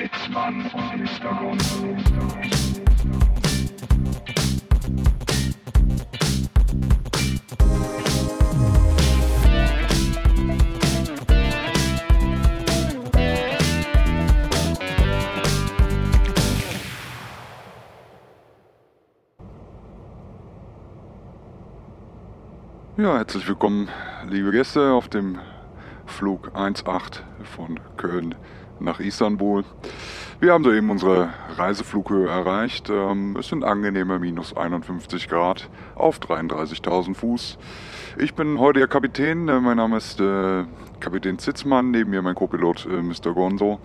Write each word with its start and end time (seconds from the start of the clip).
Sitzmann 0.00 0.62
und 0.72 0.96
Mr. 0.96 1.34
Gonzo. 1.34 1.94
Ja, 22.96 23.16
herzlich 23.18 23.46
willkommen, 23.46 23.90
liebe 24.30 24.50
Gäste, 24.50 24.92
auf 24.92 25.08
dem 25.08 25.38
Flug 26.06 26.52
18 26.54 26.86
von 27.44 27.78
Köln 27.98 28.34
nach 28.80 29.00
Istanbul. 29.00 29.64
Wir 30.40 30.52
haben 30.52 30.64
soeben 30.64 30.90
unsere 30.90 31.28
Reiseflughöhe 31.56 32.28
erreicht. 32.28 32.88
Ähm, 32.90 33.36
Es 33.38 33.48
sind 33.48 33.62
angenehme 33.62 34.18
minus 34.18 34.56
51 34.56 35.28
Grad 35.28 35.68
auf 35.94 36.18
33.000 36.18 37.14
Fuß. 37.14 37.58
Ich 38.18 38.34
bin 38.34 38.58
heute 38.58 38.80
Ihr 38.80 38.88
Kapitän. 38.88 39.48
Äh, 39.48 39.60
Mein 39.60 39.76
Name 39.76 39.98
ist 39.98 40.20
äh, 40.20 40.64
Kapitän 40.98 41.38
Zitzmann. 41.38 41.90
Neben 41.90 42.10
mir 42.10 42.22
mein 42.22 42.34
Co-Pilot 42.34 42.86
äh, 42.86 43.02
Mr. 43.02 43.34
Gonzo. 43.34 43.80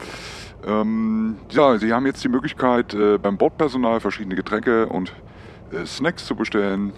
Ähm, 0.66 1.38
ja, 1.52 1.78
Sie 1.78 1.92
haben 1.94 2.06
jetzt 2.06 2.24
die 2.24 2.30
Möglichkeit, 2.30 2.96
beim 3.22 3.38
Bordpersonal 3.38 4.00
verschiedene 4.00 4.36
Getränke 4.36 4.88
und 4.88 5.14
Snacks 5.86 6.26
zu 6.26 6.36
bestellen. 6.36 6.94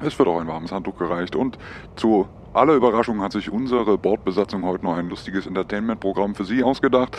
Es 0.00 0.18
wird 0.18 0.28
auch 0.28 0.40
ein 0.40 0.48
warmes 0.48 0.72
Handtuch 0.72 0.96
gereicht 0.98 1.36
und 1.36 1.58
zu 1.94 2.26
aller 2.58 2.74
Überraschung 2.74 3.22
hat 3.22 3.32
sich 3.32 3.50
unsere 3.50 3.96
Bordbesatzung 3.96 4.64
heute 4.64 4.84
noch 4.84 4.96
ein 4.96 5.08
lustiges 5.08 5.46
Entertainment-Programm 5.46 6.34
für 6.34 6.44
Sie 6.44 6.62
ausgedacht. 6.62 7.16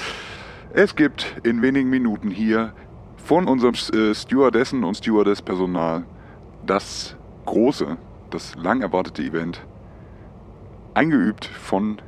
Es 0.73 0.95
gibt 0.95 1.37
in 1.43 1.61
wenigen 1.61 1.89
Minuten 1.89 2.29
hier 2.29 2.73
von 3.15 3.47
unserem 3.47 3.73
äh, 3.73 4.13
Stewardessen 4.13 4.83
und 4.83 4.95
Stewardess-Personal 4.95 6.03
das 6.65 7.15
große, 7.45 7.97
das 8.29 8.55
lang 8.55 8.81
erwartete 8.81 9.23
Event, 9.23 9.65
eingeübt 10.93 11.45
von 11.45 12.01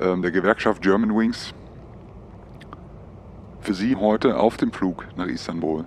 ähm, 0.00 0.22
der 0.22 0.30
Gewerkschaft 0.30 0.82
German 0.82 1.16
Wings. 1.16 1.54
Für 3.60 3.74
Sie 3.74 3.96
heute 3.96 4.38
auf 4.38 4.58
dem 4.58 4.72
Flug 4.72 5.06
nach 5.16 5.26
Istanbul 5.26 5.84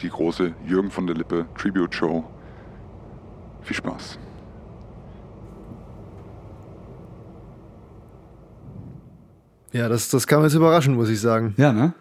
die 0.00 0.10
große 0.10 0.54
Jürgen 0.66 0.90
von 0.90 1.06
der 1.06 1.16
Lippe 1.16 1.46
Tribute 1.56 1.94
Show. 1.94 2.24
Viel 3.62 3.76
Spaß. 3.76 4.18
Ja, 9.72 9.88
das, 9.88 10.08
das 10.08 10.26
kam 10.26 10.42
jetzt 10.44 10.54
überraschend, 10.54 10.96
muss 10.96 11.08
ich 11.08 11.20
sagen. 11.20 11.54
Ja, 11.56 11.72
ne? 11.72 11.92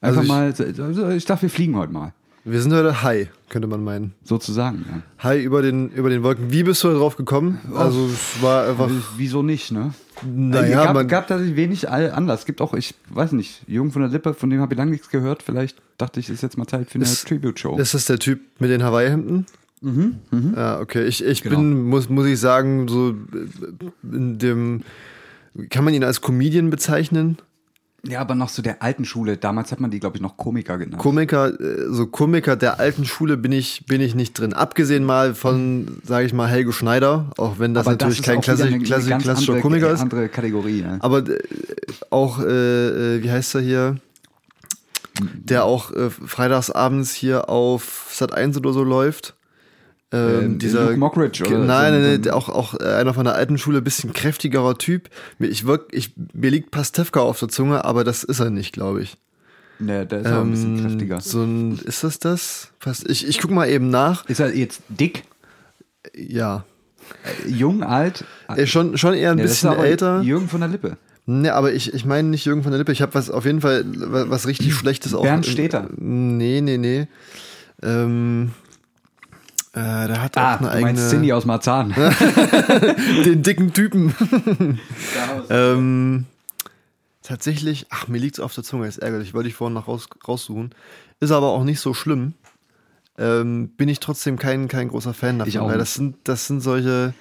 Also 0.00 0.20
Einfach 0.20 0.22
ich- 0.52 0.58
mal, 0.78 0.84
also 0.86 1.08
ich 1.10 1.24
dachte, 1.24 1.42
wir 1.42 1.50
fliegen 1.50 1.76
heute 1.76 1.92
mal. 1.92 2.12
Wir 2.42 2.62
sind 2.62 2.72
heute 2.72 3.02
high, 3.02 3.28
könnte 3.50 3.68
man 3.68 3.84
meinen. 3.84 4.14
Sozusagen, 4.24 4.86
ja. 4.88 5.02
High 5.22 5.44
über 5.44 5.60
den, 5.60 5.90
über 5.90 6.08
den 6.08 6.22
Wolken. 6.22 6.50
Wie 6.50 6.62
bist 6.62 6.82
du 6.82 6.88
da 6.88 6.94
drauf 6.94 7.16
gekommen? 7.16 7.60
Also, 7.74 8.06
es 8.06 8.42
war 8.42 8.66
einfach. 8.66 8.88
Wieso 9.18 9.42
nicht, 9.42 9.72
ne? 9.72 9.92
Naja, 10.24 10.84
gab, 10.84 10.94
man- 10.94 11.06
gab 11.06 11.26
tatsächlich 11.28 11.56
wenig 11.56 11.88
Anlass. 11.90 12.40
Es 12.40 12.46
gibt 12.46 12.62
auch, 12.62 12.72
ich 12.72 12.94
weiß 13.10 13.32
nicht, 13.32 13.62
Jürgen 13.68 13.92
von 13.92 14.00
der 14.00 14.10
Lippe, 14.10 14.32
von 14.32 14.48
dem 14.48 14.60
habe 14.62 14.72
ich 14.72 14.78
lange 14.78 14.90
nichts 14.92 15.10
gehört. 15.10 15.42
Vielleicht 15.42 15.76
dachte 15.98 16.18
ich, 16.18 16.30
ist 16.30 16.42
jetzt 16.42 16.56
mal 16.56 16.66
Zeit 16.66 16.88
für 16.90 16.94
eine 16.96 17.04
Tribute-Show. 17.04 17.76
Ist 17.76 17.92
das 17.92 18.06
der 18.06 18.18
Typ 18.18 18.40
mit 18.58 18.70
den 18.70 18.82
Hawaii-Hemden? 18.82 19.44
Mhm, 19.82 20.14
Ja, 20.56 20.80
okay. 20.80 21.04
Ich, 21.04 21.22
ich 21.22 21.42
Genau. 21.42 21.56
bin, 21.56 21.82
muss, 21.88 22.08
muss 22.08 22.26
ich 22.26 22.40
sagen, 22.40 22.88
so 22.88 23.14
in 24.02 24.38
dem. 24.38 24.82
Kann 25.70 25.84
man 25.84 25.94
ihn 25.94 26.04
als 26.04 26.20
Comedian 26.20 26.70
bezeichnen? 26.70 27.38
Ja, 28.06 28.20
aber 28.22 28.34
noch 28.34 28.48
so 28.48 28.62
der 28.62 28.82
alten 28.82 29.04
Schule. 29.04 29.36
Damals 29.36 29.72
hat 29.72 29.80
man 29.80 29.90
die, 29.90 30.00
glaube 30.00 30.16
ich, 30.16 30.22
noch 30.22 30.38
Komiker 30.38 30.78
genannt. 30.78 31.02
Komiker, 31.02 31.48
äh, 31.60 31.84
so 31.90 32.06
Komiker 32.06 32.56
der 32.56 32.80
alten 32.80 33.04
Schule 33.04 33.36
bin 33.36 33.52
ich, 33.52 33.84
bin 33.86 34.00
ich 34.00 34.14
nicht 34.14 34.38
drin. 34.38 34.54
Abgesehen 34.54 35.04
mal 35.04 35.34
von, 35.34 35.98
sage 36.04 36.24
ich 36.24 36.32
mal, 36.32 36.48
Helge 36.48 36.72
Schneider, 36.72 37.30
auch 37.36 37.58
wenn 37.58 37.74
das 37.74 37.86
aber 37.86 37.92
natürlich 37.96 38.20
ist 38.20 38.24
kein 38.24 38.40
klassisch, 38.40 38.66
eine- 38.66 38.76
eine 38.76 38.84
klassisch, 38.84 39.08
ganz 39.10 39.22
klassischer 39.24 39.52
andere, 39.52 39.62
Komiker 39.62 39.92
ist. 39.92 40.00
andere 40.00 40.28
Kategorie. 40.30 40.80
Ne? 40.80 40.96
Aber 41.00 41.18
äh, 41.28 41.38
auch, 42.08 42.40
äh, 42.40 43.16
äh, 43.16 43.22
wie 43.22 43.30
heißt 43.30 43.54
er 43.56 43.60
hier? 43.60 43.96
Der 45.20 45.64
auch 45.64 45.90
äh, 45.92 46.08
freitagsabends 46.08 47.12
hier 47.12 47.50
auf 47.50 48.08
Sat 48.12 48.32
1 48.32 48.56
oder 48.56 48.72
so 48.72 48.82
läuft. 48.82 49.34
Ähm, 50.12 50.40
Ähm, 50.40 50.58
dieser 50.58 50.86
Luke 50.86 50.96
Mockridge 50.96 51.44
Ge- 51.44 51.54
oder 51.56 51.64
Nein, 51.64 51.92
nein, 52.02 52.20
nein, 52.22 52.30
auch, 52.32 52.48
auch 52.48 52.74
äh, 52.80 52.84
einer 52.94 53.14
von 53.14 53.24
der 53.24 53.34
alten 53.36 53.58
Schule, 53.58 53.80
bisschen 53.80 54.12
kräftigerer 54.12 54.76
Typ. 54.76 55.08
Mir, 55.38 55.46
ich 55.48 55.66
wirk, 55.66 55.88
ich, 55.92 56.12
mir 56.32 56.50
liegt 56.50 56.70
Pastewka 56.72 57.20
auf 57.20 57.38
der 57.38 57.48
Zunge, 57.48 57.84
aber 57.84 58.02
das 58.02 58.24
ist 58.24 58.40
er 58.40 58.50
nicht, 58.50 58.72
glaube 58.72 59.02
ich. 59.02 59.16
Ne, 59.78 60.04
der 60.06 60.20
ist 60.20 60.26
auch 60.26 60.40
ein 60.42 60.50
bisschen 60.50 60.78
Ähm, 60.78 60.82
kräftiger. 60.84 61.20
So 61.20 61.42
ein, 61.42 61.78
ist 61.84 62.02
das 62.04 62.18
das? 62.18 62.72
Fast, 62.80 63.08
ich, 63.08 63.26
ich 63.26 63.38
guck 63.40 63.50
mal 63.52 63.68
eben 63.68 63.88
nach. 63.88 64.26
Ist 64.28 64.40
er 64.40 64.54
jetzt 64.54 64.82
dick, 64.88 65.22
Ja. 66.14 66.64
äh, 67.46 67.48
jung, 67.48 67.82
alt? 67.82 68.24
Äh, 68.48 68.66
schon, 68.66 68.98
schon 68.98 69.14
eher 69.14 69.30
ein 69.30 69.36
Ne, 69.36 69.42
bisschen 69.44 69.72
älter. 69.72 70.20
Jürgen 70.22 70.48
von 70.48 70.60
der 70.60 70.68
Lippe. 70.68 70.96
Ne, 71.26 71.54
aber 71.54 71.72
ich, 71.72 71.94
ich 71.94 72.04
meine 72.04 72.28
nicht 72.28 72.44
Jürgen 72.44 72.62
von 72.64 72.72
der 72.72 72.78
Lippe. 72.78 72.90
Ich 72.92 73.00
habe 73.00 73.14
was 73.14 73.30
auf 73.30 73.44
jeden 73.46 73.60
Fall 73.60 73.84
wa- 73.86 74.24
was 74.28 74.48
richtig 74.48 74.74
Schlechtes 74.74 75.14
auch. 75.14 75.22
Bernd 75.22 75.46
Steter. 75.46 75.88
Nee, 75.96 76.60
nee, 76.60 76.76
nee. 76.76 77.06
Ähm, 77.82 78.50
äh, 79.72 80.08
der 80.08 80.22
hat 80.22 80.36
Ah, 80.36 80.56
auch 80.56 80.60
eine 80.60 80.70
eigene. 80.70 81.08
Cindy 81.08 81.32
aus 81.32 81.44
Marzahn. 81.46 81.94
den 83.24 83.42
dicken 83.42 83.72
Typen. 83.72 84.14
ähm, 85.50 86.26
tatsächlich, 87.22 87.86
ach, 87.90 88.08
mir 88.08 88.18
liegt's 88.18 88.40
auf 88.40 88.54
der 88.54 88.64
Zunge, 88.64 88.86
ist 88.86 88.98
ärgerlich, 88.98 89.34
wollte 89.34 89.48
ich 89.48 89.54
vorhin 89.54 89.74
noch 89.74 89.88
raus, 89.88 90.08
raussuchen. 90.26 90.74
Ist 91.20 91.30
aber 91.32 91.48
auch 91.48 91.64
nicht 91.64 91.80
so 91.80 91.94
schlimm. 91.94 92.34
Ähm, 93.18 93.68
bin 93.76 93.88
ich 93.88 94.00
trotzdem 94.00 94.38
kein, 94.38 94.68
kein 94.68 94.88
großer 94.88 95.12
Fan 95.14 95.38
davon, 95.38 95.48
Ich 95.50 95.58
auch 95.58 95.68
weil 95.68 95.78
das 95.78 95.94
sind, 95.94 96.16
das 96.24 96.46
sind 96.46 96.60
solche, 96.60 97.12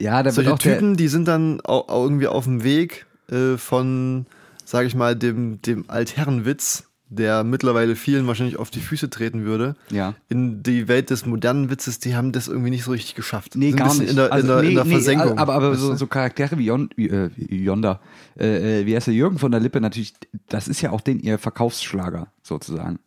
ja, 0.00 0.22
da 0.22 0.32
solche 0.32 0.52
auch 0.52 0.58
Typen, 0.58 0.96
die 0.96 1.06
sind 1.08 1.28
dann 1.28 1.60
au- 1.62 1.86
au- 1.88 2.02
irgendwie 2.04 2.26
auf 2.26 2.44
dem 2.44 2.64
Weg 2.64 3.06
äh, 3.30 3.56
von, 3.56 4.26
sage 4.64 4.88
ich 4.88 4.96
mal, 4.96 5.14
dem, 5.14 5.62
dem 5.62 5.84
Altherrenwitz, 5.88 6.84
der 7.14 7.44
mittlerweile 7.44 7.96
vielen 7.96 8.26
wahrscheinlich 8.26 8.56
auf 8.58 8.70
die 8.70 8.80
Füße 8.80 9.10
treten 9.10 9.44
würde, 9.44 9.76
Ja. 9.90 10.14
in 10.28 10.62
die 10.62 10.88
Welt 10.88 11.10
des 11.10 11.26
modernen 11.26 11.70
Witzes, 11.70 11.98
die 11.98 12.16
haben 12.16 12.32
das 12.32 12.48
irgendwie 12.48 12.70
nicht 12.70 12.84
so 12.84 12.90
richtig 12.90 13.14
geschafft. 13.14 13.54
Nee, 13.56 13.72
gar 13.72 13.94
nicht. 13.94 14.10
In 14.10 14.16
der, 14.16 14.32
Also, 14.32 14.46
in 14.46 14.54
der, 14.54 14.62
nee, 14.62 14.68
in 14.70 14.74
der 14.74 14.84
nee, 14.84 14.90
Versenkung. 14.92 15.38
Aber, 15.38 15.54
aber 15.54 15.74
so, 15.76 15.94
so 15.94 16.06
Charaktere 16.06 16.58
wie, 16.58 16.66
Jon, 16.66 16.90
äh, 16.96 17.28
Yonder, 17.36 18.00
äh, 18.38 18.80
äh, 18.80 18.86
wie 18.86 18.94
heißt 18.96 19.06
der 19.06 19.14
Jürgen 19.14 19.38
von 19.38 19.50
der 19.50 19.60
Lippe, 19.60 19.80
natürlich, 19.80 20.14
das 20.48 20.68
ist 20.68 20.80
ja 20.80 20.90
auch 20.90 21.00
den 21.00 21.20
ihr 21.20 21.38
Verkaufsschlager 21.38 22.28
sozusagen. 22.42 22.98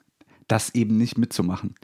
Das 0.47 0.73
eben 0.75 0.97
nicht 0.97 1.17
mitzumachen. 1.17 1.75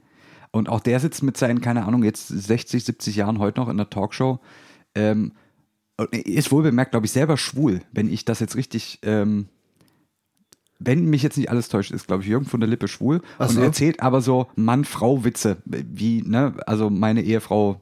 Und 0.52 0.70
auch 0.70 0.80
der 0.80 1.00
sitzt 1.00 1.24
mit 1.24 1.36
seinen, 1.38 1.62
keine 1.62 1.86
Ahnung, 1.86 2.04
jetzt 2.04 2.28
60, 2.28 2.84
70 2.84 3.16
Jahren 3.16 3.40
heute 3.40 3.60
noch 3.60 3.70
in 3.70 3.78
der 3.78 3.90
Talkshow. 3.90 4.40
Ähm, 4.96 5.34
ist 6.12 6.52
wohl 6.52 6.64
bemerkt, 6.64 6.92
glaube 6.92 7.06
ich, 7.06 7.12
selber 7.12 7.38
schwul, 7.38 7.82
wenn 7.92 8.12
ich 8.12 8.26
das 8.26 8.40
jetzt 8.40 8.56
richtig. 8.56 9.00
Ähm, 9.04 9.48
wenn 10.86 11.06
mich 11.06 11.24
jetzt 11.24 11.38
nicht 11.38 11.50
alles 11.50 11.70
täuscht, 11.70 11.92
ist, 11.92 12.08
glaube 12.08 12.24
ich, 12.24 12.30
Jürgen 12.30 12.46
von 12.46 12.60
der 12.60 12.70
Lippe 12.70 12.88
schwul 12.88 13.22
Ach 13.40 13.48
und 13.50 13.56
so. 13.56 13.62
erzählt 13.62 14.02
aber 14.02 14.22
so 14.22 14.48
Mann-Frau-Witze, 14.56 15.58
wie, 15.66 16.22
ne, 16.22 16.54
also 16.66 16.90
meine 16.90 17.22
Ehefrau 17.22 17.82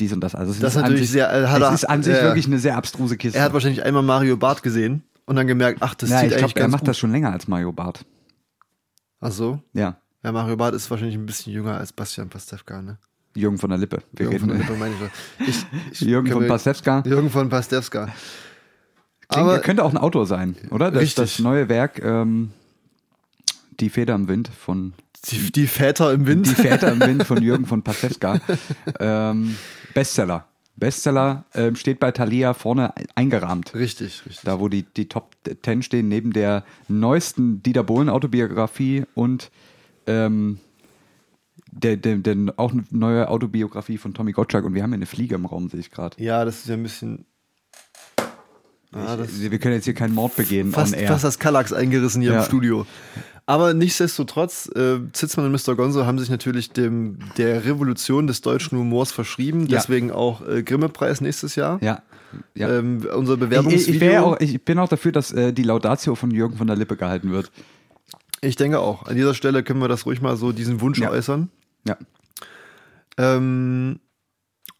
dies 0.00 0.12
und 0.12 0.20
das. 0.20 0.34
Also 0.34 0.52
es 0.52 0.58
Das 0.58 0.74
ist 0.74 0.80
natürlich 0.82 1.00
an 1.00 1.04
sich, 1.04 1.10
sehr- 1.12 1.32
äh, 1.32 1.46
hat 1.46 1.62
es 1.62 1.68
er- 1.68 1.74
ist 1.74 1.84
an 1.84 2.02
sich 2.02 2.14
äh, 2.16 2.22
wirklich 2.22 2.46
eine 2.46 2.58
sehr 2.58 2.76
abstruse 2.76 3.16
Kiste. 3.16 3.38
Er 3.38 3.44
hat 3.44 3.52
wahrscheinlich 3.52 3.84
einmal 3.84 4.02
Mario 4.02 4.36
Barth 4.36 4.62
gesehen 4.62 5.02
und 5.26 5.36
dann 5.36 5.46
gemerkt, 5.46 5.78
ach, 5.82 5.94
das 5.94 6.10
ja, 6.10 6.18
zieht 6.20 6.28
ich 6.28 6.32
eigentlich 6.38 6.38
glaube, 6.54 6.60
er 6.60 6.62
ganz 6.64 6.72
macht 6.72 6.80
gut. 6.82 6.88
das 6.88 6.98
schon 6.98 7.12
länger 7.12 7.32
als 7.32 7.46
Mario 7.48 7.72
Barth. 7.72 8.04
Ach 9.20 9.30
so. 9.32 9.60
Ja, 9.72 9.96
Ja, 10.22 10.32
Mario 10.32 10.56
Barth 10.56 10.74
ist 10.74 10.90
wahrscheinlich 10.90 11.16
ein 11.16 11.26
bisschen 11.26 11.52
jünger 11.52 11.76
als 11.78 11.92
Bastian 11.92 12.28
Pastewka, 12.28 12.82
ne? 12.82 12.98
Jürgen 13.36 13.58
von 13.58 13.68
der 13.70 13.78
Lippe. 13.78 13.98
Wir 14.12 14.26
Jürgen 14.26 14.38
von 14.40 14.48
der 14.48 14.58
reden 14.58 14.68
Lippe 14.68 14.78
meine 14.78 14.94
ich. 15.46 15.48
Ich, 15.48 15.66
ich, 15.92 16.00
Jürgen 16.02 16.30
von 16.30 16.46
Pastewka. 16.46 17.02
Jürgen 17.06 17.30
von 17.30 17.48
Pastewka. 17.48 18.08
Klingt, 19.28 19.48
Aber 19.48 19.58
könnte 19.60 19.84
auch 19.84 19.90
ein 19.90 19.96
Autor 19.98 20.26
sein, 20.26 20.56
oder? 20.70 20.90
Das, 20.90 21.02
Richtig. 21.02 21.16
das 21.22 21.38
neue 21.38 21.68
Werk, 21.68 22.02
ähm, 22.02 22.50
Die 23.80 23.90
Feder 23.90 24.14
im 24.14 24.28
Wind 24.28 24.48
von 24.48 24.92
die, 25.30 25.50
die 25.52 25.66
Väter 25.66 26.12
im 26.12 26.26
Wind. 26.26 26.46
Die 26.46 26.54
Väter 26.54 26.92
im 26.92 27.00
Wind 27.00 27.24
von 27.24 27.42
Jürgen 27.42 27.64
von 27.64 27.82
Pasewska. 27.82 28.40
ähm, 29.00 29.56
Bestseller. 29.94 30.46
Bestseller 30.76 31.44
ähm, 31.54 31.76
steht 31.76 32.00
bei 32.00 32.10
Thalia 32.10 32.52
vorne 32.52 32.92
eingerahmt. 33.14 33.74
richtig, 33.74 34.26
richtig. 34.26 34.42
Da, 34.44 34.60
wo 34.60 34.68
die, 34.68 34.82
die 34.82 35.08
Top 35.08 35.34
10 35.62 35.82
stehen, 35.82 36.08
neben 36.08 36.32
der 36.32 36.64
neuesten 36.88 37.62
Dieter 37.62 37.84
Bohlen 37.84 38.08
Autobiografie 38.08 39.04
und 39.14 39.50
ähm, 40.06 40.58
der, 41.70 41.96
der, 41.96 42.16
der 42.16 42.36
auch 42.56 42.72
eine 42.72 42.84
neue 42.90 43.28
Autobiografie 43.28 43.98
von 43.98 44.14
Tommy 44.14 44.32
Gottschalk. 44.32 44.64
Und 44.64 44.74
wir 44.74 44.82
haben 44.82 44.90
hier 44.90 44.96
eine 44.96 45.06
Fliege 45.06 45.36
im 45.36 45.46
Raum, 45.46 45.68
sehe 45.70 45.80
ich 45.80 45.90
gerade. 45.90 46.22
Ja, 46.22 46.44
das 46.44 46.58
ist 46.58 46.68
ja 46.68 46.74
ein 46.74 46.82
bisschen. 46.82 47.24
Ah, 48.94 49.16
das 49.16 49.40
Wir 49.40 49.58
können 49.58 49.74
jetzt 49.74 49.84
hier 49.84 49.94
keinen 49.94 50.14
Mord 50.14 50.36
begehen 50.36 50.70
fast, 50.72 50.94
fast 50.96 51.24
das 51.24 51.38
Kallax 51.38 51.72
eingerissen 51.72 52.22
hier 52.22 52.32
Ja. 52.32 52.38
im 52.40 52.44
Studio. 52.44 52.86
Aber 53.46 53.74
nichtsdestotrotz, 53.74 54.70
äh, 54.74 55.00
Zitzmann 55.12 55.46
und 55.46 55.52
Mr. 55.52 55.74
Gonzo 55.74 56.06
haben 56.06 56.18
sich 56.18 56.30
natürlich 56.30 56.70
dem, 56.70 57.18
der 57.36 57.64
Revolution 57.66 58.26
des 58.26 58.40
deutschen 58.40 58.78
Humors 58.78 59.12
verschrieben. 59.12 59.66
Ja. 59.66 59.78
Deswegen 59.78 60.10
auch 60.10 60.46
äh, 60.46 60.62
Grimme-Preis 60.62 61.20
nächstes 61.20 61.54
Jahr. 61.54 61.78
Ja. 61.82 62.02
ja. 62.54 62.70
Ähm, 62.78 63.06
unser 63.14 63.34
ich, 63.34 63.40
Bewerbungsvideo. 63.40 63.94
ich, 63.94 64.00
wär 64.00 64.24
auch, 64.24 64.40
ich 64.40 64.64
bin 64.64 64.78
auch 64.78 64.88
dafür, 64.88 65.12
dass 65.12 65.30
äh, 65.32 65.52
die 65.52 65.62
Laudatio 65.62 66.14
von 66.14 66.30
Jürgen 66.30 66.56
von 66.56 66.66
der 66.66 66.76
Lippe 66.76 66.96
gehalten 66.96 67.32
wird. 67.32 67.50
Ich 68.40 68.56
denke 68.56 68.78
auch. 68.78 69.06
An 69.06 69.14
dieser 69.16 69.34
Stelle 69.34 69.62
können 69.62 69.80
wir 69.80 69.88
das 69.88 70.06
ruhig 70.06 70.22
mal 70.22 70.36
so 70.36 70.52
diesen 70.52 70.80
Wunsch 70.80 70.98
Ja. 70.98 71.10
äußern. 71.10 71.50
Ja. 71.86 71.98
Ähm, 73.18 74.00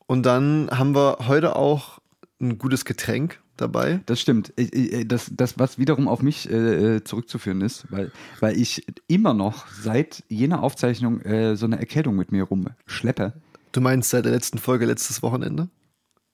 und 0.07 0.25
dann 0.25 0.69
haben 0.71 0.95
wir 0.95 1.19
heute 1.27 1.57
auch 1.57 1.99
ein 2.41 2.59
gutes 2.59 2.85
Getränk 2.85 3.41
dabei. 3.57 4.01
Das 4.07 4.21
stimmt. 4.21 4.53
Ich, 4.57 5.07
das, 5.07 5.31
das, 5.33 5.59
was 5.59 5.79
wiederum 5.79 6.09
auf 6.09 6.23
mich 6.23 6.51
äh, 6.51 6.97
äh, 6.97 7.05
zurückzuführen 7.05 7.61
ist, 7.61 7.85
weil, 7.91 8.11
weil 8.41 8.59
ich 8.59 8.85
immer 9.07 9.35
noch 9.35 9.67
seit 9.69 10.25
jener 10.29 10.63
Aufzeichnung 10.63 11.21
äh, 11.21 11.57
so 11.57 11.67
eine 11.67 11.79
Erkältung 11.79 12.17
mit 12.17 12.33
mir 12.33 12.45
rumschleppe. 12.45 13.33
Du 13.73 13.81
meinst 13.81 14.11
seit 14.11 14.25
der 14.25 14.33
letzten 14.33 14.59
Folge 14.59 14.85
letztes 14.87 15.23
Wochenende? 15.23 15.69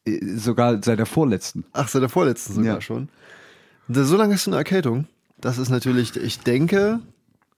Äh, 0.07 0.37
Sogar 0.37 0.83
seit 0.83 0.99
der 0.99 1.07
vorletzten. 1.07 1.65
Ach, 1.73 1.89
seit 1.89 2.03
der 2.03 2.09
vorletzten 2.09 2.55
sogar 2.55 2.75
Ja. 2.77 2.81
schon. 2.81 3.09
So 3.89 4.17
lange 4.17 4.35
hast 4.35 4.47
du 4.47 4.51
eine 4.51 4.59
Erkältung. 4.59 5.07
Das 5.39 5.59
ist 5.59 5.69
natürlich, 5.69 6.17
ich 6.17 6.39
denke, 6.41 7.01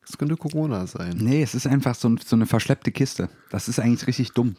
es 0.09 0.19
könnte 0.19 0.37
Corona 0.37 0.87
sein. 0.87 1.17
Nee, 1.19 1.43
es 1.43 1.55
ist 1.55 1.67
einfach 1.67 1.95
so, 1.95 2.15
so 2.25 2.37
eine 2.37 2.47
verschleppte 2.47 2.91
Kiste. 2.91 3.29
Das 3.51 3.69
ist 3.69 3.79
eigentlich 3.79 4.07
richtig 4.07 4.33
dumm. 4.33 4.57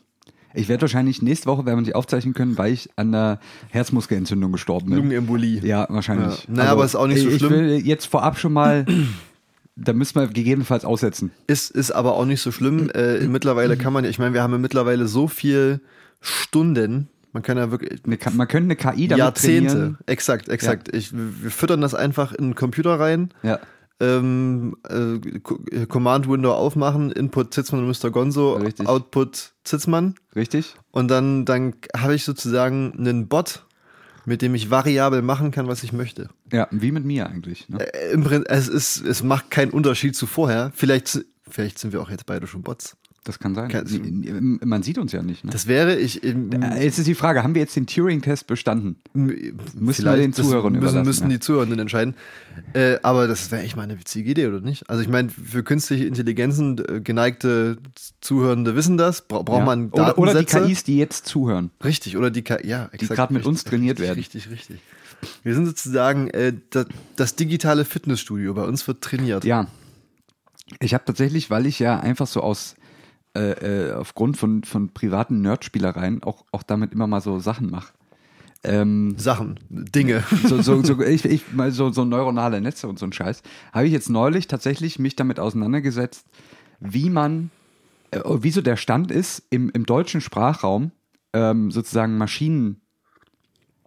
Ich 0.54 0.70
werde 0.70 0.82
wahrscheinlich 0.82 1.22
nächste 1.22 1.48
Woche, 1.48 1.66
werden 1.66 1.78
wir 1.80 1.82
nicht 1.82 1.96
aufzeichnen 1.96 2.34
können, 2.34 2.58
weil 2.58 2.74
ich 2.74 2.90
an 2.96 3.12
der 3.12 3.40
Herzmuskelentzündung 3.70 4.52
gestorben 4.52 4.88
bin. 4.90 4.98
Lungenembolie. 4.98 5.62
Ja, 5.66 5.88
wahrscheinlich. 5.90 6.44
Ja. 6.48 6.54
Naja, 6.54 6.72
aber 6.72 6.86
ist 6.86 6.96
auch 6.96 7.08
nicht 7.08 7.22
so 7.22 7.30
ich, 7.30 7.38
schlimm. 7.38 7.54
Ich 7.54 7.60
will 7.60 7.88
jetzt 7.88 8.06
vorab 8.06 8.38
schon 8.38 8.54
mal, 8.54 8.86
da 9.76 9.94
müssen 9.94 10.16
wir 10.20 10.28
gegebenenfalls 10.28 10.86
aussetzen. 10.86 11.32
Ist, 11.48 11.72
ist 11.72 11.92
aber 11.92 12.14
auch 12.16 12.26
nicht 12.26 12.42
so 12.42 12.52
schlimm. 12.52 12.90
Äh, 12.92 13.22
mittlerweile 13.28 13.78
kann 13.78 13.94
man 13.94 14.04
ja, 14.04 14.10
ich 14.10 14.20
meine, 14.20 14.34
wir 14.34 14.44
haben 14.44 14.52
ja 14.52 14.60
mittlerweile 14.60 15.08
so 15.08 15.28
viel 15.28 15.82
Stunden. 16.22 17.10
Man 17.32 17.42
kann 17.42 17.58
ja 17.58 17.72
wirklich 17.72 18.02
Eine, 18.06 18.18
K- 18.18 18.30
man 18.30 18.48
könnte 18.48 18.66
eine 18.68 18.76
KI 18.96 19.08
damit 19.08 19.18
Jahrzehnte. 19.20 19.70
trainieren. 19.72 19.98
Exakt, 20.06 20.50
exakt. 20.50 20.96
Ich, 20.96 21.12
wir 21.14 21.50
füttern 21.52 21.82
das 21.82 21.96
einfach 21.96 22.32
in 22.32 22.50
den 22.50 22.56
Computer 22.56 23.00
rein. 23.00 23.30
Ja, 23.42 23.60
Ähm, 24.00 24.76
äh, 24.90 25.40
Co- 25.40 25.60
Command 25.88 26.28
Window 26.28 26.52
aufmachen, 26.54 27.12
Input 27.12 27.54
Zitzmann 27.54 27.88
und 27.88 28.04
Mr. 28.04 28.10
Gonzo, 28.10 28.54
Richtig. 28.56 28.88
Output 28.88 29.54
Zitzmann. 29.64 30.16
richtig? 30.36 30.76
Und 30.92 31.10
dann, 31.10 31.46
dann 31.46 31.76
habe 31.96 32.16
ich 32.16 32.24
sozusagen 32.26 32.94
einen 32.98 33.28
Bot, 33.28 33.66
mit 34.26 34.42
dem 34.42 34.56
ich 34.56 34.70
variabel 34.70 35.22
machen 35.22 35.52
kann, 35.52 35.68
was 35.68 35.84
ich 35.84 35.94
möchte. 35.94 36.30
Ja, 36.52 36.68
wie 36.72 36.92
mit 36.92 37.06
mir 37.06 37.28
eigentlich. 37.30 37.70
Ne? 37.70 37.80
Äh, 37.94 38.12
Im 38.14 38.24
Prin- 38.24 38.46
es, 38.48 38.68
ist, 38.68 39.02
es 39.06 39.22
macht 39.24 39.52
keinen 39.52 39.72
Unterschied 39.72 40.16
zu 40.16 40.26
vorher. 40.28 40.72
Vielleicht, 40.76 41.24
vielleicht 41.50 41.78
sind 41.80 41.94
wir 41.94 42.02
auch 42.02 42.10
jetzt 42.10 42.26
beide 42.26 42.48
schon 42.48 42.62
Bots. 42.64 42.98
Das 43.26 43.40
kann 43.40 43.56
sein. 43.56 43.70
Kannst 43.70 43.94
du- 43.94 44.00
N- 44.02 44.60
Man 44.66 44.84
sieht 44.84 44.98
uns 44.98 45.14
ja 45.14 45.24
nicht. 45.24 45.46
Ne? 45.46 45.52
Das 45.52 45.68
wäre 45.68 45.96
ich. 45.98 46.22
Jetzt 46.24 47.00
ist 47.00 47.08
die 47.08 47.16
Frage, 47.16 47.42
haben 47.42 47.56
wir 47.56 47.62
jetzt 47.62 47.76
den 47.76 47.88
Turing-Test 47.88 48.48
bestanden? 48.48 48.98
müssen 49.14 50.06
wir 50.06 50.16
den 50.18 50.34
Zuhörern 50.34 50.74
müssen, 50.74 51.04
müssen 51.04 51.30
die 51.30 51.40
Zuhörenden 51.40 51.80
entscheiden. 51.80 52.16
Äh, 52.74 52.98
aber 53.02 53.28
das 53.28 53.50
wäre 53.52 53.62
echt 53.64 53.78
mal 53.78 53.84
eine 53.84 53.98
witzige 53.98 54.30
Idee, 54.32 54.48
oder 54.48 54.60
nicht? 54.60 54.90
Also 54.90 55.02
ich 55.02 55.08
meine, 55.08 55.30
für 55.30 55.64
künstliche 55.64 56.06
Intelligenzen 56.06 56.82
geneigte 57.04 57.78
Zuhörende 58.20 58.76
wissen 58.76 58.98
das. 58.98 59.22
Bra 59.22 59.42
braucht 59.42 59.60
Ja. 59.60 59.66
man 59.66 59.90
oder, 59.92 60.18
oder 60.18 60.32
die 60.34 60.40
Datensätze? 60.46 60.68
KIs, 60.68 60.84
die 60.84 60.98
jetzt 60.98 61.26
zuhören. 61.26 61.72
Richtig, 61.84 62.18
oder 62.18 62.30
die 62.30 62.42
KI, 62.42 62.68
ja, 62.68 62.90
exakt, 62.92 63.16
grad 63.16 63.32
mit 63.32 63.46
uns 63.46 63.64
trainiert 63.64 64.00
richtig, 64.00 64.08
werden. 64.10 64.20
Richtig, 64.20 64.50
richtig. 64.50 64.80
Wir 65.44 65.56
sind 65.56 65.66
sozusagen 65.66 66.30
äh, 66.32 66.54
das, 66.72 66.88
das 67.16 67.36
digitale 67.38 67.86
Fitnessstudio. 67.86 68.54
Bei 68.54 68.64
uns 68.66 68.86
wird 68.86 69.02
trainiert. 69.02 69.46
Ja. 69.46 69.68
Ich 70.82 70.94
habe 70.94 71.06
tatsächlich, 71.06 71.50
weil 71.50 71.66
ich 71.66 71.80
ja 71.80 72.00
einfach 72.02 72.28
so 72.28 72.42
aus 72.42 72.76
äh, 73.36 73.90
äh, 73.90 73.94
aufgrund 73.94 74.38
von, 74.38 74.64
von 74.64 74.90
privaten 74.90 75.42
Nerdspielereien 75.42 76.24
auch, 76.24 76.46
auch 76.52 76.64
damit 76.64 76.94
immer 76.94 77.08
mal 77.08 77.22
so 77.22 77.40
Sachen 77.40 77.72
mache. 77.72 77.94
Ähm, 78.64 79.16
Sachen, 79.18 79.60
Dinge. 79.70 80.24
so, 80.48 80.62
so, 80.62 80.84
so, 80.84 81.02
ich, 81.02 81.26
ich, 81.26 81.44
so, 81.70 81.92
so 81.92 82.06
neuronale 82.06 82.62
Netze 82.62 82.88
und 82.88 83.00
so 83.00 83.06
ein 83.06 83.14
Scheiß, 83.14 83.42
habe 83.72 83.88
ich 83.88 83.92
jetzt 83.92 84.10
neulich 84.10 84.48
tatsächlich 84.48 85.00
mich 85.00 85.16
damit 85.16 85.40
auseinandergesetzt, 85.40 86.28
wie 86.80 87.10
man, 87.10 87.50
äh, 88.12 88.22
wie 88.24 88.52
so 88.52 88.62
der 88.62 88.78
Stand 88.78 89.12
ist, 89.12 89.44
im, 89.50 89.70
im 89.72 89.86
deutschen 89.86 90.22
Sprachraum 90.22 90.92
ähm, 91.34 91.72
sozusagen 91.72 92.18
Maschinen 92.18 92.82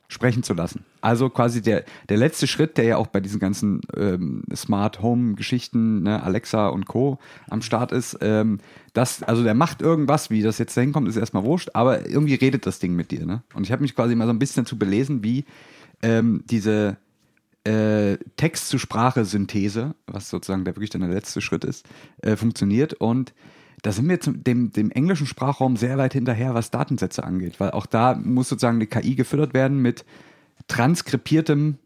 sprechen 0.08 0.42
zu 0.42 0.54
lassen. 0.54 0.84
Also 1.06 1.30
quasi 1.30 1.62
der, 1.62 1.84
der 2.08 2.16
letzte 2.16 2.48
Schritt, 2.48 2.76
der 2.76 2.84
ja 2.84 2.96
auch 2.96 3.06
bei 3.06 3.20
diesen 3.20 3.38
ganzen 3.38 3.80
ähm, 3.96 4.42
Smart 4.52 5.02
Home 5.02 5.34
Geschichten, 5.34 6.02
ne, 6.02 6.20
Alexa 6.20 6.66
und 6.66 6.86
Co. 6.86 7.20
am 7.48 7.62
Start 7.62 7.92
ist, 7.92 8.18
ähm, 8.22 8.58
das, 8.92 9.22
also 9.22 9.44
der 9.44 9.54
macht 9.54 9.80
irgendwas, 9.80 10.30
wie 10.30 10.42
das 10.42 10.58
jetzt 10.58 10.76
dahin 10.76 10.92
kommt, 10.92 11.06
ist 11.06 11.14
erstmal 11.14 11.44
wurscht, 11.44 11.70
aber 11.74 12.08
irgendwie 12.08 12.34
redet 12.34 12.66
das 12.66 12.80
Ding 12.80 12.96
mit 12.96 13.12
dir. 13.12 13.24
Ne? 13.24 13.44
Und 13.54 13.62
ich 13.62 13.70
habe 13.70 13.82
mich 13.82 13.94
quasi 13.94 14.16
mal 14.16 14.24
so 14.24 14.32
ein 14.32 14.40
bisschen 14.40 14.64
dazu 14.64 14.80
belesen, 14.80 15.22
wie 15.22 15.44
ähm, 16.02 16.42
diese 16.50 16.96
äh, 17.62 18.16
Text-zu-Sprache-Synthese, 18.36 19.94
was 20.08 20.28
sozusagen 20.28 20.64
der 20.64 20.74
wirklich 20.74 20.90
dann 20.90 21.02
der 21.02 21.10
letzte 21.10 21.40
Schritt 21.40 21.64
ist, 21.64 21.86
äh, 22.22 22.34
funktioniert. 22.34 22.94
Und 22.94 23.32
da 23.82 23.92
sind 23.92 24.08
wir 24.08 24.18
zum, 24.18 24.42
dem, 24.42 24.72
dem 24.72 24.90
englischen 24.90 25.28
Sprachraum 25.28 25.76
sehr 25.76 25.98
weit 25.98 26.14
hinterher, 26.14 26.54
was 26.54 26.72
Datensätze 26.72 27.22
angeht, 27.22 27.60
weil 27.60 27.70
auch 27.70 27.86
da 27.86 28.16
muss 28.16 28.48
sozusagen 28.48 28.78
eine 28.78 28.88
KI 28.88 29.14
gefüttert 29.14 29.54
werden 29.54 29.80
mit 29.80 30.04
transkribiertem 30.68 31.78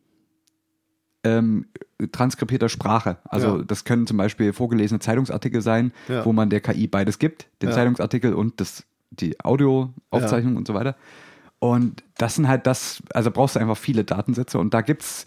ähm, 1.22 1.66
transkribierter 2.12 2.70
Sprache. 2.70 3.18
Also 3.24 3.58
Ja. 3.58 3.62
das 3.64 3.84
können 3.84 4.06
zum 4.06 4.16
Beispiel 4.16 4.54
vorgelesene 4.54 5.00
Zeitungsartikel 5.00 5.60
sein, 5.60 5.92
Ja. 6.08 6.24
wo 6.24 6.32
man 6.32 6.48
der 6.48 6.60
KI 6.62 6.86
beides 6.86 7.18
gibt, 7.18 7.46
den 7.60 7.68
Ja. 7.68 7.74
Zeitungsartikel 7.74 8.32
und 8.32 8.58
das, 8.60 8.84
die 9.10 9.38
Audioaufzeichnung 9.40 10.56
und 10.56 10.66
so 10.66 10.72
weiter. 10.72 10.96
Und 11.58 12.02
das 12.16 12.36
sind 12.36 12.48
halt 12.48 12.66
das, 12.66 13.02
also 13.12 13.30
brauchst 13.30 13.56
du 13.56 13.60
einfach 13.60 13.76
viele 13.76 14.02
Datensätze 14.04 14.58
und 14.58 14.72
da 14.74 14.80
gibt's 14.80 15.24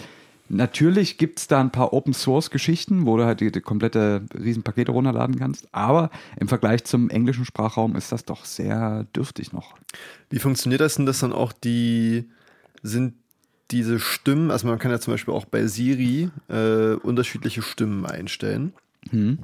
Natürlich 0.50 1.18
gibt's 1.18 1.48
da 1.48 1.62
ein 1.62 1.72
paar 1.72 1.94
Open 1.94 2.14
Source 2.14 2.52
Geschichten, 2.52 3.06
wo 3.06 3.16
du 3.16 3.24
halt 3.24 3.40
die, 3.40 3.50
die 3.50 3.62
komplette 3.62 4.24
Riesenpakete 4.38 4.92
runterladen 4.92 5.40
kannst, 5.40 5.74
aber 5.74 6.10
im 6.38 6.50
Vergleich 6.50 6.84
zum 6.84 7.10
englischen 7.10 7.46
Sprachraum 7.46 7.96
ist 7.96 8.12
das 8.12 8.26
doch 8.26 8.44
sehr 8.44 9.06
dürftig 9.16 9.54
noch. 9.54 9.76
Wie 10.30 10.40
funktioniert 10.40 10.82
das 10.82 10.96
denn, 10.96 11.06
dass 11.06 11.20
dann 11.20 11.32
auch 11.32 11.54
die, 11.54 12.30
sind 12.84 13.14
diese 13.72 14.00
Stimmen, 14.00 14.52
also 14.52 14.68
man 14.68 14.80
kann 14.80 14.92
ja 14.92 15.00
zum 15.00 15.14
Beispiel 15.14 15.34
auch 15.34 15.46
bei 15.46 15.66
Siri 15.68 16.30
äh, 16.50 16.94
unterschiedliche 16.96 17.62
Stimmen 17.62 18.06
einstellen. 18.06 18.74
Hm. 19.10 19.40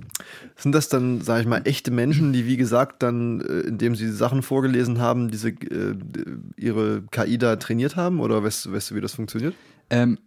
Sind 0.55 0.71
das 0.73 0.87
dann, 0.87 1.21
sage 1.21 1.41
ich 1.41 1.47
mal, 1.47 1.61
echte 1.65 1.91
Menschen, 1.91 2.31
die 2.31 2.45
wie 2.45 2.55
gesagt 2.57 3.03
dann, 3.03 3.41
äh, 3.41 3.61
indem 3.61 3.95
sie 3.95 4.09
Sachen 4.11 4.41
vorgelesen 4.41 4.99
haben, 4.99 5.29
diese 5.31 5.49
äh, 5.49 5.95
ihre 6.55 7.03
KI 7.11 7.37
da 7.37 7.55
trainiert 7.57 7.95
haben? 7.95 8.19
Oder 8.19 8.43
weißt, 8.43 8.65
du- 8.65 8.73
weißt 8.73 8.91
du, 8.91 8.95
wie 8.95 9.01
das 9.01 9.13
funktioniert? 9.15 9.55
Ähm, 9.89 10.17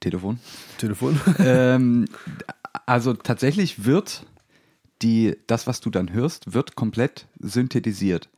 Telefon. 0.00 0.38
Telefon? 0.78 1.20
ähm, 1.38 2.06
also 2.86 3.12
tatsächlich 3.12 3.84
wird 3.84 4.24
die, 5.02 5.36
das, 5.46 5.66
was 5.66 5.80
du 5.80 5.90
dann 5.90 6.12
hörst, 6.12 6.52
wird 6.54 6.76
komplett 6.76 7.26
synthetisiert. 7.38 8.28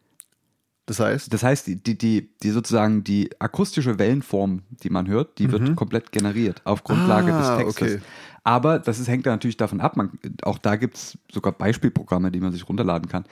Das 0.87 0.99
heißt, 0.99 1.33
Das 1.33 1.43
heißt, 1.45 1.67
die, 1.69 1.77
die, 1.77 1.97
die, 2.43 2.51
sozusagen 2.51 3.05
die 3.05 3.31
akustische 3.39 3.99
Wellenform, 4.01 4.63
die 4.83 4.91
man 4.91 5.07
hört, 5.07 5.39
die 5.39 5.51
wird 5.53 5.77
komplett 5.77 6.11
generiert 6.11 6.61
auf 6.65 6.83
Grundlage 6.83 7.33
Mhm. 7.33 7.39
Ah, 7.39 7.57
des 7.57 7.65
Textes. 7.67 7.95
okay. 7.97 8.05
Aber 8.45 8.81
das 8.81 8.99
ist, 8.99 9.07
hängt 9.07 9.25
ja 9.27 9.31
natürlich 9.33 9.57
davon 9.57 9.81
ab. 9.81 9.97
Man, 9.97 10.19
auch 10.43 10.59
da 10.59 10.75
gibt 10.75 10.97
es 10.97 11.19
sogar 11.31 11.53
Beispielprogramme, 11.53 12.33
die 12.33 12.41
man 12.41 12.51
sich 12.53 12.69
runterladen 12.69 13.09
kann, 13.09 13.25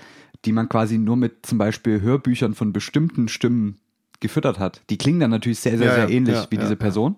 die 0.44 0.52
man 0.52 0.68
quasi 0.68 0.96
nur 0.98 1.16
mit 1.16 1.44
zum 1.44 1.58
Beispiel 1.58 2.00
Hörbüchern 2.00 2.54
von 2.54 2.72
bestimmten 2.72 3.26
Stimmen 3.26 3.80
gefüttert 4.20 4.60
hat. 4.60 4.82
Die 4.88 4.98
klingen 4.98 5.18
dann 5.18 5.30
natürlich 5.30 5.58
sehr, 5.58 5.76
sehr, 5.76 5.88
Ja, 5.88 5.94
sehr 5.94 6.04
ja, 6.04 6.10
ähnlich 6.10 6.36
ja, 6.36 6.46
wie 6.50 6.58
diese 6.58 6.76
Person. 6.76 7.16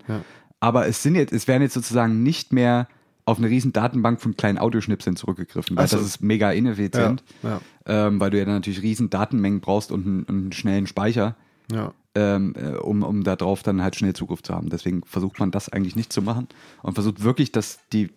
Aber 0.60 0.86
es 0.86 1.02
sind 1.02 1.14
jetzt, 1.16 1.32
es 1.34 1.46
werden 1.46 1.62
jetzt 1.62 1.74
sozusagen 1.74 2.22
nicht 2.22 2.52
mehr 2.54 2.88
auf 3.24 3.38
eine 3.38 3.48
riesen 3.48 3.72
Datenbank 3.72 4.20
von 4.20 4.36
kleinen 4.36 4.58
Audioschnipseln 4.58 5.16
zurückgegriffen, 5.16 5.76
weil 5.76 5.84
Ach 5.84 5.88
so. 5.88 5.96
das 5.96 6.06
ist 6.06 6.22
mega 6.22 6.50
ineffizient, 6.50 7.22
Ja, 7.42 7.60
Ähm, 7.86 8.20
weil 8.20 8.30
du 8.30 8.38
ja 8.38 8.44
dann 8.44 8.54
natürlich 8.54 8.82
riesen 8.82 9.10
Datenmengen 9.10 9.60
brauchst 9.60 9.92
und 9.92 10.06
einen, 10.06 10.28
einen 10.28 10.52
schnellen 10.52 10.86
Speicher, 10.86 11.36
ja. 11.72 11.92
ähm, 12.14 12.54
äh, 12.56 12.76
um, 12.76 13.02
um 13.02 13.22
da 13.22 13.36
drauf 13.36 13.62
dann 13.62 13.82
halt 13.82 13.96
schnell 13.96 14.14
Zugriff 14.14 14.42
zu 14.42 14.54
haben. 14.54 14.70
Deswegen 14.70 15.02
versucht 15.04 15.38
man 15.38 15.50
das 15.50 15.68
eigentlich 15.68 15.96
nicht 15.96 16.12
zu 16.12 16.22
machen 16.22 16.48
und 16.82 16.94
versucht 16.94 17.22
wirklich, 17.22 17.52
dass 17.52 17.78
die 17.92 18.10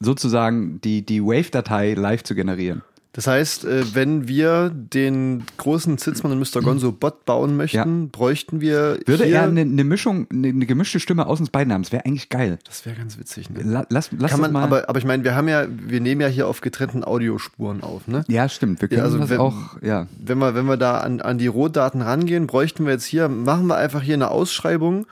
sozusagen 0.00 0.80
die, 0.80 1.04
die 1.04 1.22
Wave-Datei 1.22 1.94
live 1.94 2.22
zu 2.22 2.34
generieren. 2.34 2.82
Das 3.12 3.26
heißt, 3.26 3.64
äh, 3.64 3.94
wenn 3.94 4.28
wir 4.28 4.70
den 4.70 5.42
großen 5.56 5.96
Zitzmann 5.98 6.30
und 6.32 6.38
Mr. 6.40 6.60
Gonzo 6.60 6.92
Bot 6.92 7.24
bauen 7.24 7.56
möchten, 7.56 8.10
bräuchten 8.10 8.60
wir 8.60 9.00
Würde 9.06 9.24
er 9.24 9.44
eine, 9.44 9.62
eine 9.62 9.82
Mischung, 9.84 10.26
eine, 10.30 10.48
eine 10.48 10.66
gemischte 10.66 11.00
Stimme 11.00 11.26
aus 11.26 11.40
uns 11.40 11.50
beiden 11.50 11.72
haben, 11.72 11.82
das 11.82 11.90
wäre 11.90 12.04
eigentlich 12.04 12.28
geil. 12.28 12.58
Das 12.64 12.84
wäre 12.86 12.94
ganz 12.96 13.18
witzig, 13.18 13.48
ne? 13.50 13.62
La, 13.62 13.86
lass 13.88 14.10
lass 14.16 14.30
Kann 14.30 14.40
man, 14.42 14.52
mal. 14.52 14.62
aber, 14.62 14.88
aber 14.88 14.98
ich 14.98 15.06
meine, 15.06 15.24
wir 15.24 15.34
haben 15.34 15.48
ja, 15.48 15.66
wir 15.68 16.00
nehmen 16.00 16.20
ja 16.20 16.28
hier 16.28 16.46
auf 16.46 16.60
getrennten 16.60 17.02
Audiospuren 17.02 17.82
auf, 17.82 18.06
ne? 18.08 18.24
ja, 18.28 18.48
stimmt. 18.48 18.82
Wir 18.82 18.88
können 18.88 19.00
also 19.00 19.18
das 19.18 19.30
wenn- 19.30 19.38
auch, 19.40 19.80
ja. 19.82 20.06
Wenn 20.22 20.38
wir, 20.38 20.54
wenn 20.54 20.66
wir 20.66 20.76
da 20.76 20.98
an, 20.98 21.20
an 21.20 21.38
die 21.38 21.46
Rohdaten 21.48 22.02
rangehen, 22.02 22.46
bräuchten 22.46 22.84
wir 22.84 22.92
jetzt 22.92 23.06
hier, 23.06 23.28
machen 23.28 23.66
wir 23.66 23.76
einfach 23.76 24.02
hier 24.02 24.14
eine 24.14 24.30
Ausschreibung, 24.30 25.06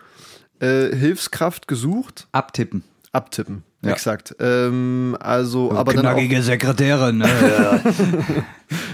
äh, 0.61 0.95
Hilfskraft 0.95 1.67
gesucht, 1.67 2.29
Abtippen. 2.33 2.83
Abtippen, 3.17 3.63
Ja. 3.83 3.93
exakt. 3.93 4.37
Ähm, 4.41 5.17
also, 5.21 5.73
aber 5.73 5.93
dann 5.95 6.07
auch, 6.07 6.13
Knackige 6.13 6.43
Sekretärin. 6.43 7.19
Ne? 7.19 7.27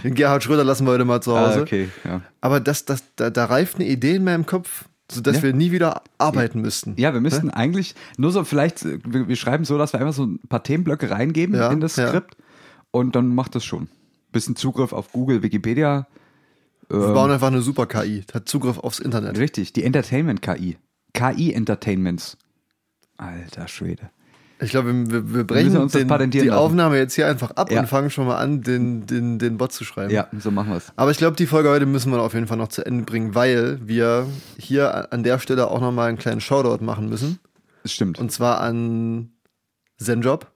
den 0.05 0.15
Gerhard 0.15 0.43
Schröder 0.45 0.65
lassen 0.65 0.87
wir 0.87 0.93
heute 0.93 1.05
mal 1.05 1.21
zu 1.21 1.39
Hause. 1.39 1.59
ah, 1.59 1.63
okay, 1.63 1.89
ja. 2.05 2.21
Aber 2.41 2.61
das, 2.61 2.85
das, 2.85 3.03
da, 3.17 3.31
da 3.31 3.45
reift 3.47 3.77
eine 3.77 3.87
Idee 3.87 4.17
in 4.17 4.25
meinem 4.25 4.47
Kopf, 4.47 4.85
sodass 5.11 5.37
Ja. 5.37 5.43
wir 5.45 5.53
nie 5.55 5.73
wieder 5.73 6.03
arbeiten 6.19 6.61
müssten. 6.61 6.95
Ja, 6.97 7.13
wir 7.13 7.21
müssten 7.21 7.51
eigentlich 7.51 7.95
nur 8.17 8.33
so 8.33 8.45
vielleicht, 8.45 8.85
äh, 8.85 8.99
wir, 9.05 9.29
wir 9.29 9.37
schreiben 9.37 9.65
so, 9.65 9.77
dass 9.79 9.93
wir 9.93 10.01
einfach 10.01 10.15
so 10.15 10.25
ein 10.25 10.41
paar 10.49 10.63
Themenblöcke 10.63 11.11
reingeben 11.11 11.55
Ja, 11.57 11.71
in 11.71 11.81
das 11.81 11.97
ja. 11.97 12.09
Skript 12.09 12.37
und 12.91 13.17
dann 13.17 13.35
macht 13.35 13.55
das 13.55 13.65
schon. 13.65 13.89
Bisschen 14.33 14.57
Zugriff 14.57 14.93
auf 14.93 15.13
Google, 15.13 15.43
Wikipedia. 15.43 16.07
Wir 16.89 17.13
bauen 17.15 17.31
einfach 17.31 17.47
eine 17.49 17.63
super 17.63 17.87
KI, 17.87 18.23
hat 18.35 18.49
Zugriff 18.49 18.79
aufs 18.79 18.99
Internet. 18.99 19.39
Richtig, 19.39 19.73
die 19.73 19.83
Entertainment-KI. 19.85 20.77
KI-Entertainments. 21.15 22.37
Alter 23.23 23.69
Schwede. 23.69 24.11
Ich 24.61 24.71
glaube, 24.71 24.93
wir, 25.11 25.35
wir 25.35 25.45
brechen 25.45 25.77
uns 25.77 25.93
das 25.93 26.07
den, 26.07 26.31
die 26.31 26.39
lassen. 26.41 26.51
Aufnahme 26.51 26.97
jetzt 26.97 27.15
hier 27.15 27.27
einfach 27.27 27.51
ab 27.53 27.73
Ja. 27.73 27.81
und 27.81 27.89
fangen 27.89 28.11
schon 28.11 28.27
mal 28.29 28.37
an, 28.37 28.63
den, 28.63 29.07
den, 29.07 29.39
den 29.41 29.57
Bot 29.59 29.73
zu 29.73 29.85
schreiben. 29.85 30.13
Ja, 30.13 30.29
so 30.39 30.53
machen 30.53 30.71
wir 30.71 30.77
es. 30.77 30.93
Aber 30.95 31.11
ich 31.11 31.17
glaube, 31.19 31.37
die 31.37 31.47
Folge 31.47 31.69
heute 31.69 31.85
müssen 31.85 32.13
wir 32.13 32.21
auf 32.21 32.35
jeden 32.35 32.47
Fall 32.47 32.59
noch 32.59 32.69
zu 32.69 32.87
Ende 32.87 33.05
bringen, 33.05 33.35
weil 33.35 33.81
wir 33.85 34.27
hier 34.59 35.13
an 35.13 35.25
der 35.25 35.41
Stelle 35.41 35.67
auch 35.69 35.81
nochmal 35.81 36.09
einen 36.11 36.19
kleinen 36.19 36.41
Shoutout 36.41 36.85
machen 36.85 37.09
müssen. 37.09 37.41
Das 37.83 37.93
stimmt. 37.93 38.21
Und 38.21 38.31
zwar 38.31 38.61
an 38.61 39.31
Zenjob. 39.99 40.47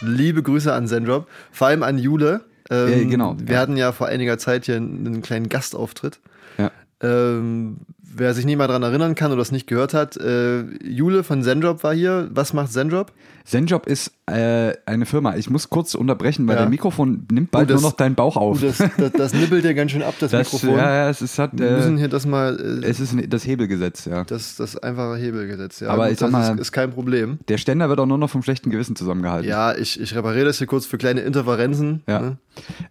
Liebe 0.00 0.42
Grüße 0.42 0.72
an 0.72 0.88
Zenjob. 0.88 1.28
Vor 1.52 1.68
allem 1.68 1.82
an 1.84 1.98
Jule. 1.98 2.40
Ähm, 2.70 2.88
Äh, 2.92 3.04
genau, 3.06 3.36
Wir 3.38 3.54
ja. 3.54 3.60
hatten 3.60 3.76
ja 3.76 3.92
vor 3.92 4.08
einiger 4.08 4.38
Zeit 4.38 4.64
hier 4.66 4.76
einen 4.76 5.22
kleinen 5.22 5.48
Gastauftritt. 5.48 6.18
ja. 6.58 6.70
Ähm, 7.00 7.78
wer 8.14 8.34
sich 8.34 8.44
nicht 8.46 8.56
mal 8.58 8.66
dran 8.66 8.82
erinnern 8.82 9.14
kann 9.14 9.32
oder 9.32 9.42
es 9.42 9.52
nicht 9.52 9.66
gehört 9.66 9.94
hat, 9.94 10.16
äh, 10.16 10.62
Jule 10.84 11.22
von 11.24 11.42
Zenjob 11.42 11.82
war 11.84 11.94
hier. 11.94 12.28
Was 12.32 12.52
macht 12.52 12.72
Zenjob? 12.72 13.12
Zenjob 13.44 13.86
ist 13.86 14.12
äh, 14.26 14.74
eine 14.84 15.06
Firma. 15.06 15.36
Ich 15.36 15.48
muss 15.48 15.70
kurz 15.70 15.94
unterbrechen, 15.94 16.46
weil 16.46 16.56
Ja. 16.56 16.62
dein 16.62 16.70
Mikrofon 16.70 17.26
nimmt 17.32 17.50
bald 17.50 17.70
Oh, 17.70 17.72
das- 17.72 17.80
nur 17.80 17.90
noch 17.90 17.96
deinen 17.96 18.14
Bauch 18.14 18.36
Oh, 18.36 18.40
auf. 18.50 18.60
das, 18.60 18.76
das, 18.98 19.12
das 19.12 19.32
nibbelt 19.32 19.64
ja 19.64 19.72
ganz 19.72 19.90
schön 19.92 20.02
ab, 20.02 20.14
das, 20.20 20.32
das, 20.32 20.52
Mikrofon. 20.52 20.76
ja, 20.78 20.94
ja, 21.04 21.08
es 21.08 21.22
ist, 21.22 21.38
hat, 21.38 21.58
Wir 21.58 21.70
müssen 21.70 21.96
äh, 21.96 22.00
hier 22.00 22.08
das 22.08 22.26
mal, 22.26 22.58
äh, 22.82 22.86
es 22.86 23.00
ist 23.00 23.14
das 23.30 23.46
Hebelgesetz, 23.46 24.04
ja. 24.04 24.24
das, 24.24 24.56
das 24.56 24.76
einfache 24.76 25.16
Hebelgesetz. 25.16 25.80
Ja, 25.80 25.88
Aber 25.90 26.04
gut, 26.04 26.12
ich 26.12 26.18
sag 26.18 26.26
das 26.26 26.32
mal- 26.32 26.54
ist, 26.56 26.60
ist 26.60 26.72
kein 26.72 26.90
Problem. 26.90 27.38
Der 27.48 27.56
Ständer 27.56 27.88
wird 27.88 28.00
auch 28.00 28.06
nur 28.06 28.18
noch 28.18 28.28
vom 28.28 28.42
schlechten 28.42 28.68
Gewissen 28.68 28.96
zusammengehalten. 28.96 29.48
Ja, 29.48 29.74
ich, 29.74 29.98
ich 29.98 30.14
repariere 30.14 30.44
das 30.44 30.58
hier 30.58 30.66
kurz 30.66 30.84
für 30.84 30.98
kleine 30.98 31.22
Interferenzen. 31.22 32.02
Ja. 32.06 32.20
Ne? 32.20 32.36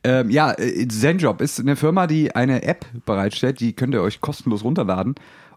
Ähm, 0.04 0.30
ja, 0.32 0.54
äh, 0.58 0.88
Zenjob 0.88 1.40
ist 1.42 1.60
eine 1.60 1.76
Firma, 1.76 2.08
die 2.08 2.34
eine 2.36 2.64
App 2.64 2.86
bereitstellt, 3.06 3.60
die 3.60 3.74
könnt 3.74 3.94
ihr 3.94 4.02
euch 4.02 4.22
kostenlos 4.22 4.64
runterladen 4.64 5.07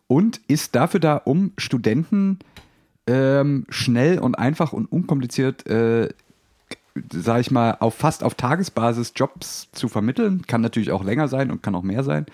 und 0.07 0.41
ist 0.49 0.75
dafür 0.75 1.01
da, 1.01 1.17
um 1.17 1.53
Studenten 1.57 2.39
ähm, 3.07 3.67
schnell 3.69 4.19
und 4.19 4.35
einfach 4.35 4.73
und 4.73 4.87
unkompliziert, 4.87 5.67
äh, 5.67 6.09
sag 7.13 7.41
ich 7.41 7.51
mal, 7.51 7.77
auf 7.81 7.95
fast 7.95 8.25
auf 8.25 8.35
Tagesbasis 8.35 9.13
Jobs 9.17 9.69
zu 9.73 9.89
vermitteln. 9.89 10.43
Kann 10.47 10.61
natürlich 10.61 10.91
auch 10.91 11.05
länger 11.05 11.29
sein 11.29 11.51
und 11.51 11.63
kann 11.63 11.75
auch 11.75 11.83
mehr 11.83 12.03
sein. 12.05 12.27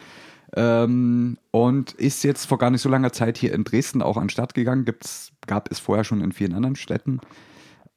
Ähm, 0.54 1.38
und 1.50 1.92
ist 1.92 2.24
jetzt 2.24 2.46
vor 2.46 2.58
gar 2.58 2.70
nicht 2.70 2.80
so 2.80 2.88
langer 2.88 3.12
Zeit 3.12 3.36
hier 3.36 3.52
in 3.52 3.64
Dresden 3.64 4.02
auch 4.02 4.16
an 4.16 4.24
den 4.24 4.30
Start 4.30 4.54
gegangen. 4.54 4.84
Gibt's, 4.84 5.32
gab 5.46 5.70
es 5.70 5.78
vorher 5.78 6.04
schon 6.04 6.20
in 6.20 6.32
vielen 6.32 6.54
anderen 6.54 6.76
Städten. 6.76 7.20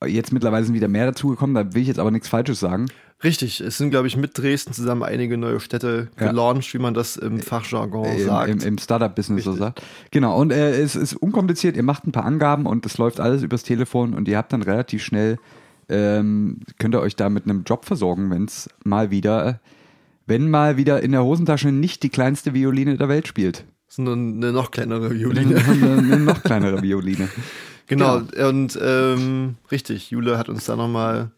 Jetzt 0.06 0.32
mittlerweile 0.32 0.66
sind 0.66 0.76
wieder 0.76 0.88
mehr 0.88 1.06
dazugekommen, 1.08 1.56
da 1.56 1.74
will 1.74 1.82
ich 1.82 1.88
jetzt 1.90 2.00
aber 2.00 2.12
nichts 2.12 2.30
Falsches 2.30 2.60
sagen. 2.60 2.88
Richtig, 3.24 3.60
es 3.60 3.78
sind, 3.78 3.90
glaube 3.90 4.08
ich, 4.08 4.16
mit 4.16 4.38
Dresden 4.38 4.72
zusammen 4.74 5.04
einige 5.04 5.38
neue 5.38 5.60
Städte 5.60 6.08
Ja. 6.20 6.28
gelauncht, 6.30 6.74
wie 6.74 6.80
man 6.80 6.94
das 6.94 7.18
im 7.18 7.40
Fachjargon 7.42 8.06
Äh, 8.06 8.24
sagt. 8.24 8.50
Im, 8.50 8.60
im, 8.60 8.68
im 8.68 8.78
Startup-Business 8.78 9.44
so 9.44 9.54
sagt. 9.54 9.82
Genau, 10.12 10.40
und 10.40 10.52
äh, 10.54 10.80
es 10.80 10.96
ist 10.96 11.14
unkompliziert, 11.16 11.76
ihr 11.76 11.84
macht 11.84 12.08
ein 12.08 12.14
paar 12.14 12.24
Angaben 12.26 12.66
und 12.66 12.86
es 12.86 12.98
läuft 12.98 13.20
alles 13.20 13.44
übers 13.44 13.64
Telefon 13.64 14.14
und 14.14 14.28
ihr 14.30 14.38
habt 14.38 14.54
dann 14.54 14.62
relativ 14.62 15.04
schnell, 15.04 15.38
ähm, 15.90 16.60
könnt 16.78 16.96
ihr 16.96 17.02
euch 17.02 17.16
da 17.18 17.30
mit 17.30 17.44
einem 17.44 17.64
Job 17.64 17.84
versorgen, 17.86 18.30
wenn 18.30 18.46
es 18.46 18.70
mal 18.86 19.12
wieder, 19.12 19.60
wenn 20.26 20.50
mal 20.50 20.78
wieder 20.78 21.02
in 21.02 21.12
der 21.12 21.24
Hosentasche 21.24 21.72
nicht 21.74 22.04
die 22.04 22.10
kleinste 22.10 22.54
Violine 22.54 22.96
der 22.98 23.10
Welt 23.10 23.28
spielt. 23.28 23.66
sondern 23.90 24.36
eine 24.38 24.54
noch 24.54 24.72
kleinere 24.72 25.12
Violine. 25.12 25.58
eine, 25.58 25.98
eine 25.98 26.18
noch 26.20 26.42
kleinere 26.44 26.82
Violine. 26.82 27.28
genau, 27.88 28.22
und 28.48 28.80
ähm, 28.82 29.56
richtig, 29.72 30.12
Jule 30.12 30.38
hat 30.38 30.48
uns 30.48 30.66
da 30.66 30.76
nochmal. 30.78 31.32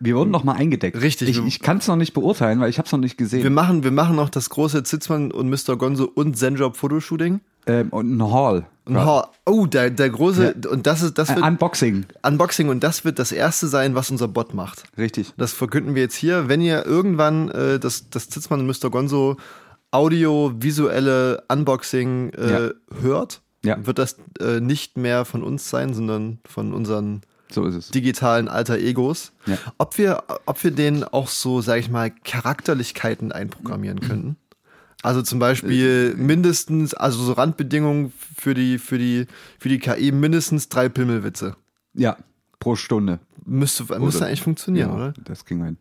Wir 0.00 0.16
wurden 0.16 0.30
noch 0.30 0.44
mal 0.44 0.52
eingedeckt. 0.54 1.00
Richtig. 1.00 1.28
Ich, 1.30 1.38
ich 1.44 1.60
kann 1.60 1.78
es 1.78 1.88
noch 1.88 1.96
nicht 1.96 2.14
beurteilen, 2.14 2.60
weil 2.60 2.70
ich 2.70 2.78
habe 2.78 2.86
es 2.86 2.92
noch 2.92 2.98
nicht 2.98 3.18
Wir 3.18 3.24
gesehen. 3.26 3.52
machen, 3.54 3.82
wir 3.84 3.90
machen 3.90 4.16
noch 4.16 4.30
das 4.30 4.50
große 4.50 4.82
Zitzmann 4.84 5.32
und 5.32 5.48
Mr. 5.50 5.76
Gonzo 5.76 6.04
und 6.04 6.36
Zenjob 6.36 6.76
Fotoshooting. 6.76 7.40
Ähm, 7.66 7.88
und 7.90 8.16
ein 8.16 8.32
Hall. 8.32 8.66
Und 8.86 8.96
ha- 8.98 9.28
Oh, 9.44 9.66
der, 9.66 9.90
der 9.90 10.08
große, 10.08 10.54
und 10.70 10.86
das 10.86 11.02
ist, 11.02 11.18
das 11.18 11.28
Ein 11.30 11.36
wird 11.36 11.46
Unboxing. 11.46 12.06
Unboxing 12.22 12.68
und 12.70 12.82
das 12.82 13.04
wird 13.04 13.18
das 13.18 13.32
erste 13.32 13.66
sein, 13.68 13.94
was 13.94 14.10
unser 14.10 14.28
Bot 14.28 14.54
macht. 14.54 14.84
Richtig. 14.96 15.32
Das 15.36 15.52
verkünden 15.52 15.94
wir 15.94 16.02
jetzt 16.02 16.14
hier. 16.14 16.48
Wenn 16.48 16.60
ihr 16.62 16.86
irgendwann 16.86 17.48
äh, 17.50 17.78
das, 17.78 18.08
das 18.10 18.28
Zitzmann 18.30 18.60
und 18.60 18.66
Mr. 18.66 18.88
Gonzo 18.90 19.36
audiovisuelle 19.90 21.42
Unboxing 21.48 22.30
äh, 22.30 22.50
Ja. 22.50 22.70
hört, 23.02 23.40
Ja. 23.64 23.84
wird 23.86 23.98
das 23.98 24.16
äh, 24.40 24.60
nicht 24.60 24.96
mehr 24.96 25.24
von 25.24 25.42
uns 25.42 25.68
sein, 25.68 25.92
sondern 25.94 26.38
von 26.46 26.72
unseren 26.72 27.22
So 27.50 27.64
ist 27.64 27.74
es. 27.74 27.88
digitalen 27.90 28.48
Alter 28.48 28.78
Egos. 28.78 29.32
Ja. 29.46 29.56
Ob 29.78 29.96
wir, 29.98 30.22
ob 30.46 30.62
wir 30.62 30.70
denen 30.70 31.04
auch 31.04 31.28
so, 31.28 31.60
sag 31.60 31.78
ich 31.80 31.90
mal, 31.90 32.10
Charakterlichkeiten 32.24 33.32
einprogrammieren 33.32 34.00
könnten. 34.00 34.36
Also 35.02 35.22
zum 35.22 35.38
Beispiel 35.38 36.14
Äh, 36.14 36.20
mindestens, 36.20 36.92
also 36.94 37.22
so 37.22 37.32
Randbedingungen 37.32 38.12
für 38.36 38.54
die, 38.54 38.78
für 38.78 38.98
die, 38.98 39.26
für 39.58 39.68
die 39.68 39.78
KI 39.78 40.10
mindestens 40.12 40.68
drei 40.68 40.88
Pimmelwitze. 40.88 41.56
Ja, 41.94 42.16
pro 42.58 42.74
Stunde. 42.76 43.20
Müsste, 43.46 43.84
müsste 44.00 44.26
eigentlich 44.26 44.42
funktionieren, 44.42 44.88
ja, 44.90 44.94
oder? 44.94 45.14
Das 45.24 45.44
wir 45.48 45.64
hin. 45.64 45.78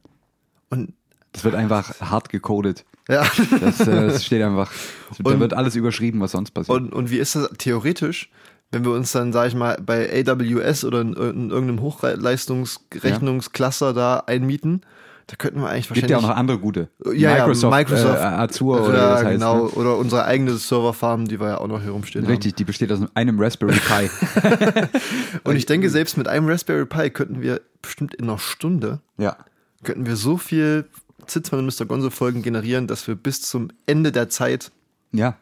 Und 0.69 0.93
Das 1.33 1.43
wird 1.43 1.55
einfach 1.55 1.99
hart 1.99 2.29
gecodet. 2.29 2.85
ja. 3.09 3.25
Das, 3.59 3.79
äh, 3.81 4.07
das 4.07 4.23
steht 4.23 4.41
einfach. 4.43 4.71
da 5.19 5.31
Und- 5.31 5.39
wird 5.39 5.53
alles 5.53 5.75
überschrieben, 5.75 6.19
was 6.21 6.31
sonst 6.31 6.51
passiert. 6.51 6.77
Und, 6.77 6.93
und 6.93 7.09
wie 7.09 7.17
ist 7.17 7.35
das 7.35 7.49
theoretisch, 7.57 8.29
wenn 8.71 8.83
wir 8.83 8.91
uns 8.91 9.11
dann, 9.11 9.33
sag 9.33 9.47
ich 9.47 9.55
mal, 9.55 9.77
bei 9.83 10.23
AWS 10.25 10.83
oder 10.83 11.01
in, 11.01 11.13
in 11.13 11.49
irgendeinem 11.49 11.81
Hochleistungsrechnungscluster 11.81 13.93
da 13.93 14.23
einmieten? 14.27 14.81
Da 15.27 15.35
könnten 15.35 15.59
wir 15.59 15.69
eigentlich 15.69 15.89
Gibt 15.89 16.03
wahrscheinlich. 16.03 16.11
ja 16.11 16.17
auch 16.19 16.31
noch 16.31 16.37
andere 16.37 16.57
gute. 16.57 16.87
Ja, 17.05 17.35
ja, 17.35 17.45
Microsoft, 17.45 17.75
Microsoft 17.75 18.19
äh, 18.19 18.23
Azure 18.23 18.81
oder 18.81 18.97
ja, 18.97 19.09
das 19.09 19.23
heißt. 19.23 19.33
genau. 19.33 19.65
Ne? 19.65 19.69
Oder 19.71 19.97
unsere 19.97 20.23
eigene 20.23 20.53
Serverfarm, 20.53 21.27
die 21.27 21.41
wir 21.41 21.47
ja 21.47 21.57
auch 21.57 21.67
noch 21.67 21.81
hier 21.81 21.91
rumstehen 21.91 22.25
Richtig, 22.25 22.55
die 22.55 22.63
besteht 22.63 22.93
aus 22.93 23.01
einem 23.13 23.37
Raspberry 23.37 23.73
Pi. 23.73 24.07
haben. 24.07 24.87
Und 25.43 25.57
ich 25.57 25.65
denke, 25.65 25.89
selbst 25.89 26.17
mit 26.17 26.29
einem 26.29 26.47
Raspberry 26.47 26.85
Pi 26.85 27.09
könnten 27.09 27.41
wir 27.41 27.59
bestimmt 27.81 28.15
in 28.15 28.29
einer 28.29 28.39
Stunde, 28.39 29.01
ja. 29.17 29.35
könnten 29.83 30.05
wir 30.05 30.15
so 30.15 30.37
viel 30.37 30.85
Zitzmann 31.25 31.67
und 31.67 31.77
Mr. 31.77 31.85
Gonzo 31.85 32.09
Folgen 32.09 32.41
generieren, 32.41 32.87
dass 32.87 33.05
wir 33.07 33.15
bis 33.15 33.41
zum 33.41 33.67
Ende 33.85 34.13
der 34.13 34.29
Zeit 34.29 34.71
Ja. 35.11 35.35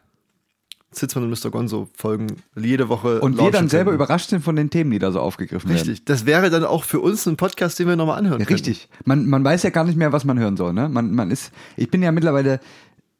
Zitzmann 0.92 1.24
und 1.24 1.30
Mr. 1.44 1.50
Gonzo 1.50 1.88
Folgen 1.94 2.36
jede 2.56 2.88
Woche 2.88 3.20
Und 3.20 3.38
wir 3.38 3.50
dann 3.50 3.68
selber 3.68 3.92
überrascht 3.92 4.30
sind 4.30 4.42
von 4.42 4.56
den 4.56 4.70
Themen, 4.70 4.90
die 4.90 4.98
da 4.98 5.12
so 5.12 5.20
aufgegriffen 5.20 5.68
werden. 5.68 5.78
Richtig. 5.78 6.04
Das 6.06 6.24
wäre 6.26 6.48
dann 6.48 6.64
auch 6.64 6.84
für 6.84 7.00
uns 7.00 7.26
ein 7.26 7.36
Podcast, 7.36 7.78
den 7.78 7.88
wir 7.88 7.96
nochmal 7.96 8.18
anhören 8.18 8.40
Ja, 8.40 8.46
können. 8.46 8.54
richtig. 8.54 8.88
Man, 9.04 9.26
man 9.26 9.44
weiß 9.44 9.62
ja 9.64 9.70
gar 9.70 9.84
nicht 9.84 9.96
mehr, 9.98 10.12
was 10.12 10.24
man 10.24 10.38
hören 10.38 10.56
soll. 10.56 10.72
Ne? 10.72 10.88
Man, 10.88 11.12
man 11.14 11.30
ist, 11.30 11.52
ich 11.76 11.90
bin 11.90 12.02
ja 12.02 12.12
mittlerweile, 12.12 12.60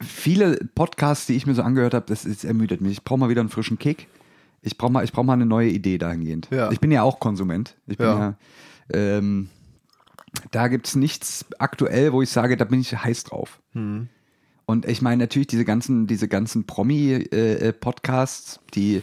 viele 0.00 0.56
Podcasts, 0.74 1.26
die 1.26 1.34
ich 1.34 1.46
mir 1.46 1.54
so 1.54 1.62
angehört 1.62 1.92
habe, 1.94 2.06
das 2.08 2.24
ist, 2.24 2.44
ermüdet 2.44 2.80
mich. 2.80 2.92
Ich 2.92 3.04
brauche 3.04 3.18
mal 3.18 3.28
wieder 3.28 3.40
einen 3.40 3.50
frischen 3.50 3.78
Kick. 3.78 4.08
Ich 4.62 4.78
brauche 4.78 4.92
mal, 4.92 5.04
ich 5.04 5.12
brauch 5.12 5.22
mal 5.24 5.34
eine 5.34 5.46
neue 5.46 5.68
Idee 5.68 5.98
dahingehend. 5.98 6.48
Ja. 6.50 6.70
Ich 6.70 6.80
bin 6.80 6.90
ja 6.90 7.02
auch 7.02 7.20
Konsument. 7.20 7.76
Ich 7.86 7.98
bin 7.98 8.06
ja, 8.06 8.18
Ja. 8.18 8.36
ähm, 8.92 9.48
da 10.50 10.68
gibt 10.68 10.86
es 10.86 10.96
nichts 10.96 11.44
aktuell, 11.58 12.12
wo 12.12 12.20
ich 12.22 12.30
sage, 12.30 12.56
da 12.56 12.64
bin 12.64 12.80
ich 12.80 12.92
heiß 12.96 13.24
drauf. 13.24 13.60
Hm. 13.72 14.08
Und 14.66 14.84
ich 14.86 15.00
meine 15.00 15.22
natürlich 15.22 15.46
diese 15.46 15.64
ganzen, 15.64 16.06
diese 16.08 16.26
ganzen 16.28 16.64
Promi-Podcasts, 16.66 18.60
die 18.74 19.02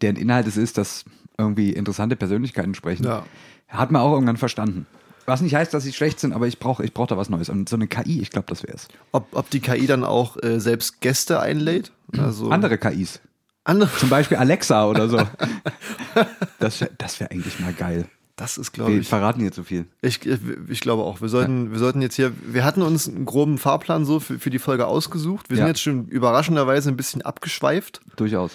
deren 0.00 0.16
Inhalt 0.16 0.46
es 0.46 0.56
ist, 0.56 0.78
dass 0.78 1.04
irgendwie 1.36 1.70
interessante 1.72 2.16
Persönlichkeiten 2.16 2.74
sprechen, 2.74 3.04
Ja. 3.04 3.24
hat 3.68 3.90
man 3.90 4.02
auch 4.02 4.12
irgendwann 4.12 4.36
verstanden. 4.38 4.86
Was 5.26 5.42
nicht 5.42 5.54
heißt, 5.54 5.74
dass 5.74 5.82
sie 5.84 5.92
schlecht 5.92 6.18
sind, 6.20 6.32
aber 6.32 6.46
ich 6.46 6.58
brauche 6.58 6.82
ich 6.84 6.94
brauch 6.94 7.06
da 7.06 7.18
was 7.18 7.28
Neues. 7.28 7.50
Und 7.50 7.68
so 7.68 7.76
eine 7.76 7.86
KI, 7.86 8.20
ich 8.22 8.30
glaube, 8.30 8.46
das 8.48 8.62
wäre 8.62 8.74
es. 8.76 8.88
Ob, 9.12 9.26
ob 9.32 9.50
die 9.50 9.60
KI 9.60 9.86
dann 9.86 10.04
auch 10.04 10.42
äh, 10.42 10.58
selbst 10.58 11.02
Gäste 11.02 11.38
einlädt? 11.40 11.92
Also 12.16 12.48
Andere 12.50 12.78
KIs. 12.78 13.20
andere. 13.64 13.90
Zum 13.98 14.08
Beispiel 14.08 14.38
Alexa 14.38 14.86
oder 14.88 15.08
so. 15.10 15.18
das 16.58 16.80
wäre 16.80 16.90
das 16.96 17.20
wär 17.20 17.30
eigentlich 17.30 17.60
mal 17.60 17.74
geil. 17.74 18.06
Das 18.38 18.56
ist, 18.56 18.70
glaube 18.72 18.92
Wir 18.92 19.00
ich, 19.00 19.08
verraten 19.08 19.40
hier 19.40 19.50
zu 19.50 19.64
viel. 19.64 19.86
ich, 20.00 20.20
ich 20.68 20.80
glaube 20.80 21.02
auch. 21.02 21.20
Wir 21.20 21.28
sollten, 21.28 21.72
wir 21.72 21.78
sollten 21.80 22.00
jetzt 22.00 22.14
hier, 22.14 22.32
wir 22.46 22.64
hatten 22.64 22.82
uns 22.82 23.08
einen 23.08 23.24
groben 23.24 23.58
Fahrplan 23.58 24.04
so 24.04 24.20
für, 24.20 24.38
für 24.38 24.48
die 24.50 24.60
Folge 24.60 24.86
ausgesucht. 24.86 25.50
Wir 25.50 25.56
Ja. 25.58 25.64
sind 25.64 25.68
jetzt 25.68 25.82
schon 25.82 26.06
überraschenderweise 26.06 26.88
ein 26.88 26.96
bisschen 26.96 27.22
abgeschweift. 27.22 28.00
Durchaus. 28.16 28.52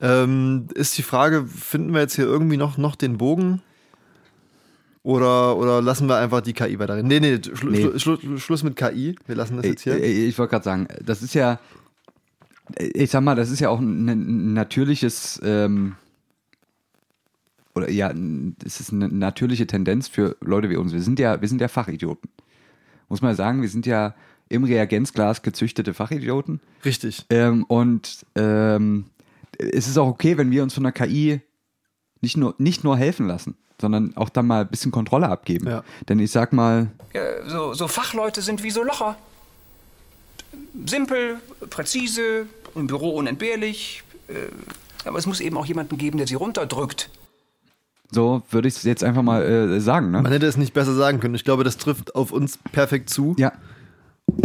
Ähm, 0.00 0.68
ist 0.74 0.96
die 0.96 1.02
Frage, 1.02 1.44
finden 1.46 1.92
wir 1.92 2.00
jetzt 2.00 2.16
hier 2.16 2.24
irgendwie 2.24 2.56
noch, 2.56 2.78
noch 2.78 2.96
den 2.96 3.18
Bogen? 3.18 3.60
Oder, 5.02 5.56
oder 5.56 5.82
lassen 5.82 6.08
wir 6.08 6.16
einfach 6.16 6.40
die 6.40 6.52
KI 6.54 6.78
weiterreden? 6.78 7.06
Nee, 7.06 7.20
nee, 7.20 7.38
Schlu 7.54 7.70
Nee. 7.70 7.98
Schlu 7.98 8.16
Schlu 8.18 8.38
Schluss 8.38 8.62
mit 8.64 8.74
KI. 8.74 9.16
Wir 9.26 9.36
lassen 9.36 9.56
das 9.56 9.66
jetzt 9.66 9.82
hier. 9.82 10.02
Ich, 10.02 10.28
ich 10.30 10.38
wollte 10.38 10.50
gerade 10.52 10.64
sagen, 10.64 10.88
das 11.04 11.22
ist 11.22 11.34
ja, 11.34 11.60
ich 12.78 13.10
sag 13.10 13.20
mal, 13.22 13.36
das 13.36 13.50
ist 13.50 13.60
ja 13.60 13.68
auch 13.68 13.78
ein, 13.80 14.08
ein 14.08 14.52
natürliches, 14.54 15.40
ähm, 15.44 15.94
oder 17.76 17.90
ja, 17.90 18.12
es 18.64 18.80
ist 18.80 18.92
eine 18.92 19.08
natürliche 19.08 19.66
Tendenz 19.66 20.08
für 20.08 20.36
Leute 20.40 20.70
wie 20.70 20.76
uns. 20.76 20.94
Wir 20.94 21.02
sind 21.02 21.18
ja, 21.18 21.40
wir 21.40 21.48
sind 21.48 21.60
ja 21.60 21.68
Fachidioten. 21.68 22.30
Muss 23.08 23.20
man 23.20 23.36
sagen, 23.36 23.60
wir 23.60 23.68
sind 23.68 23.84
ja 23.84 24.14
im 24.48 24.64
Reagenzglas 24.64 25.42
gezüchtete 25.42 25.92
Fachidioten. 25.92 26.60
Richtig. 26.84 27.26
Ähm, 27.28 27.64
und 27.64 28.24
ähm, 28.34 29.04
es 29.58 29.88
ist 29.88 29.98
auch 29.98 30.08
okay, 30.08 30.38
wenn 30.38 30.50
wir 30.50 30.62
uns 30.62 30.72
von 30.72 30.84
der 30.84 30.92
KI 30.92 31.42
nicht 32.22 32.38
nur, 32.38 32.54
nicht 32.58 32.82
nur 32.82 32.96
helfen 32.96 33.26
lassen, 33.26 33.56
sondern 33.80 34.16
auch 34.16 34.30
dann 34.30 34.46
mal 34.46 34.62
ein 34.62 34.68
bisschen 34.68 34.90
Kontrolle 34.90 35.28
abgeben. 35.28 35.68
Ja. 35.68 35.84
Denn 36.08 36.18
ich 36.18 36.30
sag 36.30 36.54
mal, 36.54 36.90
Ja, 37.12 37.46
so, 37.46 37.74
so 37.74 37.88
Fachleute 37.88 38.40
sind 38.40 38.62
wie 38.62 38.70
so 38.70 38.82
Locher. 38.82 39.16
Simpel, 40.86 41.40
präzise, 41.68 42.46
im 42.74 42.86
Büro 42.86 43.10
unentbehrlich. 43.10 44.02
Äh, 44.28 44.34
aber 45.06 45.18
es 45.18 45.26
muss 45.26 45.40
eben 45.40 45.58
auch 45.58 45.66
jemanden 45.66 45.98
geben, 45.98 46.16
der 46.16 46.26
sie 46.26 46.34
runterdrückt. 46.36 47.10
So 48.10 48.42
würde 48.50 48.68
ich 48.68 48.76
es 48.76 48.82
jetzt 48.84 49.04
einfach 49.04 49.22
mal 49.22 49.42
äh, 49.42 49.80
sagen. 49.80 50.10
Ne? 50.10 50.22
Man 50.22 50.32
hätte 50.32 50.46
es 50.46 50.56
nicht 50.56 50.74
besser 50.74 50.94
sagen 50.94 51.20
können. 51.20 51.34
Ich 51.34 51.44
glaube, 51.44 51.64
das 51.64 51.76
trifft 51.76 52.14
auf 52.14 52.32
uns 52.32 52.58
perfekt 52.72 53.10
zu. 53.10 53.34
Ja. 53.38 53.52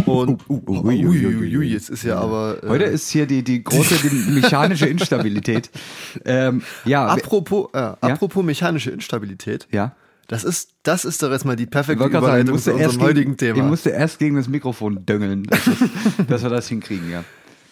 Und 0.06 0.48
Uh, 0.48 0.62
uh, 0.66 0.84
ui, 0.84 1.04
ui, 1.04 1.26
ui, 1.26 1.56
ui. 1.56 1.66
jetzt 1.66 1.90
ist 1.90 2.04
ja 2.04 2.18
aber. 2.18 2.62
Äh, 2.62 2.68
Heute 2.68 2.84
ist 2.84 3.10
hier 3.10 3.26
die, 3.26 3.42
die 3.42 3.64
große 3.64 3.96
die 3.96 4.30
mechanische 4.30 4.86
Instabilität. 4.86 5.70
ähm, 6.24 6.62
ja, 6.84 7.06
apropos, 7.06 7.68
äh, 7.72 7.78
apropos 8.00 8.44
mechanische 8.44 8.90
Instabilität. 8.90 9.66
ja. 9.70 9.94
Das 10.28 10.44
ist, 10.44 10.70
das 10.82 11.04
ist 11.04 11.22
doch 11.22 11.30
erstmal 11.30 11.56
die 11.56 11.64
Ich 11.64 11.70
perfekte 11.70 12.04
ich 12.04 12.10
Überleitung 12.10 12.54
musste, 12.54 12.72
zu 12.72 12.78
erst 12.78 12.94
unserem 12.94 13.06
heutigen 13.06 13.36
gegen, 13.36 13.50
ich 13.50 13.54
Thema. 13.54 13.68
musste 13.68 13.90
erst 13.90 14.18
gegen 14.18 14.36
das 14.36 14.48
Mikrofon 14.48 15.04
döngeln, 15.04 15.42
dass, 15.44 15.64
das, 15.64 16.26
dass 16.28 16.42
wir 16.42 16.48
das 16.48 16.68
hinkriegen, 16.68 17.10
ja. 17.10 17.22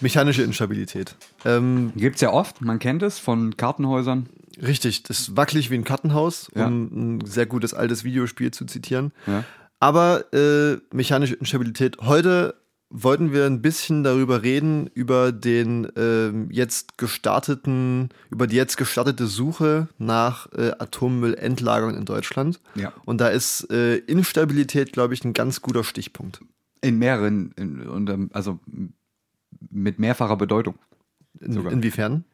Mechanische 0.00 0.42
Instabilität. 0.42 1.14
Ähm, 1.47 1.92
Gibt 1.97 2.16
es 2.16 2.20
ja 2.20 2.32
oft, 2.32 2.61
man 2.61 2.78
kennt 2.78 3.02
es 3.02 3.18
von 3.18 3.56
Kartenhäusern. 3.56 4.26
Richtig, 4.61 5.02
das 5.04 5.21
ist 5.21 5.37
wackelig 5.37 5.71
wie 5.71 5.76
ein 5.76 5.85
Kartenhaus, 5.85 6.49
um 6.54 7.19
ein 7.19 7.25
sehr 7.25 7.47
gutes 7.47 7.75
altes 7.75 8.04
Videospiel 8.04 8.50
zu 8.50 8.64
zitieren. 8.64 9.12
Aber 9.78 10.33
äh, 10.35 10.78
mechanische 10.95 11.35
Instabilität. 11.35 11.97
Heute 12.02 12.54
wollten 12.90 13.33
wir 13.33 13.47
ein 13.47 13.62
bisschen 13.62 14.02
darüber 14.02 14.42
reden, 14.42 14.88
über 14.95 15.30
den 15.33 15.88
ähm, 15.97 16.49
jetzt 16.50 16.99
gestarteten, 16.99 18.11
über 18.30 18.47
die 18.49 18.57
jetzt 18.57 18.76
gestartete 18.76 19.26
Suche 19.26 19.88
nach 19.99 20.52
äh, 20.52 20.73
Atommüllendlagerung 20.78 21.97
in 21.97 22.04
Deutschland. 22.04 22.61
Ja. 22.75 22.92
Und 23.04 23.21
da 23.21 23.28
ist 23.28 23.71
äh, 23.71 23.97
Instabilität, 23.97 24.92
glaube 24.92 25.14
ich, 25.14 25.25
ein 25.25 25.33
ganz 25.33 25.62
guter 25.62 25.85
Stichpunkt. 25.85 26.40
In 26.83 26.99
mehreren, 26.99 27.52
in, 27.57 27.88
und, 27.88 28.11
ähm, 28.11 28.30
also 28.33 28.59
mit 29.71 30.00
mehrfacher 30.00 30.37
Bedeutung. 30.37 30.75
In, 31.40 31.64
inwiefern? 31.69 32.25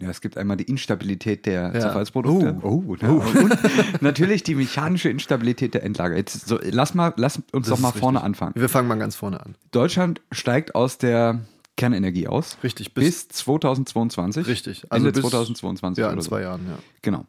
Ja, 0.00 0.08
es 0.10 0.20
gibt 0.20 0.38
einmal 0.38 0.56
die 0.56 0.64
Instabilität 0.64 1.44
der 1.46 1.72
Ja. 1.74 1.80
Zerfallsprodukte. 1.80 2.58
Oh, 2.62 2.94
ja. 3.00 3.08
Und 3.08 4.02
natürlich 4.02 4.44
die 4.44 4.54
mechanische 4.54 5.08
Instabilität 5.10 5.74
der 5.74 5.82
Endlager. 5.82 6.16
Jetzt 6.16 6.46
so, 6.46 6.58
lass, 6.62 6.94
mal, 6.94 7.12
lass 7.16 7.36
uns 7.52 7.66
Das 7.68 7.76
doch 7.76 7.78
mal 7.80 7.90
vorne 7.92 8.18
richtig. 8.18 8.26
anfangen. 8.26 8.52
Wir 8.54 8.68
fangen 8.68 8.86
mal 8.86 8.98
ganz 8.98 9.16
vorne 9.16 9.44
an. 9.44 9.56
Deutschland 9.72 10.20
steigt 10.30 10.74
aus 10.76 10.98
der 10.98 11.40
Kernenergie 11.76 12.28
aus. 12.28 12.58
Richtig, 12.62 12.94
bis- 12.94 13.04
Bis, 13.26 13.28
2022. 13.28 14.46
Richtig. 14.46 14.84
Also 14.90 15.08
Ende 15.08 15.20
bis- 15.20 15.30
2022. 15.30 16.00
Ja, 16.02 16.08
in 16.08 16.14
oder 16.14 16.22
so. 16.22 16.28
zwei 16.28 16.42
Jahren, 16.42 16.60
ja. 16.68 16.78
Genau. 17.02 17.26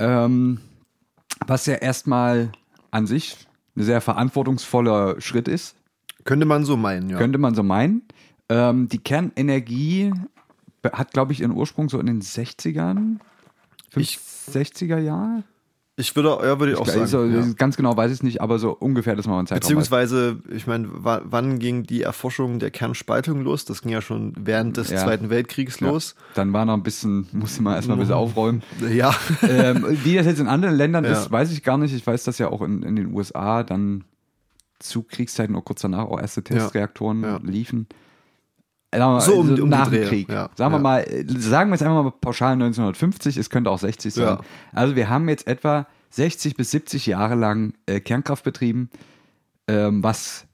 Ähm, 0.00 0.58
was 1.46 1.66
ja 1.66 1.74
erstmal 1.74 2.50
an 2.90 3.06
sich 3.06 3.36
ein 3.76 3.84
sehr 3.84 4.00
verantwortungsvoller 4.00 5.20
Schritt 5.20 5.46
ist, 5.46 5.76
Könnte 6.24 6.44
man 6.44 6.64
so 6.64 6.76
meinen, 6.76 7.08
ja. 7.10 7.18
könnte 7.18 7.38
man 7.38 7.54
so 7.54 7.62
meinen. 7.62 8.02
Ähm, 8.48 8.88
die 8.88 8.98
Kernenergie 8.98 10.12
hat, 10.92 11.12
glaube 11.12 11.32
ich, 11.32 11.40
ihren 11.40 11.52
Ursprung 11.52 11.88
so 11.88 11.98
in 11.98 12.06
den 12.06 12.20
60ern, 12.22 13.16
60er 13.94 14.98
Jahre. 14.98 15.42
ich 15.96 16.14
würde, 16.16 16.28
ja, 16.42 16.58
würde 16.58 16.72
ich 16.72 16.78
auch 16.78 16.86
sagen. 16.86 17.06
so, 17.06 17.24
ja. 17.24 17.44
Ganz 17.56 17.76
genau 17.76 17.96
weiß 17.96 18.10
ich 18.10 18.18
es 18.18 18.22
nicht, 18.22 18.40
aber 18.40 18.58
so 18.58 18.70
ungefähr, 18.72 19.16
dass 19.16 19.26
man 19.26 19.38
einen 19.38 19.46
Zeitraum 19.46 19.60
weiß. 19.60 19.68
Beziehungsweise, 19.68 20.38
ich 20.50 20.66
meine, 20.66 20.88
wa- 21.04 21.22
wann 21.24 21.58
ging 21.58 21.82
die 21.82 22.02
Erforschung 22.02 22.58
der 22.58 22.70
Kernspaltung 22.70 23.42
los? 23.42 23.64
Das 23.64 23.82
ging 23.82 23.90
ja 23.92 24.00
schon 24.00 24.32
während 24.38 24.76
des 24.76 24.90
Ja. 24.90 24.98
Zweiten 24.98 25.28
Weltkriegs 25.28 25.80
los. 25.80 26.14
Dann 26.34 26.52
war 26.52 26.64
noch 26.64 26.74
ein 26.74 26.82
bisschen, 26.82 27.26
musste 27.32 27.62
man 27.62 27.74
erstmal 27.74 27.96
ein 27.96 28.00
bisschen 28.00 28.14
aufräumen. 28.14 28.62
Ja. 28.90 29.14
ähm, 29.42 29.84
wie 30.04 30.14
das 30.14 30.26
jetzt 30.26 30.40
in 30.40 30.46
anderen 30.48 30.76
Ländern 30.76 31.04
ist, 31.04 31.30
weiß 31.30 31.50
ich 31.52 31.62
gar 31.62 31.76
nicht. 31.78 31.94
Ich 31.94 32.06
weiß, 32.06 32.24
dass 32.24 32.38
ja 32.38 32.48
auch 32.48 32.62
in, 32.62 32.82
in 32.82 32.96
den 32.96 33.12
USA 33.14 33.62
dann 33.62 34.04
zu 34.78 35.02
Kriegszeiten 35.02 35.54
oder 35.54 35.64
kurz 35.64 35.82
danach 35.82 36.04
auch 36.06 36.18
erste 36.20 36.42
Testreaktoren 36.42 37.44
liefen. 37.44 37.86
Mal, 38.92 39.20
So 39.20 39.34
um- 39.40 39.54
um 39.60 39.68
nach 39.68 39.88
dem 39.88 40.08
Krieg. 40.08 40.28
ja. 40.28 40.50
Sagen 40.56 40.72
wir 40.72 40.78
Ja. 40.78 40.82
mal, 40.82 41.06
sagen 41.38 41.70
wir 41.70 41.74
jetzt 41.74 41.82
einfach 41.82 42.02
mal 42.02 42.10
pauschal 42.10 42.56
1950, 42.56 43.36
es 43.36 43.48
könnte 43.50 43.70
auch 43.70 43.78
60 43.78 44.12
sein. 44.12 44.24
Ja. 44.26 44.40
Also 44.72 44.96
wir 44.96 45.08
haben 45.08 45.28
jetzt 45.28 45.46
etwa 45.46 45.86
60 46.10 46.56
bis 46.56 46.72
70 46.72 47.06
Jahre 47.06 47.36
lang 47.36 47.74
äh, 47.86 48.00
Kernkraft 48.00 48.42
betrieben, 48.42 48.90
ähm, 49.68 50.02
was 50.02 50.46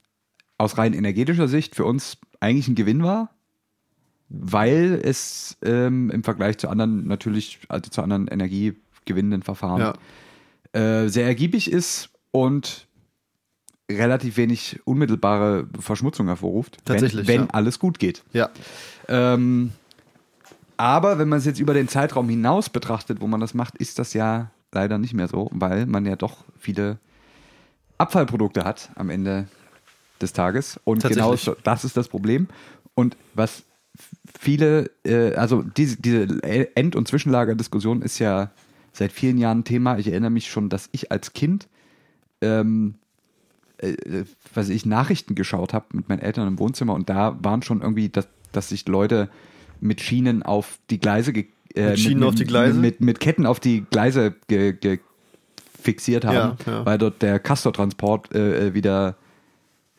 aus 0.58 0.76
rein 0.76 0.92
energetischer 0.92 1.48
Sicht 1.48 1.74
für 1.74 1.84
uns 1.86 2.18
eigentlich 2.40 2.68
ein 2.68 2.74
Gewinn 2.74 3.02
war, 3.02 3.30
weil 4.28 5.00
es 5.02 5.56
ähm, 5.64 6.10
im 6.10 6.22
Vergleich 6.24 6.58
zu 6.58 6.68
anderen 6.68 7.06
natürlich, 7.06 7.60
also 7.68 7.88
zu 7.90 8.02
anderen 8.02 8.26
energiegewinnenden 8.28 9.42
Verfahren 9.42 9.94
äh, 10.72 11.08
sehr 11.08 11.26
ergiebig 11.26 11.70
ist 11.72 12.10
und 12.32 12.85
relativ 13.90 14.36
wenig 14.36 14.80
unmittelbare 14.84 15.66
Verschmutzung 15.78 16.26
hervorruft, 16.26 16.78
Tatsächlich, 16.84 17.26
wenn, 17.28 17.40
wenn 17.40 17.46
ja. 17.46 17.52
alles 17.52 17.78
gut 17.78 17.98
geht. 17.98 18.24
Ja. 18.32 18.50
Ähm, 19.08 19.72
aber 20.76 21.18
wenn 21.18 21.28
man 21.28 21.38
es 21.38 21.44
jetzt 21.44 21.60
über 21.60 21.74
den 21.74 21.88
Zeitraum 21.88 22.28
hinaus 22.28 22.68
betrachtet, 22.68 23.20
wo 23.20 23.26
man 23.26 23.40
das 23.40 23.54
macht, 23.54 23.76
ist 23.76 23.98
das 23.98 24.12
ja 24.12 24.50
leider 24.72 24.98
nicht 24.98 25.14
mehr 25.14 25.28
so, 25.28 25.48
weil 25.52 25.86
man 25.86 26.04
ja 26.04 26.16
doch 26.16 26.44
viele 26.58 26.98
Abfallprodukte 27.98 28.64
hat 28.64 28.90
am 28.96 29.08
Ende 29.08 29.48
des 30.20 30.32
Tages. 30.32 30.78
Und 30.84 31.02
genau 31.02 31.34
das 31.62 31.84
ist 31.84 31.96
das 31.96 32.08
Problem. 32.08 32.48
Und 32.94 33.16
was 33.34 33.62
viele, 34.38 34.90
äh, 35.04 35.34
also 35.34 35.62
diese, 35.62 35.96
diese 35.96 36.42
End- 36.42 36.96
und 36.96 37.08
Zwischenlagerdiskussion 37.08 38.02
ist 38.02 38.18
ja 38.18 38.50
seit 38.92 39.12
vielen 39.12 39.38
Jahren 39.38 39.64
Thema. 39.64 39.98
Ich 39.98 40.08
erinnere 40.08 40.30
mich 40.30 40.50
schon, 40.50 40.68
dass 40.68 40.88
ich 40.92 41.10
als 41.12 41.32
Kind 41.32 41.68
ähm, 42.40 42.96
äh, 43.78 44.24
was 44.54 44.68
ich 44.68 44.86
Nachrichten 44.86 45.34
geschaut 45.34 45.72
habe 45.74 45.86
mit 45.92 46.08
meinen 46.08 46.20
Eltern 46.20 46.48
im 46.48 46.58
Wohnzimmer 46.58 46.94
und 46.94 47.08
da 47.08 47.38
waren 47.42 47.62
schon 47.62 47.82
irgendwie, 47.82 48.08
dass, 48.08 48.28
dass 48.52 48.68
sich 48.70 48.86
Leute 48.88 49.28
mit 49.80 50.00
Schienen 50.00 50.42
auf 50.42 50.78
die 50.90 50.98
Gleise 50.98 51.32
ge, 51.32 51.46
äh, 51.74 51.90
Mit 51.90 52.00
Schienen 52.00 52.22
auf 52.24 52.34
die 52.34 52.44
Gleise? 52.44 52.78
Mit, 52.78 53.00
mit 53.00 53.20
Ketten 53.20 53.46
auf 53.46 53.60
die 53.60 53.84
Gleise 53.90 54.34
ge, 54.48 54.72
ge, 54.72 54.98
fixiert 55.80 56.24
haben, 56.24 56.56
Ja, 56.66 56.72
ja. 56.72 56.86
weil 56.86 56.98
dort 56.98 57.22
der 57.22 57.38
Castor-Transport 57.38 58.34
äh, 58.34 58.68
äh, 58.68 58.74
wieder 58.74 59.16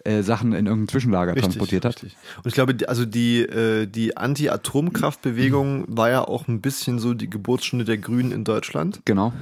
äh, 0.03 0.23
Sachen 0.23 0.53
in 0.53 0.65
irgendein 0.65 0.87
Zwischenlager 0.89 1.35
transportiert 1.35 1.85
hat. 1.85 1.95
richtig. 1.95 2.17
Und 2.37 2.47
ich 2.47 2.53
glaube, 2.53 2.75
also 2.87 3.05
die, 3.05 3.41
äh, 3.41 3.85
die 3.85 4.17
Anti-Atomkraftbewegung 4.17 5.85
war 5.87 6.09
ja 6.09 6.27
auch 6.27 6.47
ein 6.47 6.61
bisschen 6.61 6.99
so 6.99 7.13
die 7.13 7.29
Geburtsstunde 7.29 7.85
der 7.85 7.97
Grünen 7.97 8.31
in 8.31 8.43
Deutschland. 8.43 9.01
Genau. 9.05 9.33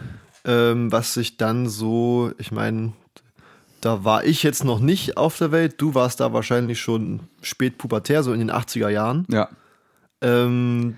ähm, 0.43 0.91
was 0.91 1.13
sich 1.13 1.37
dann 1.37 1.67
so, 1.67 2.31
ich 2.37 2.51
meine, 2.51 2.93
da 3.85 4.03
war 4.03 4.23
ich 4.25 4.41
jetzt 4.41 4.63
noch 4.63 4.79
nicht 4.79 5.15
auf 5.15 5.37
der 5.37 5.51
Welt, 5.51 5.75
du 5.77 5.93
warst 5.93 6.19
da 6.19 6.33
wahrscheinlich 6.33 6.79
schon 6.79 7.19
spät 7.41 7.77
pubertär, 7.77 8.23
so 8.23 8.33
in 8.33 8.39
den 8.39 8.51
80er 8.51 8.89
Jahren. 8.89 9.27
Ja. 9.29 9.47
Ähm, 10.21 10.97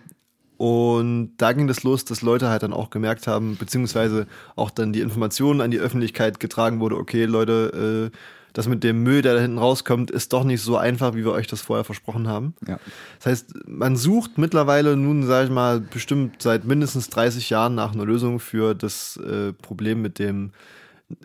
und 0.55 1.33
da 1.35 1.51
ging 1.51 1.67
das 1.67 1.83
los, 1.83 2.05
dass 2.05 2.21
Leute 2.21 2.47
halt 2.47 2.63
dann 2.63 2.71
auch 2.71 2.89
gemerkt 2.89 3.27
haben, 3.27 3.57
beziehungsweise 3.57 4.25
auch 4.55 4.69
dann 4.69 4.93
die 4.93 5.01
Informationen 5.01 5.59
an 5.59 5.69
die 5.69 5.79
Öffentlichkeit 5.79 6.39
getragen 6.39 6.79
wurde, 6.79 6.95
okay, 6.95 7.25
Leute, 7.25 8.11
äh, 8.13 8.17
das 8.53 8.69
mit 8.69 8.85
dem 8.85 9.03
Müll, 9.03 9.21
der 9.21 9.35
da 9.35 9.41
hinten 9.41 9.57
rauskommt, 9.57 10.09
ist 10.09 10.31
doch 10.31 10.45
nicht 10.45 10.61
so 10.61 10.77
einfach, 10.77 11.13
wie 11.13 11.25
wir 11.25 11.33
euch 11.33 11.47
das 11.47 11.59
vorher 11.59 11.83
versprochen 11.83 12.29
haben. 12.29 12.55
Ja. 12.65 12.79
Das 13.17 13.25
heißt, 13.25 13.67
man 13.67 13.97
sucht 13.97 14.37
mittlerweile 14.37 14.95
nun, 14.95 15.23
sage 15.23 15.47
ich 15.47 15.51
mal, 15.51 15.81
bestimmt 15.81 16.41
seit 16.41 16.63
mindestens 16.63 17.09
30 17.09 17.49
Jahren 17.49 17.75
nach 17.75 17.93
einer 17.93 18.05
Lösung 18.05 18.39
für 18.39 18.73
das 18.73 19.17
äh, 19.17 19.51
Problem 19.51 20.01
mit 20.01 20.19
dem 20.19 20.53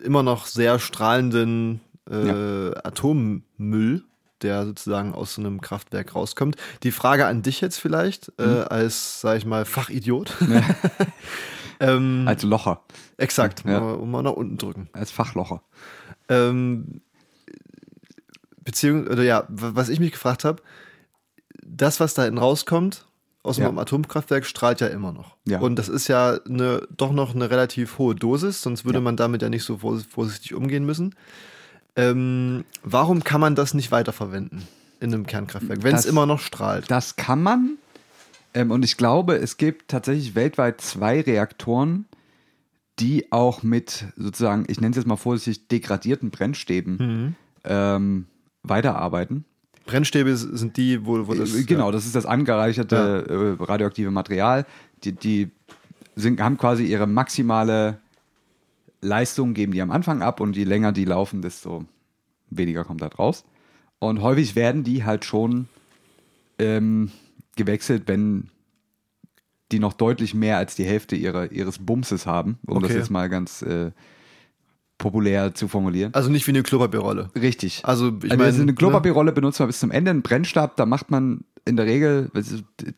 immer 0.01 0.23
noch 0.23 0.45
sehr 0.45 0.79
strahlenden 0.79 1.81
äh, 2.09 2.71
Atommüll, 2.83 4.03
der 4.41 4.65
sozusagen 4.65 5.13
aus 5.13 5.35
so 5.35 5.41
einem 5.41 5.61
Kraftwerk 5.61 6.15
rauskommt. 6.15 6.55
Die 6.83 6.91
Frage 6.91 7.25
an 7.25 7.41
dich 7.41 7.61
jetzt 7.61 7.77
vielleicht, 7.79 8.31
äh, 8.39 8.43
als, 8.43 9.21
sage 9.21 9.37
ich 9.39 9.45
mal, 9.45 9.65
Fachidiot. 9.65 10.33
ähm, 11.79 12.23
Als 12.27 12.43
Locher, 12.43 12.81
exakt, 13.17 13.63
Ja. 13.65 13.79
mal, 13.79 13.97
mal 13.99 14.21
nach 14.23 14.31
unten 14.33 14.57
drücken. 14.57 14.89
als 14.93 15.11
Fachlocher. 15.11 15.61
Ähm, 16.29 17.01
Beziehung, 18.63 19.07
oder 19.07 19.23
ja, 19.23 19.45
was 19.49 19.89
ich 19.89 19.99
mich 19.99 20.11
gefragt 20.13 20.45
habe, 20.45 20.61
das, 21.65 21.99
was 21.99 22.13
da 22.13 22.23
hinten 22.23 22.37
rauskommt 22.39 23.05
aus 23.43 23.57
Ja. 23.57 23.67
einem 23.67 23.77
Atomkraftwerk, 23.77 24.45
strahlt 24.45 24.79
ja 24.81 24.87
immer 24.87 25.11
noch. 25.11 25.35
Ja. 25.45 25.59
Und 25.59 25.75
das 25.77 25.89
ist 25.89 26.07
ja 26.07 26.39
eine, 26.47 26.87
doch 26.95 27.11
noch 27.11 27.35
eine 27.35 27.49
relativ 27.49 27.97
hohe 27.97 28.15
Dosis, 28.15 28.61
sonst 28.61 28.85
würde 28.85 28.99
Ja. 28.99 29.03
man 29.03 29.17
damit 29.17 29.41
ja 29.41 29.49
nicht 29.49 29.63
so 29.63 29.77
vors- 29.77 30.05
vorsichtig 30.09 30.53
umgehen 30.53 30.85
müssen. 30.85 31.13
Ähm, 31.95 32.63
warum 32.83 33.23
kann 33.23 33.41
man 33.41 33.53
das 33.55 33.73
nicht 33.73 33.91
weiterverwenden 33.91 34.63
in 34.99 35.13
einem 35.13 35.27
Kernkraftwerk, 35.27 35.83
wenn 35.83 35.95
es 35.95 36.05
immer 36.05 36.25
noch 36.25 36.39
strahlt? 36.39 36.89
Das 36.89 37.15
kann 37.17 37.43
man. 37.43 37.77
Ähm, 38.55 38.71
und 38.71 38.83
ich 38.85 38.97
glaube, 38.97 39.35
es 39.35 39.57
gibt 39.57 39.89
tatsächlich 39.89 40.35
weltweit 40.35 40.79
zwei 40.81 41.21
Reaktoren, 41.21 42.05
die 42.99 43.31
auch 43.31 43.61
mit 43.63 44.05
sozusagen, 44.15 44.65
ich 44.67 44.79
nenne 44.79 44.91
es 44.91 44.97
jetzt 44.97 45.07
mal 45.07 45.15
vorsichtig, 45.17 45.67
degradierten 45.67 46.29
Brennstäben 46.31 46.95
Mhm. 46.97 47.35
ähm, 47.65 48.25
weiterarbeiten. 48.63 49.45
Brennstäbe 49.85 50.35
sind 50.35 50.77
die, 50.77 51.05
wo, 51.05 51.27
wo 51.27 51.33
das. 51.33 51.55
Äh, 51.55 51.63
genau, 51.63 51.91
das 51.91 52.05
ist 52.05 52.15
das 52.15 52.25
angereicherte 52.25 53.57
äh, 53.59 53.63
radioaktive 53.63 54.11
Material. 54.11 54.65
Die, 55.03 55.11
die 55.11 55.51
sind, 56.15 56.41
haben 56.41 56.57
quasi 56.57 56.85
ihre 56.85 57.07
maximale 57.07 57.97
Leistung, 59.01 59.53
geben 59.53 59.73
die 59.73 59.81
am 59.81 59.91
Anfang 59.91 60.21
ab 60.21 60.39
und 60.39 60.55
je 60.55 60.63
länger 60.63 60.91
die 60.91 61.05
laufen, 61.05 61.41
desto 61.41 61.85
weniger 62.49 62.83
kommt 62.83 63.01
da 63.01 63.07
raus. 63.07 63.43
Und 63.99 64.21
häufig 64.21 64.55
werden 64.55 64.83
die 64.83 65.03
halt 65.03 65.25
schon 65.25 65.67
ähm, 66.59 67.11
gewechselt, 67.55 68.03
wenn 68.07 68.49
die 69.71 69.79
noch 69.79 69.93
deutlich 69.93 70.33
mehr 70.33 70.57
als 70.57 70.75
die 70.75 70.83
Hälfte 70.83 71.15
ihrer, 71.15 71.51
ihres 71.51 71.79
Bumses 71.79 72.25
haben, 72.25 72.59
um 72.65 72.81
das 72.81 72.91
Okay. 72.91 72.99
jetzt 72.99 73.09
mal 73.09 73.29
ganz 73.29 73.61
äh, 73.63 73.91
populär 75.03 75.53
zu 75.53 75.67
formulieren. 75.67 76.13
Also 76.13 76.29
nicht 76.29 76.47
wie 76.47 76.51
eine 76.51 76.63
Klopapierrolle. 76.63 77.29
Richtig. 77.35 77.81
Also, 77.83 78.07
ich 78.23 78.31
also 78.31 78.37
meine, 78.37 78.55
eine 78.55 78.65
ne? 78.67 78.73
Klopapierrolle 78.73 79.33
benutzt 79.33 79.59
man 79.59 79.67
bis 79.67 79.79
zum 79.79 79.91
Ende. 79.91 80.11
Einen 80.11 80.21
Brennstab, 80.21 80.77
da 80.77 80.85
macht 80.85 81.11
man 81.11 81.43
in 81.65 81.75
der 81.75 81.85
Regel 81.85 82.31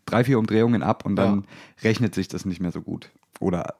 drei, 0.06 0.24
vier 0.24 0.38
Umdrehungen 0.38 0.84
ab 0.84 1.04
und 1.04 1.15
dann 1.15 1.46
rechnet 1.84 2.13
sich 2.13 2.28
das 2.28 2.46
nicht 2.46 2.62
mehr 2.62 2.72
so 2.72 2.82
gut. 2.82 3.10
Oder 3.39 3.74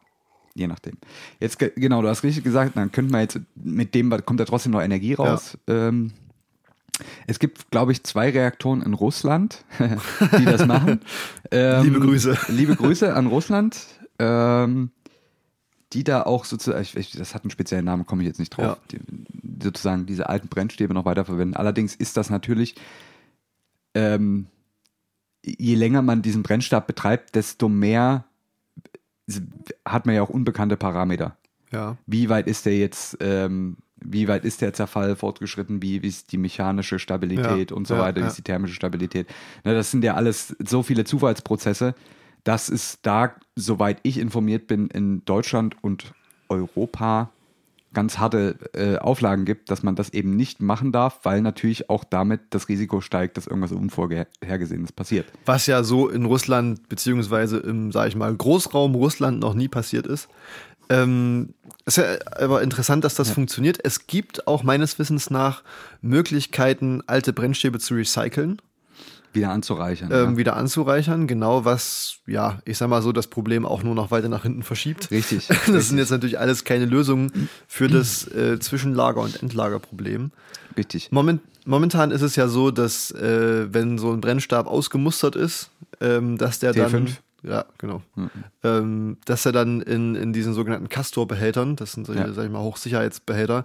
je 0.56 0.66
nachdem. 0.66 0.98
Jetzt, 1.40 1.60
ge- 1.60 1.72
genau, 1.76 2.02
du 2.02 2.08
hast 2.08 2.24
richtig 2.24 2.44
gesagt, 2.44 2.76
dann 2.76 2.92
könnte 2.92 3.12
man 3.12 3.22
jetzt 3.22 3.40
mit 3.56 3.94
dem 3.94 4.10
kommt 4.26 4.40
da 4.40 4.46
trotzdem 4.46 4.72
noch 4.72 4.82
Energie 4.82 5.14
raus. 5.14 5.58
Ähm, 5.68 6.12
es 7.28 7.38
gibt, 7.38 7.70
glaube 7.70 7.92
ich, 7.92 8.04
zwei 8.04 8.32
Reaktoren 8.32 8.82
in 8.82 8.94
Russland, 8.94 9.66
die 10.40 10.46
das 10.46 10.66
machen. 10.66 11.00
Ähm, 11.52 11.84
Liebe 11.84 12.00
Grüße. 12.00 12.38
Liebe 12.48 12.76
Grüße 12.76 13.14
an 13.14 13.28
Russland. 13.28 13.86
Ähm, 14.18 14.90
die 15.96 16.04
da 16.04 16.24
auch 16.24 16.44
sozusagen, 16.44 16.86
das 17.18 17.34
hat 17.34 17.44
einen 17.44 17.52
speziellen 17.52 17.86
Namen, 17.86 18.06
komme 18.06 18.22
ich 18.22 18.28
jetzt 18.28 18.40
nicht 18.40 18.50
drauf, 18.50 18.78
die, 18.92 19.00
sozusagen 19.64 20.06
diese 20.06 20.28
alten 20.28 20.50
Brennstäbe 20.50 20.94
noch 20.94 21.06
weiterverwenden. 21.06 21.56
Allerdings 21.56 21.96
ist 21.96 22.18
das 22.18 22.30
natürlich, 22.30 22.76
ähm, 23.94 24.48
je 25.46 25.76
länger 25.76 26.02
man 26.02 26.22
diesen 26.22 26.44
Brennstab 26.44 26.86
betreibt, 26.86 27.36
desto 27.36 27.70
mehr 27.70 28.26
hat 29.86 30.06
man 30.06 30.16
ja 30.16 30.22
auch 30.22 30.30
unbekannte 30.30 30.76
Parameter. 30.76 31.38
Ja. 31.72 31.98
Wie 32.06 32.28
weit 32.30 32.48
ist 32.48 32.66
der 32.66 32.78
jetzt, 32.78 33.18
ähm, 33.22 33.78
wie 33.96 34.28
weit 34.28 34.44
ist 34.44 34.62
der 34.62 34.74
Zerfall 34.74 35.16
fortgeschritten, 35.16 35.82
wie, 35.82 36.04
wie 36.04 36.08
ist 36.08 36.34
die 36.34 36.38
mechanische 36.38 37.00
Stabilität 37.00 37.72
Ja, 37.72 37.78
und 37.78 37.88
so 37.88 37.96
ja, 37.96 38.02
weiter, 38.02 38.18
wie 38.18 38.22
ja. 38.22 38.28
ist 38.28 38.38
die 38.38 38.44
thermische 38.44 38.76
Stabilität. 38.76 39.28
Ne, 39.64 39.74
das 39.74 39.92
sind 39.92 40.04
ja 40.04 40.16
alles 40.16 40.56
so 40.60 40.84
viele 40.84 41.06
Zufallsprozesse, 41.06 41.96
dass 42.46 42.70
es 42.70 43.00
da, 43.02 43.36
soweit 43.56 44.00
ich 44.04 44.18
informiert 44.18 44.68
bin, 44.68 44.88
in 44.88 45.26
Deutschland 45.26 45.76
und 45.84 46.14
Europa 46.48 47.32
ganz 47.96 48.20
harte 48.20 48.58
äh, 48.74 48.98
Auflagen 48.98 49.46
gibt, 49.46 49.72
dass 49.72 49.82
man 49.82 49.96
das 49.96 50.10
eben 50.10 50.36
nicht 50.36 50.62
machen 50.62 50.92
darf, 50.92 51.22
weil 51.24 51.42
natürlich 51.42 51.90
auch 51.90 52.04
damit 52.04 52.42
das 52.52 52.70
Risiko 52.70 53.02
steigt, 53.02 53.38
dass 53.38 53.48
irgendwas 53.48 53.72
Unvorhergesehenes 53.72 54.92
passiert. 54.92 55.26
Was 55.46 55.66
ja 55.66 55.84
so 55.84 56.08
in 56.10 56.26
Russland, 56.26 56.88
beziehungsweise 56.88 57.58
im, 57.58 57.92
sag 57.92 58.10
ich 58.10 58.16
mal, 58.16 58.36
Großraum 58.36 58.94
Russland 58.94 59.40
noch 59.40 59.56
nie 59.56 59.68
passiert 59.68 60.06
ist. 60.06 60.28
Ähm, 60.90 61.56
ist 61.86 61.98
ja 61.98 62.04
aber 62.38 62.62
interessant, 62.62 63.04
dass 63.04 63.16
das 63.16 63.32
funktioniert. 63.32 63.80
Es 63.84 64.06
gibt 64.06 64.46
auch 64.46 64.62
meines 64.62 65.00
Wissens 65.00 65.32
nach 65.32 65.64
Möglichkeiten, 66.02 67.02
alte 67.08 67.34
Brennstäbe 67.34 67.80
zu 67.80 67.96
recyceln, 67.96 68.62
Wieder 69.36 69.52
anzureichern. 69.52 70.10
ähm, 70.12 70.32
ja. 70.32 70.38
wieder 70.38 70.56
anzureichern. 70.56 71.28
Genau 71.28 71.66
was, 71.66 72.18
ja, 72.26 72.60
ich 72.66 72.78
sag 72.78 72.90
mal 72.90 73.02
so, 73.02 73.12
das 73.12 73.28
Problem 73.28 73.66
auch 73.66 73.84
nur 73.84 73.94
noch 73.94 74.10
weiter 74.12 74.30
nach 74.30 74.44
hinten 74.44 74.64
verschiebt. 74.64 75.12
Richtig. 75.12 75.48
Das 75.68 75.90
sind 75.90 75.98
jetzt 75.98 76.10
natürlich 76.12 76.40
alles 76.40 76.64
keine 76.64 76.86
Lösungen 76.86 77.50
für 77.68 77.88
das 77.88 78.26
äh, 78.28 78.58
Zwischenlager- 78.60 79.22
und 79.22 79.42
Endlagerproblem. 79.44 80.32
Richtig. 80.78 81.12
Moment, 81.12 81.42
momentan 81.66 82.12
ist 82.12 82.22
es 82.22 82.36
ja 82.36 82.48
so, 82.48 82.72
dass 82.72 83.12
äh, 83.12 83.74
wenn 83.74 83.98
so 83.98 84.12
ein 84.12 84.22
Brennstab 84.22 84.68
ausgemustert 84.68 85.36
ist, 85.36 85.70
ähm, 86.02 86.38
dass 86.38 86.60
der 86.60 86.74
dann 86.74 87.08
T5. 87.08 87.10
ja 87.44 87.66
genau, 87.78 88.02
ähm, 88.64 89.18
dass 89.26 89.46
er 89.46 89.52
dann 89.52 89.82
in, 89.82 90.16
in 90.16 90.34
diesen 90.34 90.54
sogenannten 90.54 90.90
Castor-Behältern, 90.90 91.76
das 91.76 91.94
sind 91.94 92.08
Ja. 92.10 92.32
sag 92.34 92.46
ich 92.46 92.52
mal, 92.52 92.60
Hochsicherheitsbehälter, 92.62 93.64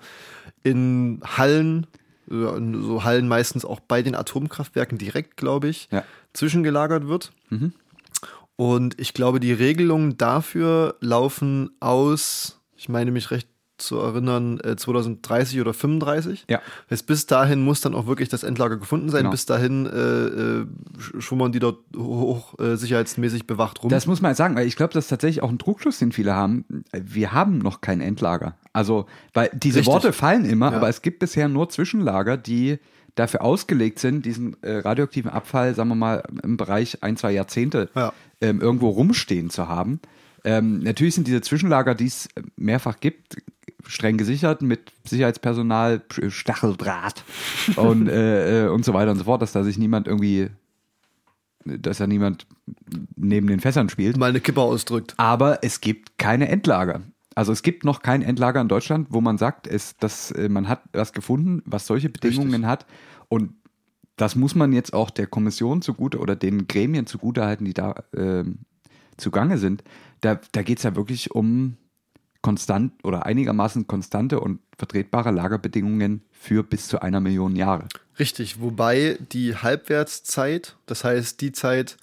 in 0.62 1.20
Hallen, 1.24 1.86
so 2.30 3.04
Hallen 3.04 3.28
meistens 3.28 3.64
auch 3.64 3.80
bei 3.80 4.02
den 4.02 4.14
Atomkraftwerken 4.14 4.98
direkt, 4.98 5.36
glaube 5.36 5.68
ich, 5.68 5.88
Ja. 5.90 6.04
zwischengelagert 6.32 7.08
wird. 7.08 7.32
Mhm. 7.50 7.72
Und 8.56 9.00
ich 9.00 9.14
glaube, 9.14 9.40
die 9.40 9.52
Regelungen 9.52 10.16
dafür 10.16 10.96
laufen 11.00 11.70
aus, 11.80 12.60
ich 12.76 12.88
meine 12.88 13.10
mich 13.10 13.30
recht 13.30 13.48
zu 13.80 13.98
erinnern, 13.98 14.60
äh, 14.60 14.76
2030 14.76 15.60
oder 15.60 15.74
35. 15.74 16.44
Ja. 16.48 16.60
Heißt, 16.90 17.06
bis 17.06 17.26
dahin 17.26 17.62
muss 17.64 17.80
dann 17.80 17.94
auch 17.94 18.06
wirklich 18.06 18.28
das 18.28 18.42
Endlager 18.42 18.76
gefunden 18.76 19.08
sein. 19.10 19.20
Genau. 19.20 19.30
Bis 19.30 19.46
dahin 19.46 19.86
äh, 19.86 19.90
äh, 19.90 20.66
sch- 20.98 21.20
schlummern 21.20 21.52
die 21.52 21.58
dort 21.58 21.78
hoch 21.96 22.58
äh, 22.58 22.76
sicherheitsmäßig 22.76 23.46
bewacht 23.46 23.82
rum. 23.82 23.90
Das 23.90 24.06
muss 24.06 24.20
man 24.20 24.30
jetzt 24.30 24.38
sagen, 24.38 24.54
weil 24.56 24.66
ich 24.66 24.76
glaube, 24.76 24.92
das 24.92 25.04
ist 25.06 25.08
tatsächlich 25.10 25.42
auch 25.42 25.50
ein 25.50 25.58
Trugschluss, 25.58 25.98
den 25.98 26.12
viele 26.12 26.34
haben. 26.34 26.64
Wir 26.92 27.32
haben 27.32 27.58
noch 27.58 27.80
kein 27.80 28.00
Endlager. 28.00 28.56
Also, 28.72 29.06
weil 29.34 29.50
diese 29.52 29.80
Richtig. 29.80 29.92
Worte 29.92 30.12
fallen 30.12 30.44
immer, 30.44 30.70
Ja. 30.70 30.76
aber 30.76 30.88
es 30.88 31.02
gibt 31.02 31.18
bisher 31.18 31.48
nur 31.48 31.68
Zwischenlager, 31.68 32.36
die 32.36 32.78
dafür 33.16 33.42
ausgelegt 33.42 33.98
sind, 33.98 34.24
diesen 34.24 34.56
äh, 34.62 34.76
radioaktiven 34.78 35.30
Abfall, 35.30 35.74
sagen 35.74 35.88
wir 35.88 35.96
mal, 35.96 36.22
im 36.44 36.56
Bereich 36.56 37.02
ein, 37.02 37.16
zwei 37.16 37.32
Jahrzehnte 37.32 37.90
Ja. 37.96 38.12
ähm, 38.40 38.60
irgendwo 38.60 38.88
rumstehen 38.90 39.50
zu 39.50 39.68
haben. 39.68 40.00
Ähm, 40.44 40.78
natürlich 40.78 41.16
sind 41.16 41.26
diese 41.26 41.42
Zwischenlager, 41.42 41.94
die 41.94 42.06
es 42.06 42.28
mehrfach 42.56 43.00
gibt, 43.00 43.36
streng 43.86 44.16
gesichert 44.16 44.62
mit 44.62 44.92
Sicherheitspersonal, 45.04 46.02
Sch- 46.10 46.30
Stacheldraht 46.30 47.24
und, 47.76 48.08
äh, 48.08 48.66
äh, 48.66 48.68
und 48.68 48.84
so 48.84 48.94
weiter 48.94 49.10
und 49.12 49.18
so 49.18 49.24
fort, 49.24 49.42
dass 49.42 49.52
da 49.52 49.64
sich 49.64 49.78
niemand 49.78 50.06
irgendwie, 50.06 50.48
dass 51.64 51.98
da 51.98 52.06
niemand 52.06 52.46
neben 53.16 53.46
den 53.46 53.60
Fässern 53.60 53.88
spielt. 53.88 54.16
mal 54.16 54.30
eine 54.30 54.40
Kippe 54.40 54.60
ausdrückt. 54.60 55.14
Aber 55.16 55.62
es 55.62 55.80
gibt 55.80 56.18
keine 56.18 56.48
Endlager. 56.48 57.02
Also 57.34 57.52
es 57.52 57.62
gibt 57.62 57.84
noch 57.84 58.02
kein 58.02 58.22
Endlager 58.22 58.60
in 58.60 58.68
Deutschland, 58.68 59.08
wo 59.10 59.20
man 59.20 59.38
sagt, 59.38 59.66
es, 59.66 59.96
dass, 59.98 60.30
äh, 60.32 60.48
man 60.48 60.68
hat 60.68 60.82
was 60.92 61.12
gefunden, 61.12 61.62
was 61.64 61.86
solche 61.86 62.08
Bedingungen 62.08 62.50
Richtig. 62.50 62.66
hat. 62.66 62.86
Und 63.28 63.54
das 64.16 64.36
muss 64.36 64.54
man 64.54 64.72
jetzt 64.72 64.92
auch 64.92 65.10
der 65.10 65.26
Kommission 65.26 65.80
zugute 65.80 66.18
oder 66.18 66.36
den 66.36 66.66
Gremien 66.66 67.06
zugutehalten, 67.06 67.64
die 67.64 67.72
da 67.72 67.94
ähm, 68.14 68.58
zugange 69.16 69.56
sind. 69.58 69.82
Da, 70.20 70.38
da 70.52 70.62
geht 70.62 70.78
es 70.78 70.84
ja 70.84 70.94
wirklich 70.96 71.30
um 71.30 71.76
konstant 72.42 72.92
oder 73.02 73.26
einigermaßen 73.26 73.86
konstante 73.86 74.40
und 74.40 74.60
vertretbare 74.78 75.30
Lagerbedingungen 75.30 76.22
für 76.32 76.62
bis 76.62 76.88
zu 76.88 77.02
einer 77.02 77.20
Million 77.20 77.54
Jahre. 77.56 77.86
Richtig, 78.18 78.60
wobei 78.60 79.18
die 79.32 79.56
Halbwertszeit, 79.56 80.76
das 80.86 81.04
heißt 81.04 81.40
die 81.40 81.52
Zeit, 81.52 81.96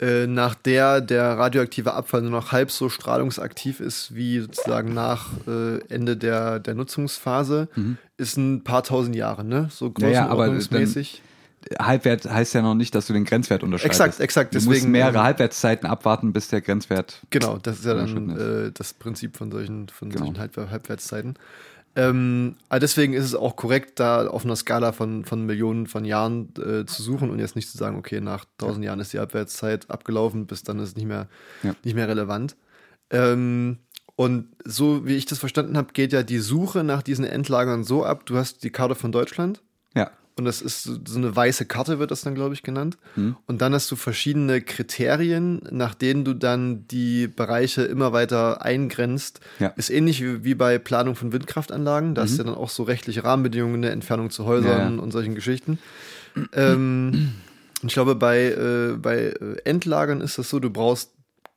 äh, 0.00 0.26
nach 0.26 0.54
der 0.54 1.00
der 1.00 1.38
radioaktive 1.38 1.94
Abfall 1.94 2.22
nur 2.22 2.30
noch 2.30 2.52
halb 2.52 2.70
so 2.70 2.88
strahlungsaktiv 2.88 3.80
ist 3.80 4.14
wie 4.14 4.40
sozusagen 4.40 4.92
nach 4.92 5.28
äh, 5.46 5.78
Ende 5.88 6.16
der, 6.16 6.58
der 6.58 6.74
Nutzungsphase, 6.74 7.68
ist 8.16 8.36
ein 8.36 8.64
paar 8.64 8.82
tausend 8.82 9.14
Jahre, 9.16 9.44
ne? 9.44 9.68
So 9.70 9.86
Mhm. 9.86 9.94
Größenordnungsmäßig. 9.94 11.22
Halbwert 11.78 12.30
heißt 12.30 12.54
ja 12.54 12.62
noch 12.62 12.74
nicht, 12.74 12.94
dass 12.94 13.06
du 13.06 13.12
den 13.12 13.24
Grenzwert 13.24 13.62
unterscheidest. 13.62 14.00
Exakt, 14.00 14.20
exakt, 14.20 14.54
Du 14.54 14.58
musst 14.58 14.68
deswegen, 14.68 14.90
mehrere 14.92 15.18
ähm, 15.18 15.22
Halbwertszeiten 15.24 15.88
abwarten, 15.88 16.32
bis 16.32 16.48
der 16.48 16.60
Grenzwert 16.60 17.22
Genau, 17.30 17.58
das 17.58 17.78
ist 17.78 17.84
ja 17.86 17.94
dann 17.94 18.30
ist. 18.30 18.40
äh, 18.40 18.72
das 18.72 18.92
Prinzip 18.94 19.36
von 19.36 19.50
solchen, 19.50 19.88
von 19.88 20.10
Genau. 20.10 20.26
solchen 20.26 20.38
Halb 20.38 20.56
Halbwertszeiten. 20.56 21.34
Ähm, 21.96 22.56
aber 22.68 22.80
deswegen 22.80 23.12
ist 23.12 23.24
es 23.24 23.34
auch 23.36 23.54
korrekt, 23.54 24.00
da 24.00 24.26
auf 24.26 24.44
einer 24.44 24.56
Skala 24.56 24.90
von, 24.92 25.24
von 25.24 25.46
Millionen 25.46 25.86
von 25.86 26.04
Jahren 26.04 26.48
äh, 26.58 26.84
zu 26.86 27.02
suchen 27.04 27.30
und 27.30 27.38
jetzt 27.38 27.54
nicht 27.54 27.70
zu 27.70 27.78
sagen, 27.78 27.96
okay, 27.96 28.20
nach 28.20 28.44
tausend 28.58 28.84
Jahren 28.84 28.98
ist 28.98 29.12
die 29.12 29.18
Halbwertszeit 29.20 29.88
abgelaufen, 29.90 30.46
bis 30.46 30.64
dann 30.64 30.80
ist 30.80 30.88
es 30.90 30.96
nicht 30.96 31.06
mehr, 31.06 31.28
Ja. 31.62 31.74
nicht 31.84 31.94
mehr 31.94 32.08
relevant. 32.08 32.56
Ähm, 33.10 33.78
und 34.16 34.48
so 34.64 35.06
wie 35.06 35.14
ich 35.14 35.26
das 35.26 35.38
verstanden 35.38 35.76
habe, 35.76 35.92
geht 35.92 36.12
ja 36.12 36.22
die 36.24 36.38
Suche 36.38 36.82
nach 36.84 37.02
diesen 37.02 37.24
Endlagern 37.24 37.84
so 37.84 38.04
ab, 38.04 38.26
du 38.26 38.36
hast 38.36 38.64
die 38.64 38.70
Karte 38.70 38.94
von 38.96 39.12
Deutschland, 39.12 39.62
Ja. 39.94 40.10
Und 40.36 40.44
das 40.46 40.60
ist 40.62 40.82
so 40.82 41.16
eine 41.18 41.34
weiße 41.34 41.64
Karte, 41.66 41.98
wird 42.00 42.10
das 42.10 42.22
dann, 42.22 42.34
glaube 42.34 42.54
ich, 42.54 42.62
genannt. 42.62 42.98
Hm. 43.14 43.36
Und 43.46 43.62
dann 43.62 43.72
hast 43.72 43.90
du 43.90 43.96
verschiedene 43.96 44.60
Kriterien, 44.60 45.62
nach 45.70 45.94
denen 45.94 46.24
du 46.24 46.34
dann 46.34 46.88
die 46.88 47.28
Bereiche 47.28 47.82
immer 47.82 48.12
weiter 48.12 48.62
eingrenzt. 48.62 49.40
Ja. 49.60 49.68
Ist 49.76 49.90
ähnlich 49.90 50.22
wie, 50.22 50.42
wie 50.42 50.54
bei 50.54 50.78
Planung 50.78 51.14
von 51.14 51.32
Windkraftanlagen. 51.32 52.14
Da 52.16 52.22
hast 52.22 52.34
du 52.34 52.38
ja 52.38 52.44
dann 52.44 52.54
auch 52.54 52.70
so 52.70 52.82
rechtliche 52.82 53.22
Rahmenbedingungen, 53.22 53.76
eine 53.84 53.90
Entfernung 53.90 54.30
zu 54.30 54.44
Häusern 54.44 54.92
Mhm. 54.94 54.96
Ja, 54.98 55.02
und 55.02 55.10
solchen 55.12 55.34
Geschichten. 55.34 55.78
ähm, 56.52 57.32
ich 57.82 57.92
glaube, 57.92 58.14
bei, 58.14 58.46
äh, 58.46 58.96
bei 58.96 59.16
äh, 59.16 59.56
Endlagern 59.64 60.20
ist 60.20 60.38
das 60.38 60.50
so, 60.50 60.58
du 60.58 60.70
brauchst 60.70 61.10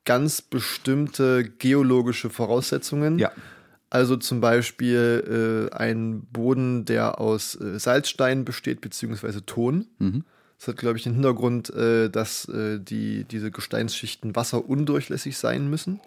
ganz 0.06 0.42
bestimmte 0.42 1.44
geologische 1.44 2.30
Voraussetzungen. 2.30 3.18
Ja. 3.20 3.32
Also 3.90 4.18
zum 4.18 4.42
Beispiel 4.42 5.70
äh, 5.72 5.76
ein 5.76 6.22
Boden, 6.32 6.84
der 6.86 7.22
aus 7.22 7.56
äh, 7.60 7.80
Salzstein 7.80 8.44
besteht, 8.44 8.82
beziehungsweise 8.82 9.46
Ton. 9.46 9.88
Mhm. 10.00 10.24
Das 10.60 10.68
hat, 10.68 10.78
glaube 10.78 10.98
ich, 10.98 11.04
den 11.04 11.14
Hintergrund, 11.14 11.70
äh, 11.70 12.10
dass 12.10 12.50
äh, 12.50 12.80
die, 12.80 13.24
diese 13.24 13.52
Gesteinsschichten 13.52 14.36
wasserundurchlässig 14.36 15.38
sein 15.38 15.70
müssen. 15.70 16.00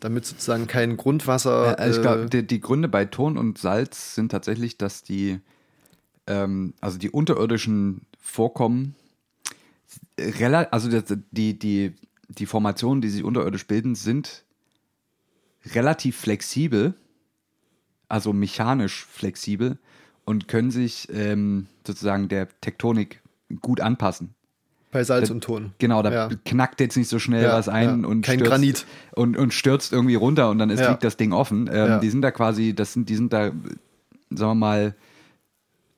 damit 0.00 0.26
sozusagen 0.26 0.66
kein 0.66 0.96
Grundwasser. 0.96 1.78
Also 1.78 1.92
ich 1.92 1.98
äh, 1.98 2.08
glaube, 2.08 2.26
die, 2.26 2.46
die 2.46 2.60
Gründe 2.60 2.88
bei 2.88 3.04
Ton 3.04 3.38
und 3.38 3.58
Salz 3.58 4.14
sind 4.14 4.30
tatsächlich, 4.30 4.76
dass 4.76 5.02
die, 5.02 5.40
ähm, 6.26 6.74
also 6.80 6.98
die 6.98 7.10
unterirdischen 7.10 8.02
Vorkommen, 8.20 8.94
also 10.70 10.88
die, 11.30 11.58
die, 11.58 11.94
die 12.28 12.46
Formationen, 12.46 13.00
die 13.00 13.08
sich 13.08 13.24
unterirdisch 13.24 13.66
bilden, 13.66 13.94
sind 13.94 14.44
relativ 15.72 16.16
flexibel, 16.16 16.94
also 18.14 18.32
mechanisch 18.32 19.04
flexibel 19.10 19.76
und 20.24 20.46
können 20.46 20.70
sich 20.70 21.08
ähm, 21.12 21.66
sozusagen 21.84 22.28
der 22.28 22.46
Tektonik 22.60 23.20
gut 23.60 23.80
anpassen. 23.80 24.34
bei 24.92 25.02
Salz 25.02 25.26
da- 25.28 25.34
und 25.34 25.42
Ton. 25.42 25.72
Genau, 25.78 26.00
da 26.02 26.12
Ja. 26.12 26.28
knackt 26.44 26.78
jetzt 26.80 26.96
nicht 26.96 27.08
so 27.08 27.18
schnell 27.18 27.42
Ja, 27.42 27.52
was 27.54 27.68
ein 27.68 28.02
ja. 28.02 28.08
und 28.08 28.22
Kein 28.22 28.36
stürzt, 28.38 28.50
Granit. 28.52 28.86
Und, 29.16 29.36
und 29.36 29.52
stürzt 29.52 29.92
irgendwie 29.92 30.14
runter 30.14 30.48
und 30.50 30.58
dann 30.60 30.70
ist, 30.70 30.86
liegt 30.88 31.02
das 31.02 31.16
Ding 31.16 31.32
offen. 31.32 31.68
Ähm. 31.72 32.00
Die 32.00 32.08
sind 32.10 32.22
da 32.22 32.30
quasi, 32.30 32.72
das 32.72 32.92
sind, 32.92 33.08
die 33.08 33.16
sind 33.16 33.32
da, 33.32 33.46
sagen 33.46 34.50
wir 34.52 34.54
mal, 34.54 34.94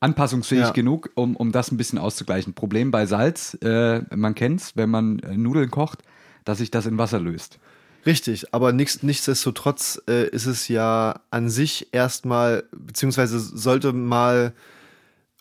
anpassungsfähig 0.00 0.62
Ja. 0.64 0.70
genug, 0.70 1.10
um, 1.14 1.36
um 1.36 1.52
das 1.52 1.70
ein 1.70 1.76
bisschen 1.76 1.98
auszugleichen. 1.98 2.54
Problem 2.54 2.90
bei 2.90 3.04
Salz, 3.04 3.54
äh, 3.62 4.00
man 4.16 4.34
kennt's, 4.34 4.76
wenn 4.76 4.88
man 4.88 5.18
äh, 5.18 5.36
Nudeln 5.36 5.70
kocht, 5.70 6.02
dass 6.46 6.58
sich 6.58 6.70
das 6.70 6.86
in 6.86 6.96
Wasser 6.96 7.20
löst. 7.20 7.58
Richtig, 8.06 8.54
aber 8.54 8.72
nichts, 8.72 9.02
nichtsdestotrotz 9.02 10.00
äh, 10.08 10.28
ist 10.28 10.46
es 10.46 10.68
ja 10.68 11.20
an 11.30 11.48
sich 11.50 11.88
erstmal, 11.92 12.64
beziehungsweise 12.72 13.38
sollte 13.40 13.92
mal, 13.92 14.54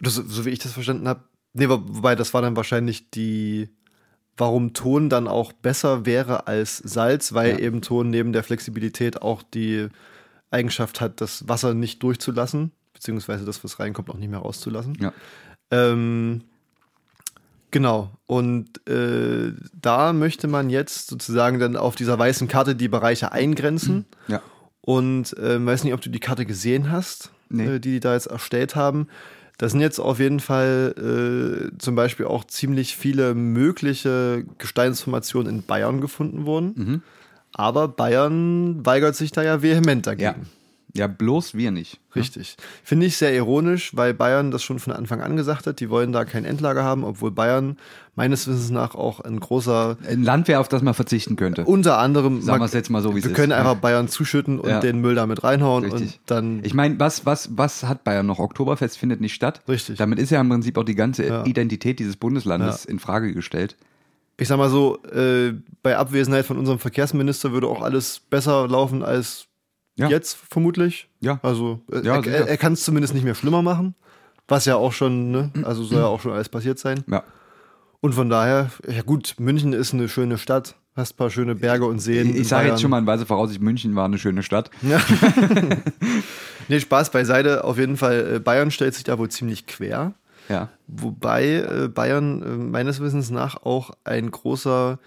oder 0.02 0.10
so, 0.10 0.46
wie 0.46 0.50
ich 0.50 0.60
das 0.60 0.72
verstanden 0.74 1.08
habe, 1.08 1.22
nee, 1.54 1.70
wo- 1.70 1.82
wobei 1.86 2.16
das 2.16 2.34
war 2.34 2.42
dann 2.42 2.56
wahrscheinlich 2.56 3.12
die, 3.12 3.70
warum 4.36 4.74
Ton 4.74 5.10
dann 5.10 5.28
auch 5.28 5.54
besser 5.54 6.06
wäre 6.06 6.48
als 6.48 6.80
Salz, 6.80 7.34
weil 7.34 7.52
Ja. 7.52 7.60
eben 7.60 7.82
Ton 7.82 8.10
neben 8.10 8.34
der 8.34 8.44
Flexibilität 8.44 9.22
auch 9.22 9.44
die 9.44 9.88
Eigenschaft 10.50 11.02
hat, 11.02 11.22
das 11.22 11.48
Wasser 11.48 11.74
nicht 11.76 12.02
durchzulassen, 12.02 12.72
beziehungsweise 12.94 13.46
das, 13.46 13.64
was 13.64 13.80
reinkommt, 13.80 14.10
auch 14.10 14.18
nicht 14.18 14.30
mehr 14.30 14.40
rauszulassen. 14.40 14.98
Ja. 15.00 15.14
Ähm, 15.72 16.42
genau. 17.76 18.10
Und 18.26 18.88
äh, 18.88 19.52
da 19.74 20.14
möchte 20.14 20.48
man 20.48 20.70
jetzt 20.70 21.10
sozusagen 21.10 21.60
dann 21.60 21.76
auf 21.76 21.96
dieser 21.98 22.18
weißen 22.18 22.48
Karte 22.48 22.74
die 22.74 22.88
Bereiche 22.88 23.34
eingrenzen. 23.34 24.06
Ja. 24.30 24.42
Und 24.80 25.38
äh, 25.38 25.64
weiß 25.64 25.84
nicht, 25.84 25.94
ob 25.94 26.00
du 26.00 26.10
die 26.10 26.22
Karte 26.22 26.46
gesehen 26.46 26.90
hast, 26.90 27.32
Nee. 27.50 27.66
äh, 27.76 27.80
die 27.82 27.92
die 27.92 28.00
da 28.00 28.14
jetzt 28.14 28.28
erstellt 28.28 28.78
haben. 28.78 29.08
Da 29.58 29.68
sind 29.68 29.82
jetzt 29.82 30.00
auf 30.00 30.20
jeden 30.20 30.40
Fall 30.40 30.96
äh, 31.74 31.78
zum 31.78 31.96
Beispiel 31.96 32.28
auch 32.28 32.46
ziemlich 32.46 32.96
viele 32.96 33.36
mögliche 33.36 34.46
Gesteinsformationen 34.58 35.56
in 35.58 35.64
Bayern 35.64 36.00
gefunden 36.00 36.46
worden. 36.46 36.74
Mhm. 36.76 37.02
Aber 37.52 37.88
Bayern 37.90 38.86
weigert 38.86 39.16
sich 39.18 39.32
da 39.34 39.44
ja 39.44 39.62
vehement 39.62 40.08
dagegen. 40.08 40.24
Ja. 40.24 40.36
Ja, 40.96 41.08
bloß 41.08 41.56
wir 41.56 41.72
nicht. 41.72 42.00
Richtig. 42.16 42.56
Finde 42.84 43.06
ich 43.06 43.18
sehr 43.18 43.34
ironisch, 43.36 43.96
weil 43.98 44.14
Bayern 44.14 44.50
das 44.52 44.64
schon 44.64 44.80
von 44.80 44.94
Anfang 44.94 45.20
an 45.22 45.36
gesagt 45.36 45.68
hat, 45.68 45.80
die 45.82 45.90
wollen 45.90 46.14
da 46.14 46.24
kein 46.24 46.46
Endlager 46.46 46.84
haben, 46.84 47.04
obwohl 47.04 47.32
Bayern 47.32 47.78
meines 48.16 48.48
Wissens 48.48 48.70
nach 48.70 48.96
auch 48.96 49.20
ein 49.20 49.38
großer, 49.40 49.98
Ein 50.10 50.24
Land 50.24 50.48
wäre, 50.48 50.62
auf 50.62 50.70
das 50.70 50.82
man 50.82 50.94
verzichten 50.94 51.36
könnte. 51.36 51.66
unter 51.66 51.98
anderem, 51.98 52.42
Sagen 52.42 52.62
wir 52.62 52.66
es 52.66 52.72
jetzt 52.74 52.90
mal 52.90 53.02
so, 53.02 53.14
wie 53.14 53.20
es 53.20 53.26
wir 53.26 53.32
ist. 53.32 53.36
können 53.36 53.52
Ja. 53.52 53.58
einfach 53.58 53.76
Bayern 53.76 54.08
zuschütten 54.08 54.58
und 54.60 54.70
Ja. 54.70 54.80
den 54.80 55.02
Müll 55.02 55.16
damit 55.16 55.44
reinhauen 55.44 55.84
Richtig. 55.84 56.02
und 56.02 56.20
dann 56.28 56.60
Ich 56.64 56.74
meine, 56.74 56.98
was, 56.98 57.26
was, 57.26 57.50
was 57.58 57.84
hat 57.84 58.06
Bayern 58.06 58.26
noch? 58.26 58.40
Oktoberfest 58.40 58.98
findet 58.98 59.20
nicht 59.20 59.34
statt. 59.34 59.62
Richtig. 59.68 59.98
Damit 59.98 60.18
ist 60.20 60.30
ja 60.30 60.40
im 60.40 60.48
Prinzip 60.48 60.78
auch 60.78 60.84
die 60.86 60.96
ganze 60.96 61.28
Ja. 61.28 61.46
Identität 61.46 62.00
dieses 62.00 62.16
Bundeslandes 62.16 62.86
in 62.86 63.00
Frage 63.00 63.34
gestellt. 63.34 63.76
ich 64.38 64.48
sag 64.50 64.58
mal 64.58 64.70
so, 64.70 65.02
äh, 65.14 65.54
bei 65.84 65.98
Abwesenheit 65.98 66.46
von 66.46 66.58
unserem 66.58 66.80
Verkehrsminister 66.80 67.52
würde 67.54 67.68
auch 67.68 67.82
alles 67.82 68.22
besser 68.30 68.68
laufen 68.68 69.02
als 69.04 69.48
Ja. 69.98 70.10
jetzt 70.10 70.38
vermutlich. 70.50 71.10
Ja. 71.22 71.40
Also 71.42 71.82
äh, 71.92 72.02
Ja, 72.02 72.16
er, 72.18 72.28
er, 72.28 72.48
er 72.50 72.58
kann 72.58 72.74
es 72.74 72.84
zumindest 72.84 73.14
nicht 73.14 73.24
mehr 73.24 73.36
schlimmer 73.36 73.62
machen, 73.62 73.96
was 74.48 74.66
ja 74.66 74.76
auch 74.76 74.94
schon, 74.94 75.32
ne? 75.32 75.52
also 75.64 75.84
soll 75.84 76.00
ja 76.00 76.06
auch 76.08 76.22
schon 76.22 76.32
alles 76.34 76.50
passiert 76.50 76.80
sein. 76.80 77.04
Ja. 77.08 77.24
Und 78.02 78.14
von 78.14 78.30
daher, 78.30 78.70
ja 78.88 79.02
gut, 79.02 79.36
München 79.40 79.74
ist 79.74 79.94
eine 79.94 80.08
schöne 80.10 80.38
Stadt, 80.38 80.76
hast 80.96 81.14
ein 81.14 81.18
paar 81.18 81.30
schöne 81.30 81.56
Berge 81.56 81.86
und 81.86 82.00
Seen. 82.00 82.36
Ich, 82.36 82.48
sage 82.48 82.70
jetzt 82.70 82.82
schon 82.82 82.92
mal 82.92 83.00
in 83.00 83.08
Weise 83.08 83.26
voraus, 83.26 83.58
München 83.58 83.96
war 83.96 84.06
eine 84.06 84.18
schöne 84.18 84.44
Stadt. 84.44 84.70
Ja. 84.82 85.02
nee, 86.68 86.80
Spaß 86.80 87.10
beiseite. 87.12 87.64
Auf 87.64 87.78
jeden 87.78 87.98
Fall, 87.98 88.36
äh, 88.36 88.40
Bayern 88.40 88.70
stellt 88.70 88.94
sich 88.94 89.06
da 89.06 89.18
wohl 89.18 89.30
ziemlich 89.30 89.66
quer. 89.66 90.14
Ja. 90.50 90.70
Wobei 90.86 91.56
äh, 91.56 91.88
Bayern 91.88 92.44
äh, 92.44 92.46
meines 92.58 93.00
Wissens 93.00 93.32
nach 93.32 93.64
auch 93.64 93.92
ein 94.04 94.30
großer 94.30 95.00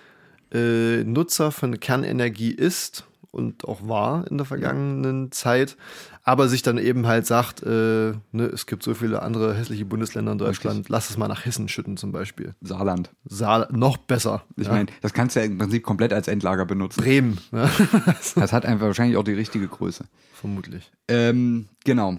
Nutzer 0.50 1.52
von 1.52 1.78
Kernenergie 1.78 2.52
ist 2.52 3.04
und 3.30 3.66
auch 3.66 3.86
war 3.86 4.26
in 4.30 4.38
der 4.38 4.46
vergangenen 4.46 5.30
Zeit, 5.32 5.76
aber 6.24 6.48
sich 6.48 6.62
dann 6.62 6.78
eben 6.78 7.06
halt 7.06 7.26
sagt, 7.26 7.62
äh, 7.62 8.12
ne, 8.32 8.44
es 8.52 8.66
gibt 8.66 8.82
so 8.82 8.94
viele 8.94 9.22
andere 9.22 9.54
hässliche 9.54 9.84
Bundesländer 9.84 10.32
in 10.32 10.38
Deutschland, 10.38 10.88
lass 10.88 11.10
es 11.10 11.16
mal 11.16 11.28
nach 11.28 11.44
Hessen 11.44 11.68
schütten 11.68 11.96
zum 11.96 12.12
Beispiel. 12.12 12.54
Saarland. 12.60 13.10
Saal 13.24 13.68
noch 13.70 13.96
besser. 13.96 14.44
Ich 14.56 14.66
ja. 14.66 14.72
meine, 14.72 14.86
das 15.02 15.12
kannst 15.12 15.36
du 15.36 15.40
ja 15.40 15.46
im 15.46 15.58
Prinzip 15.58 15.82
komplett 15.82 16.12
als 16.12 16.28
Endlager 16.28 16.64
benutzen. 16.64 17.02
Bremen, 17.02 17.38
ja. 17.52 17.70
Das 18.34 18.52
hat 18.52 18.64
einfach 18.64 18.86
wahrscheinlich 18.86 19.16
auch 19.16 19.24
die 19.24 19.32
richtige 19.32 19.68
Größe. 19.68 20.04
vermutlich. 20.34 20.90
Ähm, 21.08 21.68
genau. 21.84 22.18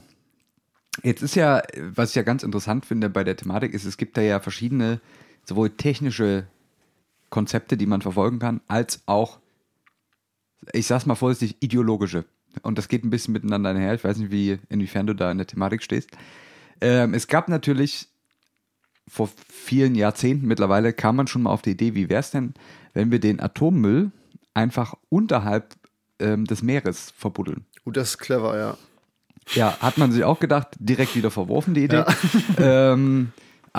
Jetzt 1.03 1.21
ist 1.21 1.35
ja, 1.35 1.61
was 1.95 2.09
ich 2.09 2.15
ja 2.15 2.23
ganz 2.23 2.43
interessant 2.43 2.85
finde 2.85 3.09
bei 3.09 3.23
der 3.23 3.35
Thematik, 3.35 3.73
ist, 3.73 3.85
es 3.85 3.97
gibt 3.97 4.17
da 4.17 4.21
ja 4.21 4.39
verschiedene, 4.39 4.99
sowohl 5.45 5.69
technische 5.69 6.47
Konzepte, 7.29 7.77
die 7.77 7.85
man 7.85 8.01
verfolgen 8.01 8.39
kann, 8.39 8.61
als 8.67 9.03
auch, 9.05 9.39
ich 10.73 10.87
sag's 10.87 11.05
mal 11.05 11.15
vorsichtig, 11.15 11.57
ideologische. 11.61 12.25
Und 12.61 12.77
das 12.77 12.87
geht 12.87 13.03
ein 13.03 13.09
bisschen 13.09 13.33
miteinander 13.33 13.69
einher. 13.69 13.93
Ich 13.93 14.03
weiß 14.03 14.17
nicht, 14.17 14.31
wie, 14.31 14.59
inwiefern 14.69 15.07
du 15.07 15.13
da 15.13 15.31
in 15.31 15.37
der 15.37 15.47
Thematik 15.47 15.83
stehst. 15.83 16.09
Ähm, 16.81 17.13
es 17.13 17.27
gab 17.27 17.49
natürlich 17.49 18.07
vor 19.07 19.29
vielen 19.49 19.95
Jahrzehnten 19.95 20.47
mittlerweile 20.47 20.93
kam 20.93 21.15
man 21.15 21.27
schon 21.27 21.43
mal 21.43 21.49
auf 21.49 21.63
die 21.63 21.71
Idee, 21.71 21.95
wie 21.95 22.09
wäre 22.09 22.19
es 22.19 22.31
denn, 22.31 22.53
wenn 22.93 23.11
wir 23.11 23.19
den 23.19 23.39
Atommüll 23.39 24.11
einfach 24.53 24.93
unterhalb 25.09 25.75
ähm, 26.19 26.45
des 26.45 26.61
Meeres 26.61 27.11
verbuddeln? 27.17 27.65
Gut, 27.83 27.97
das 27.97 28.11
ist 28.11 28.17
clever, 28.19 28.57
ja. 28.57 28.77
Ja, 29.55 29.77
hat 29.79 29.97
man 29.97 30.11
sich 30.11 30.23
auch 30.23 30.39
gedacht, 30.39 30.67
direkt 30.79 31.15
wieder 31.15 31.31
verworfen, 31.31 31.73
die 31.73 31.85
Idee. 31.85 32.03
ähm, 32.59 33.31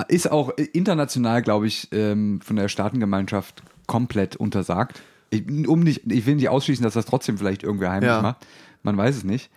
ist 0.09 0.31
auch 0.31 0.51
international, 0.73 1.43
glaube 1.43 1.69
ich, 1.69 1.89
ähm, 1.93 2.41
von 2.41 2.57
der 2.57 2.69
Staatengemeinschaft 2.69 3.63
komplett 3.87 4.37
untersagt. 4.37 5.01
Ich, 5.31 5.47
um 5.69 5.81
nicht, 5.81 6.03
ich 6.11 6.27
will 6.27 6.35
nicht 6.37 6.49
ausschließen, 6.49 6.83
dass 6.83 6.95
das 6.95 7.07
trotzdem 7.07 7.39
vielleicht 7.39 7.63
irgendwer 7.63 7.91
heimlich 7.91 8.11
Ja. 8.11 8.23
macht. 8.23 8.47
Man 8.83 8.97
weiß 8.97 9.17
es 9.17 9.25
nicht. 9.25 9.51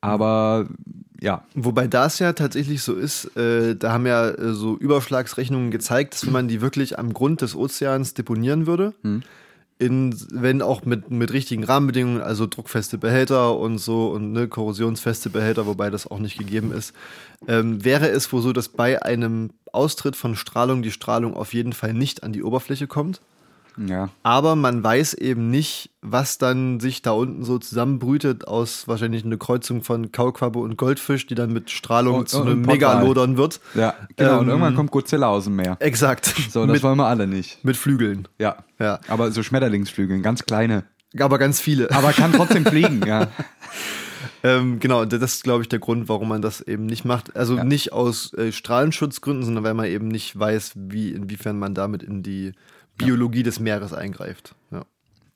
Aber 0.00 0.68
ja, 1.20 1.42
Wobei 1.54 1.88
das 1.88 2.20
ja 2.20 2.32
tatsächlich 2.32 2.82
so 2.82 2.94
ist, 2.94 3.36
äh, 3.36 3.74
da 3.74 3.92
haben 3.92 4.06
ja 4.06 4.28
äh, 4.28 4.52
so 4.52 4.76
Überschlagsrechnungen 4.76 5.70
gezeigt, 5.72 6.14
dass 6.14 6.24
wenn 6.24 6.32
man 6.32 6.46
die 6.48 6.60
wirklich 6.60 6.98
am 6.98 7.12
Grund 7.12 7.42
des 7.42 7.56
Ozeans 7.56 8.14
deponieren 8.14 8.66
würde, 8.68 8.94
in, 9.80 10.14
wenn 10.30 10.62
auch 10.62 10.84
mit, 10.84 11.10
mit 11.10 11.32
richtigen 11.32 11.64
Rahmenbedingungen, 11.64 12.20
also 12.22 12.46
druckfeste 12.46 12.98
Behälter 12.98 13.56
und 13.58 13.78
so 13.78 14.10
und 14.10 14.32
ne, 14.32 14.46
korrosionsfeste 14.48 15.30
Behälter, 15.30 15.66
wobei 15.66 15.90
das 15.90 16.06
auch 16.08 16.20
nicht 16.20 16.38
gegeben 16.38 16.70
ist, 16.72 16.92
ähm, 17.48 17.84
wäre 17.84 18.08
es 18.08 18.32
wohl 18.32 18.42
so, 18.42 18.52
dass 18.52 18.68
bei 18.68 19.02
einem 19.02 19.50
Austritt 19.72 20.14
von 20.14 20.36
Strahlung 20.36 20.82
die 20.82 20.90
Strahlung 20.92 21.34
auf 21.34 21.52
jeden 21.54 21.72
Fall 21.72 21.92
nicht 21.94 22.22
an 22.22 22.32
die 22.32 22.42
Oberfläche 22.44 22.86
kommt. 22.86 23.20
Ja. 23.86 24.08
Aber 24.22 24.56
man 24.56 24.82
weiß 24.82 25.14
eben 25.14 25.50
nicht, 25.50 25.90
was 26.02 26.38
dann 26.38 26.80
sich 26.80 27.02
da 27.02 27.12
unten 27.12 27.44
so 27.44 27.58
zusammenbrütet 27.58 28.46
aus 28.48 28.88
wahrscheinlich 28.88 29.24
eine 29.24 29.38
Kreuzung 29.38 29.82
von 29.82 30.10
Kauquappe 30.12 30.58
und 30.58 30.76
Goldfisch, 30.76 31.26
die 31.26 31.34
dann 31.34 31.52
mit 31.52 31.70
Strahlung 31.70 32.16
Und- 32.20 32.28
zu 32.28 32.40
und 32.40 32.48
einem. 32.48 32.62
Megalodon 32.62 33.36
wird. 33.36 33.60
Ja, 33.74 33.94
genau. 34.16 34.38
und 34.38 34.44
Ähm, 34.44 34.48
irgendwann 34.50 34.74
kommt 34.74 34.90
Godzilla 34.90 35.28
aus 35.28 35.44
dem 35.44 35.56
Meer. 35.56 35.76
Exakt. 35.80 36.26
So, 36.50 36.64
das 36.66 36.72
mit, 36.74 36.82
wollen 36.82 36.96
wir 36.98 37.06
alle 37.06 37.26
nicht. 37.26 37.64
mit 37.64 37.76
Flügeln. 37.76 38.26
Ja. 38.38 38.56
Ja. 38.78 39.00
Aber 39.08 39.30
so 39.32 39.42
Schmetterlingsflügeln, 39.42 40.22
ganz 40.22 40.44
kleine. 40.44 40.84
Aber 41.18 41.38
ganz 41.38 41.60
viele. 41.60 41.90
Aber 41.92 42.12
kann 42.12 42.32
trotzdem 42.32 42.66
fliegen, 42.66 43.02
ja. 43.06 43.28
ähm, 44.42 44.78
genau, 44.78 45.04
das 45.04 45.20
ist, 45.34 45.44
glaube 45.44 45.62
ich, 45.62 45.68
der 45.68 45.78
Grund, 45.78 46.08
warum 46.08 46.28
man 46.28 46.42
das 46.42 46.60
eben 46.60 46.86
nicht 46.86 47.04
macht. 47.04 47.34
Also 47.36 47.56
Ja. 47.56 47.64
nicht 47.64 47.92
aus 47.92 48.32
äh, 48.34 48.52
Strahlenschutzgründen, 48.52 49.44
sondern 49.44 49.64
weil 49.64 49.74
man 49.74 49.86
eben 49.86 50.08
nicht 50.08 50.38
weiß, 50.38 50.72
wie, 50.76 51.10
inwiefern 51.12 51.58
man 51.58 51.74
damit 51.74 52.02
in 52.02 52.22
die 52.22 52.52
Biologie 52.98 53.42
des 53.42 53.60
Meeres 53.60 53.92
eingreift. 53.92 54.54
Ja. 54.70 54.84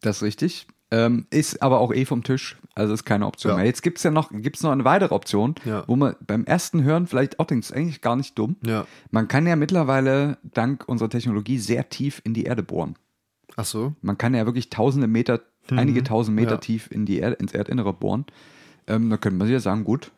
Das 0.03 0.16
ist 0.18 0.22
richtig. 0.22 0.66
Ähm, 0.90 1.27
ist 1.31 1.62
aber 1.62 1.81
auch 1.81 1.92
eh 1.94 2.05
vom 2.05 2.22
Tisch. 2.22 2.59
Also 2.75 2.92
ist 2.92 3.05
keine 3.05 3.27
Option 3.27 3.53
Ja. 3.53 3.57
mehr. 3.57 3.64
Jetzt 3.66 3.83
gibt 3.83 3.96
es 3.98 4.05
ja 4.05 4.11
noch, 4.11 4.31
gibt's 4.31 4.62
noch 4.62 4.72
eine 4.72 4.85
weitere 4.85 5.14
Option, 5.14 5.55
Ja. 5.64 5.85
wo 5.87 5.96
man 5.96 6.16
beim 6.27 6.44
ersten 6.44 6.83
Hören 6.85 7.07
vielleicht 7.07 7.38
auch 7.40 7.46
denkt, 7.46 7.64
ist 7.64 7.72
eigentlich 7.72 8.03
gar 8.03 8.16
nicht 8.16 8.38
dumm. 8.38 8.57
Ja. 8.66 8.87
Man 9.11 9.27
kann 9.29 9.46
ja 9.46 9.57
mittlerweile 9.57 10.37
dank 10.42 10.85
unserer 10.88 11.09
Technologie 11.09 11.57
sehr 11.59 11.88
tief 11.88 12.20
in 12.25 12.35
die 12.35 12.44
Erde 12.44 12.62
bohren. 12.62 12.96
Ach 13.57 13.64
so. 13.64 13.94
Man 14.03 14.18
kann 14.18 14.35
ja 14.35 14.44
wirklich 14.44 14.68
tausende 14.70 15.07
Meter, 15.07 15.40
einige 15.70 16.03
tausend 16.03 16.35
Meter 16.37 16.57
Mhm. 16.57 16.61
Tief 16.61 16.90
in 16.90 17.07
die 17.07 17.18
Erde, 17.18 17.37
ins 17.37 17.53
Erdinnere 17.55 17.92
bohren. 17.94 18.27
Ähm, 18.87 19.09
da 19.09 19.16
könnte 19.16 19.38
man 19.38 19.46
sich 19.46 19.53
ja 19.55 19.61
sagen, 19.61 19.85
gut, 19.85 20.11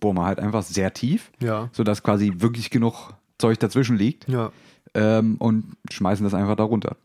bohren 0.00 0.16
wir 0.16 0.24
halt 0.26 0.38
einfach 0.38 0.62
sehr 0.62 0.92
tief, 0.94 1.30
Ja. 1.40 1.68
sodass 1.72 2.02
quasi 2.02 2.32
wirklich 2.36 2.70
genug 2.70 3.14
Zeug 3.38 3.58
dazwischen 3.58 3.96
liegt 3.96 4.28
Ja. 4.28 4.52
Ähm, 4.94 5.36
und 5.38 5.64
schmeißen 5.90 6.24
das 6.24 6.34
einfach 6.34 6.56
da 6.56 6.62
runter. 6.64 6.96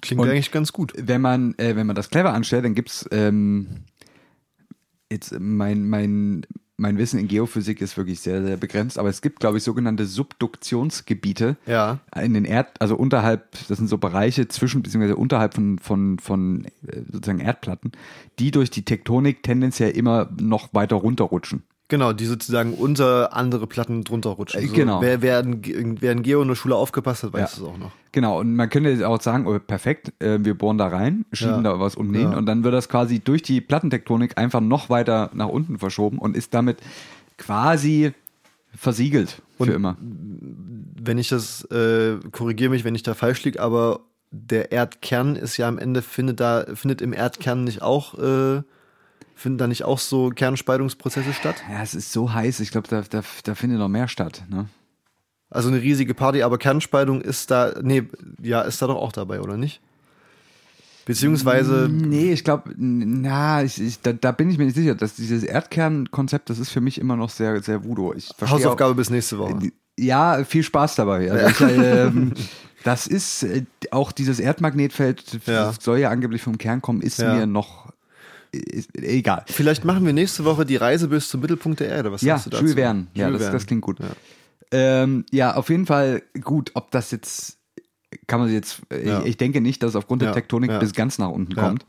Klingt 0.00 0.20
Und- 0.20 0.28
eigentlich 0.28 0.50
ganz 0.52 0.72
gut. 0.72 0.92
wenn 0.96 1.20
man, 1.20 1.54
äh, 1.58 1.76
wenn 1.76 1.86
man 1.86 1.96
das 1.96 2.10
clever 2.10 2.32
anstellt, 2.34 2.64
dann 2.64 2.74
gibt's 2.74 3.08
ähm, 3.12 3.84
jetzt 5.10 5.38
mein, 5.38 5.88
mein, 5.88 6.46
mein 6.78 6.98
Wissen 6.98 7.20
in 7.20 7.28
Geophysik 7.28 7.80
ist 7.80 7.96
wirklich 7.96 8.20
sehr, 8.20 8.42
sehr 8.42 8.56
begrenzt, 8.56 8.98
aber 8.98 9.08
es 9.10 9.20
gibt, 9.22 9.40
glaube 9.40 9.58
ich, 9.58 9.62
sogenannte 9.62 10.06
Subduktionsgebiete 10.06 11.56
Ja. 11.66 12.00
in 12.20 12.34
den 12.34 12.44
Erd, 12.44 12.80
also 12.80 12.96
unterhalb, 12.96 13.52
das 13.68 13.78
sind 13.78 13.88
so 13.88 13.98
Bereiche 13.98 14.48
zwischen, 14.48 14.82
beziehungsweise 14.82 15.16
unterhalb 15.16 15.54
von, 15.54 15.78
von, 15.78 16.18
von 16.18 16.64
äh, 16.86 17.02
sozusagen 17.10 17.40
Erdplatten, 17.40 17.92
die 18.38 18.50
durch 18.50 18.70
die 18.70 18.84
Tektonik 18.84 19.42
tendenziell 19.42 19.90
immer 19.90 20.30
noch 20.40 20.72
weiter 20.74 20.96
runterrutschen. 20.96 21.62
Genau, 21.92 22.14
die 22.14 22.24
sozusagen 22.24 22.72
unter 22.72 23.34
andere 23.36 23.66
Platten 23.66 24.02
drunter 24.02 24.30
rutschen. 24.30 24.62
Äh, 24.62 24.68
genau. 24.68 25.02
Wer, 25.02 25.20
wer, 25.20 25.40
in, 25.40 26.00
wer 26.00 26.12
in 26.12 26.22
Geo 26.22 26.40
in 26.40 26.48
der 26.48 26.54
Schule 26.54 26.74
aufgepasst 26.74 27.22
hat, 27.22 27.34
weiß 27.34 27.58
Ja. 27.58 27.62
es 27.64 27.68
auch 27.68 27.76
noch. 27.76 27.92
Genau, 28.12 28.40
und 28.40 28.56
man 28.56 28.70
könnte 28.70 28.88
jetzt 28.88 29.02
auch 29.02 29.20
sagen, 29.20 29.46
oh, 29.46 29.58
perfekt, 29.58 30.10
äh, 30.18 30.38
wir 30.40 30.56
bohren 30.56 30.78
da 30.78 30.86
rein, 30.86 31.26
schieben 31.34 31.56
Ja. 31.64 31.74
da 31.74 31.80
was 31.80 31.96
hin 31.96 32.14
Ja. 32.14 32.30
und 32.38 32.46
dann 32.46 32.64
wird 32.64 32.72
das 32.72 32.88
quasi 32.88 33.20
durch 33.20 33.42
die 33.42 33.60
Plattentektonik 33.60 34.38
einfach 34.38 34.62
noch 34.62 34.88
weiter 34.88 35.28
nach 35.34 35.48
unten 35.48 35.78
verschoben 35.78 36.16
und 36.18 36.34
ist 36.34 36.54
damit 36.54 36.78
quasi 37.36 38.12
versiegelt 38.74 39.42
für 39.58 39.64
Und- 39.64 39.68
immer. 39.70 39.96
Wenn 40.00 41.18
ich 41.18 41.28
das, 41.28 41.64
äh, 41.70 42.16
korrigiere 42.30 42.70
mich, 42.70 42.84
wenn 42.84 42.94
ich 42.94 43.02
da 43.02 43.12
falsch 43.12 43.44
liege, 43.44 43.60
aber 43.60 44.00
der 44.30 44.72
Erdkern 44.72 45.36
ist 45.36 45.58
ja 45.58 45.68
am 45.68 45.78
Ende, 45.78 46.00
findet 46.00 46.40
da, 46.40 46.64
findet 46.74 47.02
im 47.02 47.12
Erdkern 47.12 47.64
nicht 47.64 47.82
auch, 47.82 48.18
äh, 48.18 48.62
finden 49.34 49.58
da 49.58 49.66
nicht 49.66 49.84
auch 49.84 49.98
so 49.98 50.30
Kernspaltungsprozesse 50.30 51.32
statt? 51.32 51.62
Ja, 51.70 51.82
es 51.82 51.94
ist 51.94 52.12
so 52.12 52.32
heiß, 52.32 52.60
ich 52.60 52.70
glaube, 52.70 52.88
da, 52.88 53.02
da, 53.08 53.22
da 53.44 53.54
findet 53.54 53.78
noch 53.78 53.88
mehr 53.88 54.08
statt. 54.08 54.42
Ne? 54.48 54.66
Also 55.50 55.68
eine 55.68 55.82
riesige 55.82 56.14
Party, 56.14 56.42
aber 56.42 56.58
Kernspaltung 56.58 57.20
ist 57.20 57.50
da, 57.50 57.74
nee, 57.82 58.04
ja, 58.42 58.62
ist 58.62 58.80
da 58.80 58.86
doch 58.86 58.96
auch 58.96 59.12
dabei, 59.12 59.40
oder 59.40 59.56
nicht? 59.56 59.80
Beziehungsweise, 61.04 61.88
Nee, 61.90 62.32
ich 62.32 62.44
glaube, 62.44 62.72
na, 62.76 63.62
ich, 63.64 63.80
ich, 63.80 64.00
da, 64.00 64.12
da 64.12 64.30
bin 64.30 64.50
ich 64.50 64.58
mir 64.58 64.66
nicht 64.66 64.76
sicher, 64.76 64.94
dass 64.94 65.16
dieses 65.16 65.42
Erdkernkonzept, 65.42 66.48
das 66.48 66.60
ist 66.60 66.70
für 66.70 66.80
mich 66.80 66.98
immer 67.00 67.16
noch 67.16 67.28
sehr, 67.30 67.60
sehr 67.62 67.84
Voodoo. 67.84 68.14
Hausaufgabe 68.40 68.94
bis 68.94 69.10
nächste 69.10 69.38
Woche. 69.38 69.54
Auch, 69.56 69.62
ja, 69.98 70.44
viel 70.44 70.62
Spaß 70.62 70.94
dabei. 70.94 71.30
Also 71.30 71.66
ich, 71.66 71.72
ähm, 71.84 72.32
das 72.84 73.08
ist 73.08 73.42
äh, 73.42 73.64
auch 73.90 74.12
dieses 74.12 74.38
Erdmagnetfeld, 74.38 75.40
Ja. 75.46 75.66
das 75.66 75.76
soll 75.82 75.98
ja 75.98 76.10
angeblich 76.10 76.40
vom 76.42 76.56
Kern 76.56 76.80
kommen, 76.80 77.00
ist 77.02 77.18
Ja. 77.18 77.34
mir 77.34 77.46
noch 77.46 77.92
egal. 78.94 79.44
Vielleicht 79.46 79.84
machen 79.84 80.04
wir 80.04 80.12
nächste 80.12 80.44
Woche 80.44 80.64
die 80.66 80.76
Reise 80.76 81.08
bis 81.08 81.28
zum 81.28 81.40
Mittelpunkt 81.40 81.80
der 81.80 81.88
Erde. 81.88 82.12
Was 82.12 82.22
Ja, 82.22 82.34
sagst 82.34 82.46
du 82.46 82.50
dazu? 82.50 82.62
Jules 82.64 82.74
Verne. 82.76 83.06
Ja, 83.14 83.26
Jules 83.28 83.38
das, 83.40 83.46
Verne. 83.46 83.58
das 83.58 83.66
klingt 83.66 83.82
gut. 83.82 83.98
Ja. 84.00 84.06
Ähm, 84.70 85.24
ja, 85.30 85.54
auf 85.54 85.68
jeden 85.70 85.86
Fall 85.86 86.22
gut. 86.40 86.70
Ob 86.74 86.90
das 86.90 87.10
jetzt, 87.10 87.58
kann 88.26 88.40
man 88.40 88.52
jetzt, 88.52 88.82
Ja. 88.90 89.20
ich, 89.20 89.26
ich 89.26 89.36
denke 89.36 89.60
nicht, 89.60 89.82
dass 89.82 89.90
es 89.90 89.96
aufgrund 89.96 90.22
Ja, 90.22 90.28
der 90.28 90.34
Tektonik 90.34 90.70
ja. 90.70 90.78
bis 90.78 90.92
ganz 90.92 91.18
nach 91.18 91.28
unten 91.30 91.54
kommt. 91.54 91.86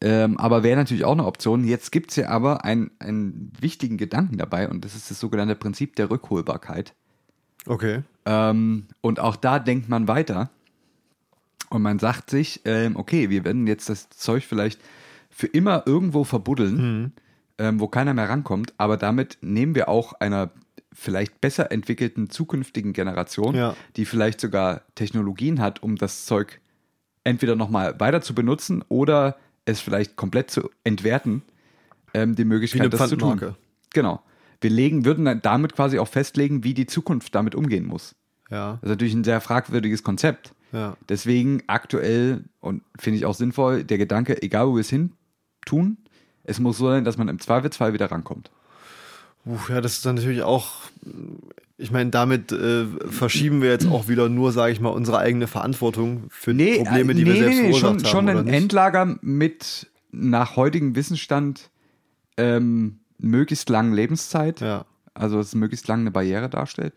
Ähm, 0.00 0.36
aber 0.38 0.62
wäre 0.62 0.76
natürlich 0.76 1.04
auch 1.04 1.12
eine 1.12 1.26
Option. 1.26 1.64
Jetzt 1.64 1.92
gibt 1.92 2.10
es 2.10 2.16
ja 2.16 2.28
aber 2.28 2.64
ein, 2.64 2.90
einen 2.98 3.52
wichtigen 3.60 3.98
Gedanken 3.98 4.36
dabei 4.38 4.68
und 4.68 4.84
das 4.84 4.94
ist 4.96 5.10
das 5.10 5.20
sogenannte 5.20 5.54
Prinzip 5.54 5.94
der 5.96 6.10
Rückholbarkeit. 6.10 6.94
Okay. 7.66 8.02
Ähm, 8.24 8.86
und 9.00 9.20
auch 9.20 9.36
da 9.36 9.58
denkt 9.58 9.88
man 9.88 10.08
weiter. 10.08 10.50
Und 11.70 11.82
man 11.82 11.98
sagt 11.98 12.30
sich, 12.30 12.60
ähm, 12.64 12.96
okay, 12.96 13.30
wir 13.30 13.44
werden 13.44 13.66
jetzt 13.66 13.88
das 13.88 14.10
Zeug 14.10 14.44
vielleicht 14.44 14.80
für 15.32 15.46
immer 15.48 15.82
irgendwo 15.86 16.24
verbuddeln, 16.24 16.76
Mhm. 16.76 17.12
ähm, 17.58 17.80
wo 17.80 17.88
keiner 17.88 18.14
mehr 18.14 18.28
rankommt, 18.28 18.74
aber 18.78 18.96
damit 18.96 19.38
nehmen 19.40 19.74
wir 19.74 19.88
auch 19.88 20.12
einer 20.14 20.50
vielleicht 20.92 21.40
besser 21.40 21.72
entwickelten 21.72 22.28
zukünftigen 22.30 22.92
Generation, 22.92 23.54
Ja. 23.54 23.74
die 23.96 24.04
vielleicht 24.04 24.40
sogar 24.40 24.82
Technologien 24.94 25.58
hat, 25.60 25.82
um 25.82 25.96
das 25.96 26.26
Zeug 26.26 26.60
entweder 27.24 27.56
nochmal 27.56 27.98
weiter 27.98 28.20
zu 28.20 28.34
benutzen 28.34 28.84
oder 28.88 29.36
es 29.64 29.80
vielleicht 29.80 30.16
komplett 30.16 30.50
zu 30.50 30.68
entwerten, 30.84 31.42
ähm, 32.14 32.34
die 32.34 32.44
Möglichkeit, 32.44 32.92
das 32.92 33.08
zu 33.08 33.16
tun. 33.16 33.54
Genau. 33.94 34.22
Wir 34.60 34.70
legen, 34.70 35.04
würden 35.04 35.24
dann 35.24 35.40
damit 35.40 35.72
quasi 35.74 35.98
auch 35.98 36.08
festlegen, 36.08 36.62
wie 36.62 36.74
die 36.74 36.86
Zukunft 36.86 37.34
damit 37.34 37.54
umgehen 37.54 37.86
muss. 37.86 38.14
Ja. 38.50 38.72
Das 38.74 38.82
ist 38.82 38.88
natürlich 38.90 39.14
ein 39.14 39.24
sehr 39.24 39.40
fragwürdiges 39.40 40.02
Konzept. 40.02 40.52
Ja. 40.72 40.96
Deswegen 41.08 41.62
aktuell 41.68 42.44
und 42.60 42.82
finde 42.98 43.18
ich 43.18 43.24
auch 43.26 43.34
sinnvoll, 43.34 43.84
der 43.84 43.98
Gedanke, 43.98 44.42
egal 44.42 44.68
wo 44.68 44.74
wir 44.74 44.80
es 44.80 44.90
hin 44.90 45.12
tun, 45.64 45.96
es 46.44 46.58
muss 46.58 46.78
so 46.78 46.88
sein, 46.88 47.04
dass 47.04 47.18
man 47.18 47.28
im 47.28 47.38
Zweifelsfall 47.38 47.92
wieder 47.92 48.10
rankommt. 48.10 48.50
Puh, 49.44 49.58
ja, 49.68 49.80
das 49.80 49.94
ist 49.94 50.06
dann 50.06 50.16
natürlich 50.16 50.42
auch, 50.42 50.70
ich 51.76 51.90
meine, 51.90 52.10
damit 52.10 52.52
äh, 52.52 52.86
verschieben 53.08 53.60
wir 53.60 53.70
jetzt 53.70 53.88
auch 53.88 54.08
wieder 54.08 54.28
nur, 54.28 54.52
sage 54.52 54.72
ich 54.72 54.80
mal, 54.80 54.90
unsere 54.90 55.18
eigene 55.18 55.46
Verantwortung 55.46 56.24
für 56.30 56.54
die 56.54 56.78
Probleme, 56.78 57.14
die 57.14 57.22
äh, 57.22 57.26
wir 57.26 57.36
selbst 57.36 57.58
verursacht 57.58 57.80
schon, 57.80 57.90
haben. 57.90 58.06
schon 58.06 58.28
ein 58.28 58.44
nicht? 58.44 58.54
Endlager 58.54 59.18
mit 59.20 59.90
nach 60.12 60.56
heutigem 60.56 60.94
Wissensstand 60.94 61.70
ähm, 62.36 63.00
möglichst 63.18 63.68
langen 63.68 63.94
Lebenszeit. 63.94 64.60
Ja. 64.60 64.84
Also 65.14 65.38
dass 65.38 65.48
es 65.48 65.54
möglichst 65.54 65.88
lange 65.88 66.02
eine 66.02 66.10
Barriere 66.10 66.48
darstellt. 66.48 66.94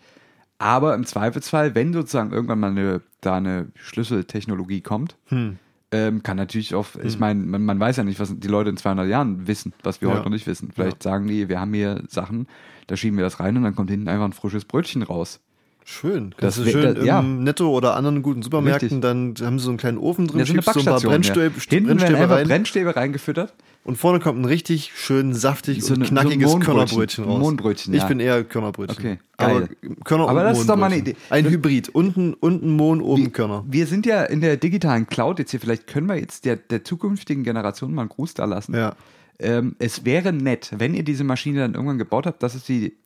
Aber 0.58 0.95
im 0.95 1.06
Zweifelsfall, 1.06 1.75
wenn 1.75 1.91
sozusagen 1.93 2.32
irgendwann 2.32 2.60
mal 2.60 2.71
eine, 2.71 3.01
da 3.21 3.38
eine 3.38 3.67
Schlüsseltechnologie 3.75 4.82
kommt, 4.82 5.17
Hm. 5.25 5.58
Ähm, 5.95 6.23
kann 6.23 6.38
natürlich 6.38 6.75
auch, 6.75 6.88
ich 7.03 7.19
meine, 7.19 7.43
man, 7.43 7.63
man 7.63 7.79
weiß 7.79 7.97
ja 7.97 8.03
nicht, 8.03 8.19
was 8.19 8.38
die 8.38 8.47
Leute 8.47 8.69
in 8.69 8.77
200 8.77 9.08
Jahren 9.08 9.47
wissen, 9.47 9.73
was 9.84 10.01
wir 10.01 10.10
Ja. 10.10 10.15
heute 10.15 10.25
noch 10.25 10.31
nicht 10.31 10.47
wissen. 10.47 10.71
Vielleicht 10.73 11.01
sagen 11.03 11.27
die, 11.27 11.47
wir 11.49 11.60
haben 11.60 11.73
hier 11.73 12.03
Sachen, 12.08 12.47
da 12.88 12.95
schieben 12.97 13.17
wir 13.17 13.23
das 13.23 13.39
rein 13.39 13.55
und 13.58 13.63
dann 13.63 13.75
kommt 13.75 13.89
hinten 13.89 14.08
einfach 14.10 14.25
ein 14.25 14.34
frisches 14.34 14.65
Brötchen 14.65 15.01
raus. 15.03 15.39
Schön. 15.87 16.31
Das 16.31 16.39
Kannst 16.39 16.57
du 16.57 16.65
wär- 16.65 16.71
schön 16.71 16.95
das- 16.95 17.05
ja. 17.05 17.19
im 17.19 17.43
Netto 17.43 17.69
oder 17.69 17.95
anderen 17.95 18.23
guten 18.23 18.41
Supermärkten, 18.41 18.87
Richtig. 18.87 19.01
dann 19.01 19.35
haben 19.45 19.59
sie 19.59 19.65
so 19.65 19.69
einen 19.69 19.77
kleinen 19.77 19.99
Ofen 19.99 20.25
drin, 20.27 20.39
Ja, 20.39 20.45
so 20.47 20.53
schiebst 20.53 20.73
so 20.73 20.79
ein 20.79 20.85
paar. 20.85 20.99
Brennstäbe, 20.99 21.53
ja. 21.55 21.61
Hinten 21.69 21.85
Brennstäbe 21.97 22.29
rein 22.29 22.47
Brennstäbe 22.47 22.95
reingefüttert. 22.95 23.53
und 23.83 23.95
vorne 23.99 24.19
kommt 24.19 24.39
ein 24.41 24.45
richtig 24.45 24.91
schön 24.95 25.35
saftig 25.35 25.83
So 25.83 25.93
und 25.93 25.99
eine- 25.99 26.05
so 26.07 26.11
ein 26.11 26.17
knackiges 26.21 26.51
Mohnbrötchen. 26.53 26.65
Körnerbrötchen 26.75 27.23
raus. 27.25 27.39
Mohnbrötchen, 27.39 27.93
Ich 27.93 28.01
ja. 28.01 28.07
bin 28.07 28.19
eher 28.19 28.43
Körnerbrötchen. 28.43 28.97
Okay, 28.97 29.19
Aber. 29.37 29.67
Körner 30.03 30.27
Aber 30.27 30.39
und 30.39 30.45
das 30.45 30.59
ist 30.59 30.67
doch 30.69 30.75
mal 30.75 30.87
eine. 30.87 30.97
Idee. 30.97 31.15
Ein 31.29 31.45
Hybrid. 31.47 31.89
Unten, 31.89 32.33
unten 32.33 32.71
Mohn, 32.71 32.99
oben 33.01 33.31
Körner. 33.31 33.63
Wir 33.67 33.85
sind 33.85 34.07
ja 34.07 34.23
in 34.23 34.41
der 34.41 34.57
digitalen 34.57 35.05
Cloud 35.05 35.37
jetzt 35.37 35.51
hier, 35.51 35.59
vielleicht 35.59 35.85
können 35.85 36.07
wir 36.07 36.15
jetzt 36.19 36.45
der, 36.45 36.55
der 36.55 36.83
zukünftigen 36.83 37.43
Generation 37.43 37.93
mal 37.93 38.01
einen 38.01 38.09
Gruß 38.09 38.33
da 38.33 38.45
lassen. 38.45 38.73
Ja. 38.73 38.95
Ähm, 39.37 39.75
es 39.77 40.03
wäre 40.03 40.33
nett, 40.33 40.71
wenn 40.77 40.95
ihr 40.95 41.03
diese 41.03 41.23
Maschine 41.23 41.59
dann 41.59 41.75
irgendwann 41.75 41.99
gebaut 41.99 42.25
habt, 42.25 42.41
dass 42.41 42.55
es 42.55 42.65
sie 42.65 42.97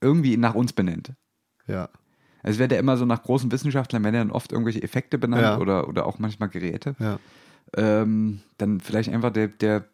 irgendwie 0.00 0.36
nach 0.36 0.54
uns 0.54 0.72
benennt. 0.72 1.12
Ja. 1.66 1.88
Es 2.42 2.58
wird 2.58 2.72
ja 2.72 2.78
immer 2.78 2.96
so 2.96 3.04
nach 3.04 3.22
großen 3.22 3.50
Wissenschaftlern, 3.52 4.02
werden 4.04 4.14
ja 4.14 4.20
dann 4.22 4.30
oft 4.30 4.52
irgendwelche 4.52 4.82
Effekte 4.82 5.18
benannt 5.18 5.42
Ja. 5.42 5.58
oder, 5.58 5.88
oder 5.88 6.06
auch 6.06 6.18
manchmal 6.18 6.48
Geräte. 6.48 6.94
Ja. 6.98 7.18
Ähm, 7.76 8.40
dann 8.58 8.80
vielleicht 8.80 9.10
einfach 9.10 9.30
der, 9.32 9.48
der 9.48 9.84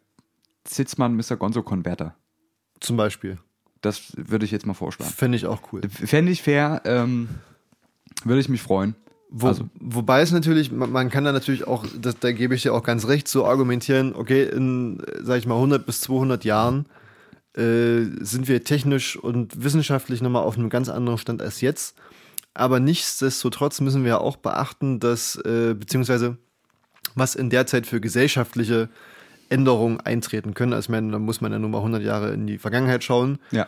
Sitzmann 0.67 1.15
Mr. 1.15 1.35
Gonzo 1.37 1.61
Converter. 1.63 2.15
Zum 2.79 2.97
Beispiel. 2.97 3.37
Das 3.81 4.13
würde 4.17 4.45
ich 4.45 4.51
jetzt 4.51 4.65
mal 4.65 4.73
vorschlagen. 4.73 5.11
Fände 5.11 5.35
ich 5.37 5.45
auch 5.45 5.61
cool. 5.71 5.81
Fände 5.89 6.31
ich 6.31 6.41
fair, 6.41 6.81
ähm, 6.85 7.29
würde 8.23 8.39
ich 8.41 8.49
mich 8.49 8.61
freuen. 8.61 8.95
Wo, 9.29 9.47
Also- 9.47 9.69
wobei 9.79 10.21
es 10.21 10.31
natürlich, 10.31 10.71
man, 10.71 10.91
man 10.91 11.09
kann 11.09 11.23
da 11.25 11.31
natürlich 11.31 11.67
auch, 11.67 11.85
das, 11.99 12.17
da 12.19 12.31
gebe 12.31 12.55
ich 12.55 12.63
dir 12.63 12.73
auch 12.73 12.83
ganz 12.83 13.07
recht, 13.07 13.27
so 13.27 13.45
argumentieren, 13.45 14.15
okay, 14.15 14.43
in, 14.45 15.03
sag 15.21 15.37
ich 15.39 15.45
mal, 15.45 15.55
100 15.55 15.85
bis 15.85 16.01
200 16.01 16.45
Jahren 16.45 16.85
äh, 17.55 18.05
sind 18.21 18.47
wir 18.47 18.63
technisch 18.63 19.17
und 19.17 19.63
wissenschaftlich 19.63 20.21
nochmal 20.21 20.43
auf 20.43 20.57
einem 20.57 20.69
ganz 20.69 20.89
anderen 20.89 21.17
Stand 21.17 21.41
als 21.41 21.61
jetzt. 21.61 21.97
Aber 22.57 22.79
nichtsdestotrotz 22.79 23.79
müssen 23.81 24.03
wir 24.03 24.19
auch 24.21 24.35
beachten, 24.37 24.99
dass, 24.99 25.35
äh, 25.37 25.73
beziehungsweise, 25.73 26.37
was 27.15 27.35
in 27.35 27.49
der 27.49 27.67
Zeit 27.67 27.85
für 27.87 28.01
gesellschaftliche 28.01 28.89
Änderungen 29.49 30.01
eintreten 30.01 30.53
können. 30.53 30.73
Also, 30.73 30.87
ich 30.87 30.89
meine, 30.89 31.11
da 31.11 31.19
muss 31.19 31.39
man 31.39 31.51
ja 31.51 31.59
nur 31.59 31.69
mal 31.69 31.77
100 31.79 32.01
Jahre 32.03 32.33
in 32.33 32.47
die 32.47 32.57
Vergangenheit 32.57 33.03
schauen. 33.03 33.37
Ja, 33.51 33.67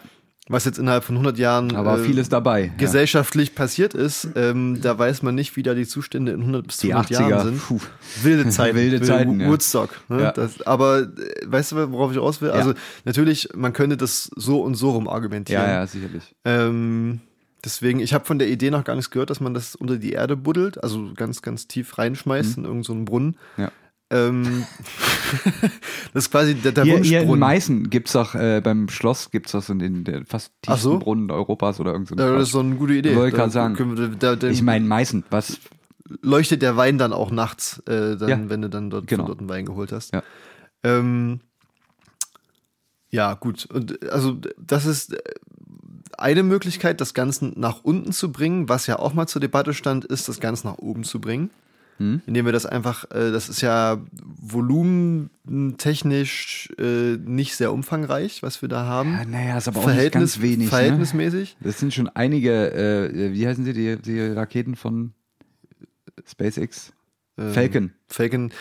Was 0.52 0.66
jetzt 0.66 0.80
innerhalb 0.80 1.04
von 1.04 1.16
100 1.16 1.38
Jahren 1.38 1.76
aber 1.76 2.00
äh, 2.00 2.04
vieles 2.04 2.28
dabei. 2.30 2.66
Ja. 2.66 2.72
gesellschaftlich 2.78 3.54
passiert 3.54 3.94
ist, 3.94 4.28
ähm, 4.36 4.80
da 4.82 4.98
weiß 4.98 5.22
man 5.22 5.36
nicht, 5.36 5.56
wie 5.56 5.62
da 5.64 5.76
die 5.76 5.86
Zustände 5.86 6.32
in 6.32 6.40
100 6.42 6.66
bis 6.66 6.78
Die 6.78 6.90
200 6.90 7.12
80er. 7.12 7.30
Jahren 7.30 7.46
sind. 7.46 7.62
Puh. 7.68 7.80
Wilde 8.24 8.50
Zeiten. 8.50 8.76
Wilde 8.76 9.02
Zeiten, 9.04 9.40
ja. 9.40 9.48
Woodstock. 9.48 9.90
Ne? 10.10 10.24
Ja. 10.24 10.32
Das, 10.32 10.62
aber 10.64 11.02
äh, 11.02 11.08
weißt 11.46 11.74
du, 11.74 11.92
worauf 11.92 12.12
ich 12.12 12.18
raus 12.18 12.42
will? 12.42 12.50
Also 12.50 12.74
natürlich, 13.06 13.50
man 13.56 13.72
könnte 13.74 13.96
das 13.96 14.32
so 14.36 14.62
und 14.64 14.74
so 14.74 14.90
rum 14.92 15.08
argumentieren. 15.08 15.62
Ja, 15.64 15.70
ja, 15.72 15.88
sicherlich. 15.88 16.36
Ähm, 16.44 17.20
deswegen, 17.64 18.00
ich 18.00 18.14
habe 18.14 18.26
von 18.26 18.40
der 18.40 18.50
Idee 18.50 18.72
noch 18.72 18.84
gar 18.84 18.96
nichts 18.96 19.12
gehört, 19.12 19.30
dass 19.30 19.40
man 19.40 19.54
das 19.54 19.76
unter 19.76 19.98
die 19.98 20.12
Erde 20.14 20.36
buddelt, 20.36 20.82
also 20.84 21.12
ganz, 21.16 21.42
ganz 21.42 21.68
tief 21.68 21.98
reinschmeißt 21.98 22.58
in 22.58 22.64
irgendeinen 22.64 22.84
so 22.84 22.94
einen 22.94 23.06
Brunnen. 23.06 23.38
Mhm. 23.58 23.64
Ja. 23.64 23.72
Ähm, 24.12 24.66
das 26.14 26.26
ist 26.26 26.32
quasi 26.32 26.56
der, 26.56 26.72
der 26.72 26.84
Hier, 26.84 26.98
hier 27.00 27.22
in. 27.22 27.40
Meißen 27.40 27.90
gibt 27.90 28.08
es 28.08 28.14
doch, 28.14 28.34
äh, 28.36 28.60
beim 28.64 28.90
Schloss 28.90 29.30
gibt 29.32 29.46
es 29.48 29.52
doch 29.52 29.62
so 29.62 29.74
den, 29.74 30.04
den 30.04 30.26
fast 30.26 30.52
tiefsten 30.62 30.82
so? 30.82 31.00
Brunnen 31.00 31.30
Europas 31.30 31.80
oder 31.80 31.92
irgend 31.92 32.08
so 32.08 32.16
Ja, 32.16 32.34
das 32.34 32.44
ist 32.48 32.52
so 32.54 32.60
eine 32.62 32.76
gute 32.76 32.94
Idee. 32.94 33.16
Wollte 33.16 33.36
gerade 33.38 33.52
sagen. 33.52 33.98
wir- 33.98 34.08
Da, 34.10 34.36
da, 34.36 34.48
Ich 34.48 34.62
meine 34.64 34.86
Meißen, 34.86 35.24
was? 35.30 35.60
leuchtet 36.24 36.64
der 36.64 36.76
Wein 36.76 36.98
dann 36.98 37.14
auch 37.14 37.30
nachts, 37.30 37.80
äh, 37.86 38.18
dann, 38.18 38.30
Ja. 38.30 38.40
wenn 38.50 38.64
du 38.64 38.70
dann 38.70 38.90
dort, 38.90 39.06
Genau. 39.06 39.26
dort 39.28 39.40
einen 39.40 39.50
Wein 39.50 39.66
geholt 39.66 39.92
hast. 39.92 40.12
Ja. 40.12 40.24
Ähm, 40.82 41.42
ja, 43.12 43.34
gut. 43.36 43.68
Und 43.72 44.10
also 44.12 44.38
das 44.58 44.86
ist 44.86 45.14
äh, 45.14 45.20
eine 46.20 46.44
Möglichkeit, 46.44 47.02
das 47.02 47.14
Ganze 47.14 47.52
nach 47.56 47.84
unten 47.84 48.12
zu 48.12 48.32
bringen. 48.32 48.70
Was 48.70 48.88
ja 48.88 49.00
auch 49.00 49.14
mal 49.14 49.28
zur 49.28 49.42
Debatte 49.42 49.74
stand, 49.74 50.06
ist, 50.06 50.30
das 50.30 50.40
Ganze 50.40 50.68
nach 50.68 50.78
oben 50.78 51.04
zu 51.04 51.20
bringen. 51.20 51.50
indem 52.26 52.46
wir 52.46 52.54
das 52.54 52.66
einfach, 52.66 53.12
äh, 53.12 53.32
das 53.32 53.50
ist 53.50 53.60
ja 53.62 53.98
volumentechnisch 54.22 56.70
äh, 56.78 57.18
nicht 57.18 57.56
sehr 57.56 57.74
umfangreich, 57.74 58.42
was 58.42 58.62
wir 58.62 58.70
da 58.70 58.86
haben. 58.86 59.12
Ja, 59.14 59.26
naja, 59.26 59.58
ist 59.58 59.68
aber 59.68 59.82
auch 59.82 59.94
nicht 59.94 60.14
ganz 60.14 60.40
wenig. 60.40 60.60
Ne? 60.60 60.68
Verhältnismäßig. 60.68 61.58
Das 61.60 61.78
sind 61.78 61.94
schon 61.94 62.08
einige, 62.08 62.72
äh, 62.72 63.34
wie 63.34 63.46
heißen 63.46 63.66
sie, 63.66 63.74
die, 63.74 63.98
die 63.98 64.22
Raketen 64.22 64.78
von 64.78 65.12
SpaceX? 66.26 66.94
Ähm, 67.38 67.54
Falcon. 67.54 67.92
Falcon. 68.08 68.52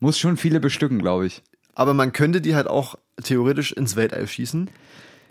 Muss 0.00 0.18
schon 0.18 0.36
viele 0.36 0.60
bestücken, 0.60 0.98
glaube 0.98 1.26
ich. 1.26 1.42
Aber 1.74 1.94
man 1.94 2.12
könnte 2.12 2.42
die 2.42 2.54
halt 2.54 2.66
auch 2.66 2.96
theoretisch 3.22 3.72
ins 3.72 3.96
Weltall 3.96 4.26
schießen. 4.26 4.68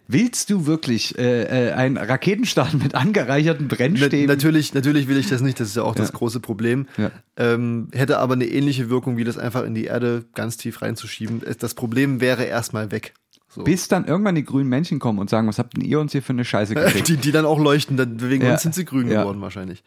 Willst 0.07 0.49
du 0.49 0.65
wirklich 0.65 1.17
äh, 1.17 1.69
äh, 1.69 1.71
einen 1.73 1.95
Raketenstart 1.97 2.73
mit 2.73 2.95
angereicherten 2.95 3.67
Na, 3.69 3.75
Brennstäben? 3.77 4.25
natürlich, 4.27 4.73
natürlich 4.73 5.07
will 5.07 5.17
ich 5.17 5.29
das 5.29 5.41
nicht, 5.41 5.59
das 5.59 5.69
ist 5.69 5.75
ja 5.77 5.83
auch 5.83 5.95
das 5.95 6.09
Ja. 6.09 6.15
große 6.17 6.39
Problem. 6.41 6.87
Ja. 6.97 7.11
Ähm, 7.37 7.87
hätte 7.93 8.19
aber 8.19 8.33
eine 8.33 8.45
ähnliche 8.45 8.89
Wirkung, 8.89 9.15
wie 9.17 9.23
das 9.23 9.37
einfach 9.37 9.63
in 9.63 9.73
die 9.73 9.85
Erde 9.85 10.25
ganz 10.33 10.57
tief 10.57 10.81
reinzuschieben. 10.81 11.41
Das 11.59 11.73
Problem 11.75 12.19
wäre 12.19 12.43
erstmal 12.43 12.91
weg. 12.91 13.13
So. 13.47 13.63
Bis 13.63 13.89
dann 13.89 14.05
irgendwann 14.05 14.35
die 14.35 14.45
grünen 14.45 14.69
Männchen 14.69 14.99
kommen 14.99 15.19
und 15.19 15.29
sagen, 15.29 15.45
was 15.47 15.59
habt 15.59 15.75
denn 15.75 15.83
ihr 15.83 15.99
uns 15.99 16.13
hier 16.13 16.21
für 16.23 16.31
eine 16.33 16.45
Scheiße 16.45 16.73
geschickt? 16.75 17.07
die, 17.09 17.17
die 17.17 17.31
dann 17.33 17.45
auch 17.45 17.59
leuchten, 17.59 17.97
dann 17.97 18.21
wegen 18.29 18.45
Ja. 18.45 18.53
uns 18.53 18.61
sind 18.61 18.73
sie 18.75 18.85
grün 18.85 19.09
Ja. 19.09 19.21
geworden 19.21 19.41
wahrscheinlich. 19.41 19.83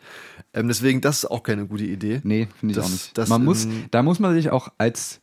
Ähm, 0.53 0.69
deswegen, 0.69 1.01
das 1.01 1.19
ist 1.19 1.31
auch 1.31 1.43
keine 1.43 1.67
gute 1.67 1.85
Idee. 1.85 2.21
Nee, 2.25 2.49
finde 2.61 2.73
ich 2.73 2.77
Das- 2.77 2.87
auch 2.87 2.91
nicht. 2.91 3.19
das 3.19 3.29
man 3.31 3.45
muss, 3.45 3.65
in- 3.65 3.85
da 3.91 4.03
muss 4.03 4.21
man 4.21 4.35
sich 4.35 4.51
auch 4.51 4.69
als 4.79 5.21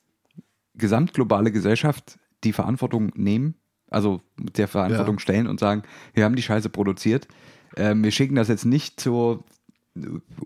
gesamtglobale 0.75 1.51
Gesellschaft 1.51 2.17
die 2.43 2.53
Verantwortung 2.53 3.11
nehmen, 3.15 3.55
also 3.91 4.21
der 4.37 4.67
Verantwortung 4.67 5.17
Ja. 5.17 5.19
stellen 5.19 5.47
und 5.47 5.59
sagen, 5.59 5.83
wir 6.15 6.23
haben 6.23 6.35
die 6.35 6.41
Scheiße 6.41 6.69
produziert. 6.69 7.27
Ähm, 7.77 8.03
wir 8.03 8.09
schicken 8.11 8.33
das 8.35 8.47
jetzt 8.47 8.65
nicht 8.65 8.99
zur 8.99 9.43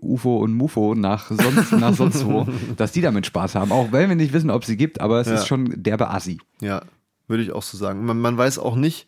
UFO 0.00 0.38
und 0.38 0.52
MUFO 0.54 0.94
nach 0.94 1.30
sonst, 1.30 1.72
nach 1.72 1.94
sonst 1.94 2.26
wo, 2.26 2.46
dass 2.76 2.92
die 2.92 3.00
damit 3.00 3.26
Spaß 3.26 3.54
haben. 3.54 3.72
Auch 3.72 3.92
wenn 3.92 4.08
wir 4.08 4.16
nicht 4.16 4.32
wissen, 4.32 4.50
ob 4.50 4.64
sie 4.64 4.76
gibt, 4.76 5.00
aber 5.00 5.20
es 5.20 5.28
Ja. 5.28 5.34
ist 5.34 5.46
schon 5.46 5.72
derbe 5.82 6.10
Assi. 6.10 6.38
Ja, 6.60 6.82
würde 7.28 7.42
ich 7.44 7.52
auch 7.52 7.62
so 7.62 7.78
sagen. 7.78 8.04
Man, 8.04 8.20
man 8.20 8.36
weiß 8.36 8.58
auch 8.58 8.76
nicht, 8.76 9.06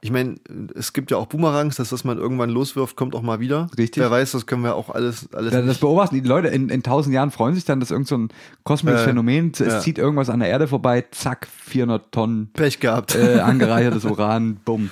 ich 0.00 0.10
meine, 0.12 0.36
es 0.76 0.92
gibt 0.92 1.10
ja 1.10 1.16
auch 1.16 1.26
Boomerangs, 1.26 1.76
das, 1.76 1.90
was 1.92 2.04
man 2.04 2.18
irgendwann 2.18 2.50
loswirft, 2.50 2.94
kommt 2.96 3.14
auch 3.14 3.22
mal 3.22 3.40
wieder. 3.40 3.68
Richtig. 3.76 4.00
Wer 4.02 4.10
weiß, 4.10 4.32
das 4.32 4.46
können 4.46 4.62
wir 4.62 4.74
auch 4.76 4.90
alles, 4.90 5.28
alles 5.32 5.52
Da- 5.52 5.62
Das 5.62 5.78
beobachten 5.78 6.14
die 6.14 6.20
Leute 6.28 6.48
in, 6.48 6.68
in 6.68 6.82
tausend 6.82 7.14
Jahren, 7.14 7.30
freuen 7.30 7.54
sich 7.54 7.64
dann, 7.64 7.80
dass 7.80 7.90
irgend 7.90 8.06
so 8.08 8.16
ein 8.16 8.28
kosmisches 8.64 9.00
Äh, 9.02 9.04
Phänomen, 9.06 9.50
es 9.52 9.58
ja. 9.58 9.80
zieht 9.80 9.98
irgendwas 9.98 10.30
an 10.30 10.40
der 10.40 10.48
Erde 10.48 10.68
vorbei, 10.68 11.04
zack, 11.10 11.48
400 11.64 12.12
Tonnen 12.12 12.50
Pech 12.52 12.78
gehabt. 12.80 13.14
äh, 13.16 13.40
angereichertes 13.40 14.04
Uran, 14.04 14.58
bumm. 14.64 14.90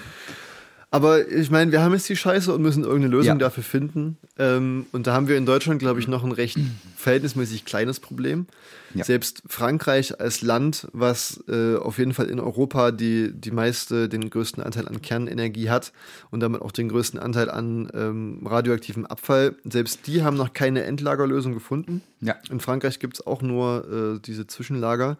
Aber 0.92 1.28
ich 1.28 1.50
meine, 1.50 1.72
wir 1.72 1.82
haben 1.82 1.92
jetzt 1.92 2.08
die 2.08 2.16
Scheiße 2.16 2.54
und 2.54 2.62
müssen 2.62 2.84
irgendeine 2.84 3.08
Lösung 3.10 3.34
Ja. 3.34 3.38
dafür 3.38 3.64
finden. 3.64 4.16
Ähm, 4.38 4.86
und 4.92 5.06
da 5.06 5.14
haben 5.14 5.26
wir 5.28 5.36
in 5.36 5.44
Deutschland, 5.44 5.80
glaube 5.80 5.98
ich, 6.00 6.06
noch 6.06 6.22
ein 6.24 6.30
recht 6.32 6.56
verhältnismäßig 6.96 7.64
kleines 7.64 7.98
Problem. 7.98 8.46
Ja. 8.94 9.04
Selbst 9.04 9.42
Frankreich 9.48 10.20
als 10.20 10.42
Land, 10.42 10.86
was 10.92 11.42
äh, 11.48 11.74
auf 11.76 11.98
jeden 11.98 12.14
Fall 12.14 12.26
in 12.30 12.38
Europa 12.38 12.92
die, 12.92 13.32
die 13.34 13.50
meiste, 13.50 14.08
den 14.08 14.30
größten 14.30 14.62
Anteil 14.62 14.86
an 14.88 15.02
Kernenergie 15.02 15.68
hat 15.70 15.92
und 16.30 16.40
damit 16.40 16.62
auch 16.62 16.72
den 16.72 16.88
größten 16.88 17.18
Anteil 17.18 17.50
an 17.50 17.90
ähm, 17.92 18.46
radioaktivem 18.46 19.04
Abfall, 19.06 19.56
selbst 19.64 20.06
die 20.06 20.22
haben 20.22 20.36
noch 20.36 20.52
keine 20.52 20.84
Endlagerlösung 20.84 21.52
gefunden. 21.52 22.00
Ja. 22.20 22.36
In 22.48 22.60
Frankreich 22.60 23.00
gibt 23.00 23.18
es 23.18 23.26
auch 23.26 23.42
nur 23.42 24.14
äh, 24.16 24.20
diese 24.24 24.46
Zwischenlager. 24.46 25.18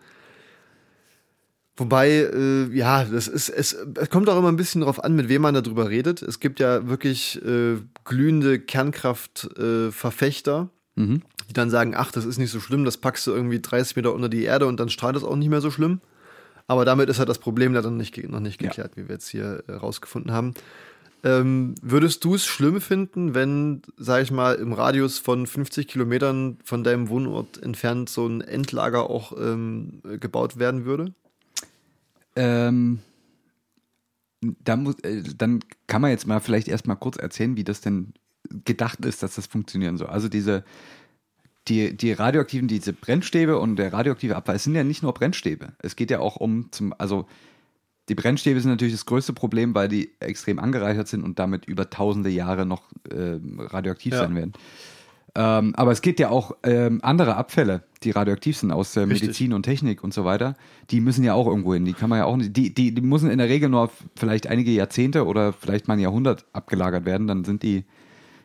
Wobei, 1.78 2.08
äh, 2.10 2.74
ja, 2.74 3.04
das 3.04 3.28
ist, 3.28 3.50
es, 3.50 3.74
es 3.74 4.08
kommt 4.10 4.28
auch 4.30 4.38
immer 4.38 4.48
ein 4.48 4.56
bisschen 4.56 4.80
darauf 4.80 5.02
an, 5.04 5.14
mit 5.14 5.28
wem 5.28 5.42
man 5.42 5.52
darüber 5.54 5.90
redet. 5.90 6.22
Es 6.22 6.40
gibt 6.40 6.58
ja 6.58 6.88
wirklich 6.88 7.40
äh, 7.44 7.76
glühende 8.04 8.58
Kernkraftverfechter, 8.58 10.70
äh, 10.72 10.76
Mhm. 10.98 11.20
die 11.50 11.52
dann 11.52 11.68
sagen, 11.68 11.92
ach, 11.94 12.10
das 12.10 12.24
ist 12.24 12.38
nicht 12.38 12.50
so 12.50 12.58
schlimm, 12.60 12.86
das 12.86 12.96
packst 12.96 13.26
du 13.26 13.32
irgendwie 13.32 13.60
30 13.60 13.96
Meter 13.96 14.14
unter 14.14 14.30
die 14.30 14.44
Erde 14.44 14.66
und 14.66 14.80
dann 14.80 14.88
strahlt 14.88 15.14
es 15.16 15.24
auch 15.24 15.36
nicht 15.36 15.50
mehr 15.50 15.60
so 15.60 15.70
schlimm. 15.70 16.00
Aber 16.68 16.86
damit 16.86 17.10
ist 17.10 17.18
halt 17.18 17.28
das 17.28 17.38
Problem 17.38 17.74
leider 17.74 17.90
noch 17.90 17.98
nicht, 17.98 18.16
noch 18.30 18.40
nicht 18.40 18.62
Ja. 18.62 18.68
geklärt, 18.68 18.92
wie 18.96 19.06
wir 19.06 19.16
jetzt 19.16 19.28
hier 19.28 19.62
äh, 19.68 19.72
rausgefunden 19.72 20.32
haben. 20.32 20.54
Ähm, 21.22 21.74
würdest 21.82 22.24
du 22.24 22.34
es 22.34 22.46
schlimm 22.46 22.80
finden, 22.80 23.34
wenn, 23.34 23.82
sag 23.98 24.22
ich 24.22 24.30
mal, 24.30 24.54
im 24.54 24.72
Radius 24.72 25.18
von 25.18 25.46
50 25.46 25.86
Kilometern 25.86 26.56
von 26.64 26.82
deinem 26.82 27.10
Wohnort 27.10 27.62
entfernt 27.62 28.08
so 28.08 28.26
ein 28.26 28.40
Endlager 28.40 29.10
auch 29.10 29.34
ähm, 29.38 30.00
gebaut 30.18 30.58
werden 30.58 30.86
würde? 30.86 31.12
Ähm, 32.36 33.00
da 34.62 34.76
muss, 34.76 34.98
äh, 35.00 35.22
dann 35.36 35.60
kann 35.86 36.02
man 36.02 36.10
jetzt 36.10 36.26
mal 36.26 36.40
vielleicht 36.40 36.68
erstmal 36.68 36.96
kurz 36.96 37.16
erzählen, 37.16 37.56
wie 37.56 37.64
das 37.64 37.80
denn 37.80 38.12
gedacht 38.64 39.04
ist, 39.04 39.22
dass 39.22 39.34
das 39.34 39.46
funktionieren 39.46 39.96
soll. 39.96 40.08
Also 40.08 40.28
diese, 40.28 40.64
die, 41.68 41.96
die 41.96 42.12
radioaktiven, 42.12 42.68
diese 42.68 42.92
Brennstäbe 42.92 43.58
und 43.58 43.76
der 43.76 43.92
radioaktive 43.92 44.36
Abfall, 44.36 44.56
es 44.56 44.64
sind 44.64 44.74
ja 44.74 44.84
nicht 44.84 45.02
nur 45.02 45.14
Brennstäbe. 45.14 45.72
Es 45.80 45.96
geht 45.96 46.10
ja 46.10 46.20
auch 46.20 46.36
um 46.36 46.70
zum, 46.70 46.94
also 46.98 47.26
die 48.08 48.14
Brennstäbe 48.14 48.60
sind 48.60 48.70
natürlich 48.70 48.94
das 48.94 49.06
größte 49.06 49.32
Problem, 49.32 49.74
weil 49.74 49.88
die 49.88 50.12
extrem 50.20 50.60
angereichert 50.60 51.08
sind 51.08 51.24
und 51.24 51.40
damit 51.40 51.64
über 51.64 51.90
tausende 51.90 52.30
Jahre 52.30 52.64
noch 52.66 52.84
äh, 53.10 53.40
radioaktiv 53.58 54.12
Ja. 54.12 54.20
sein 54.20 54.36
werden. 54.36 54.52
Ähm, 55.38 55.74
aber 55.76 55.92
es 55.92 56.00
geht 56.00 56.18
ja 56.18 56.30
auch 56.30 56.56
ähm, 56.62 57.00
andere 57.02 57.36
Abfälle, 57.36 57.82
die 58.02 58.10
radioaktiv 58.10 58.56
sind 58.56 58.72
aus 58.72 58.96
äh, 58.96 59.00
Richtig. 59.00 59.20
Medizin 59.20 59.52
und 59.52 59.64
Technik 59.64 60.02
und 60.02 60.14
so 60.14 60.24
weiter. 60.24 60.54
Die 60.90 61.02
müssen 61.02 61.22
ja 61.24 61.34
auch 61.34 61.46
irgendwo 61.46 61.74
hin. 61.74 61.84
Die 61.84 61.92
kann 61.92 62.08
man 62.08 62.20
ja 62.20 62.24
auch 62.24 62.38
nicht. 62.38 62.56
Die, 62.56 62.72
die, 62.72 62.94
die 62.94 63.02
müssen 63.02 63.30
in 63.30 63.36
der 63.36 63.50
Regel 63.50 63.68
nur 63.68 63.90
vielleicht 64.16 64.46
einige 64.46 64.70
Jahrzehnte 64.70 65.26
oder 65.26 65.52
vielleicht 65.52 65.88
mal 65.88 65.94
ein 65.94 66.00
Jahrhundert 66.00 66.46
abgelagert 66.54 67.04
werden. 67.04 67.26
Dann 67.26 67.44
sind 67.44 67.62
die, 67.62 67.84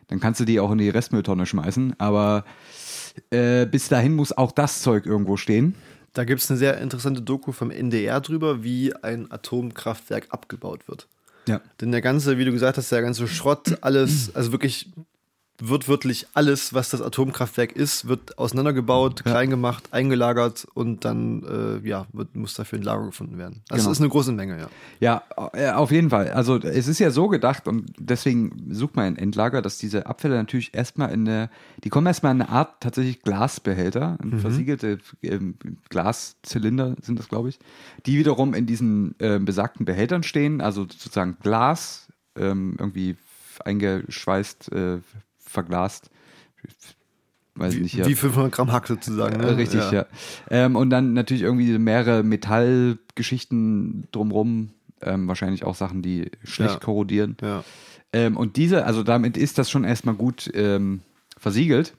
dann 0.08 0.20
kannst 0.20 0.40
du 0.40 0.44
die 0.44 0.60
auch 0.60 0.70
in 0.70 0.78
die 0.78 0.90
Restmülltonne 0.90 1.46
schmeißen. 1.46 1.94
Aber 1.98 2.44
äh, 3.30 3.64
bis 3.64 3.88
dahin 3.88 4.14
muss 4.14 4.36
auch 4.36 4.52
das 4.52 4.82
Zeug 4.82 5.06
irgendwo 5.06 5.38
stehen. 5.38 5.74
Da 6.12 6.24
gibt 6.24 6.42
es 6.42 6.50
eine 6.50 6.58
sehr 6.58 6.78
interessante 6.78 7.22
Doku 7.22 7.52
vom 7.52 7.70
NDR 7.70 8.20
drüber, 8.20 8.62
wie 8.62 8.94
ein 8.94 9.32
Atomkraftwerk 9.32 10.26
abgebaut 10.28 10.88
wird. 10.88 11.08
Ja. 11.48 11.62
Denn 11.80 11.90
der 11.90 12.02
ganze, 12.02 12.36
wie 12.36 12.44
du 12.44 12.52
gesagt 12.52 12.76
hast, 12.76 12.92
der 12.92 13.00
ganze 13.00 13.26
Schrott, 13.26 13.78
alles, 13.80 14.36
also 14.36 14.52
wirklich 14.52 14.90
wird 15.68 15.86
wirklich 15.86 16.26
alles, 16.34 16.74
was 16.74 16.90
das 16.90 17.00
Atomkraftwerk 17.00 17.72
ist, 17.72 18.08
wird 18.08 18.36
auseinandergebaut, 18.38 19.22
klein 19.24 19.48
gemacht, 19.50 19.84
eingelagert 19.92 20.66
und 20.74 21.04
dann 21.04 21.44
äh, 21.84 21.86
ja, 21.88 22.06
wird, 22.12 22.34
muss 22.34 22.54
dafür 22.54 22.78
ein 22.80 22.82
Lager 22.82 23.06
gefunden 23.06 23.38
werden. 23.38 23.62
Das 23.68 23.78
Genau. 23.80 23.92
ist 23.92 24.00
eine 24.00 24.08
große 24.08 24.32
Menge, 24.32 24.58
ja. 24.58 24.68
Ja, 25.00 25.50
äh, 25.52 25.70
auf 25.70 25.90
jeden 25.92 26.10
Fall. 26.10 26.30
Also 26.30 26.58
es 26.58 26.88
ist 26.88 26.98
ja 26.98 27.10
so 27.10 27.28
gedacht 27.28 27.68
und 27.68 27.92
deswegen 27.98 28.74
sucht 28.74 28.96
man 28.96 29.04
ein 29.06 29.16
Endlager, 29.16 29.62
dass 29.62 29.78
diese 29.78 30.06
Abfälle 30.06 30.34
natürlich 30.36 30.74
erstmal 30.74 31.12
in 31.12 31.28
eine, 31.28 31.50
die 31.84 31.90
kommen 31.90 32.06
erstmal 32.06 32.34
in 32.34 32.42
eine 32.42 32.50
Art 32.50 32.80
tatsächlich 32.80 33.22
Glasbehälter, 33.22 34.18
Mhm. 34.22 34.40
versiegelte 34.40 34.98
ähm, 35.22 35.54
Glaszylinder 35.90 36.96
sind 37.02 37.18
das, 37.18 37.28
glaube 37.28 37.50
ich, 37.50 37.58
die 38.06 38.18
wiederum 38.18 38.54
in 38.54 38.66
diesen 38.66 39.14
äh, 39.20 39.38
besagten 39.38 39.84
Behältern 39.86 40.22
stehen, 40.22 40.60
also 40.60 40.82
sozusagen 40.82 41.36
Glas, 41.42 42.08
ähm, 42.36 42.76
irgendwie 42.78 43.16
eingeschweißt, 43.64 44.72
äh, 44.72 44.98
verglast. 45.52 46.10
Weiß 47.54 47.74
Wie, 47.76 47.80
nicht, 47.80 47.94
ja. 47.94 48.06
wie 48.06 48.14
500 48.14 48.50
Gramm 48.50 48.72
Hack 48.72 48.86
sozusagen. 48.88 49.40
Äh, 49.40 49.44
Ne? 49.46 49.56
Richtig, 49.58 49.90
ja. 49.92 50.06
Ähm, 50.50 50.74
und 50.74 50.88
dann 50.90 51.12
natürlich 51.12 51.42
irgendwie 51.42 51.78
mehrere 51.78 52.22
Metallgeschichten 52.22 54.08
drumrum. 54.10 54.70
Ähm, 55.02 55.26
wahrscheinlich 55.28 55.64
auch 55.64 55.74
Sachen, 55.74 56.00
die 56.02 56.30
schlecht 56.44 56.74
Ja. 56.74 56.80
korrodieren. 56.80 57.36
ja. 57.42 57.64
Ähm, 58.14 58.36
und 58.36 58.56
diese, 58.56 58.84
also 58.84 59.02
damit 59.02 59.36
ist 59.38 59.56
das 59.58 59.70
schon 59.70 59.84
erstmal 59.84 60.14
gut 60.14 60.50
ähm, 60.54 61.00
versiegelt. 61.38 61.94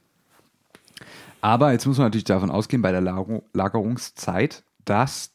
Aber 1.42 1.72
jetzt 1.74 1.86
muss 1.88 1.98
man 1.98 2.06
natürlich 2.06 2.24
davon 2.24 2.52
ausgehen, 2.52 2.82
bei 2.84 2.92
der 2.92 3.02
Lagerung, 3.02 3.42
Lagerungszeit, 3.54 4.64
dass 4.86 5.32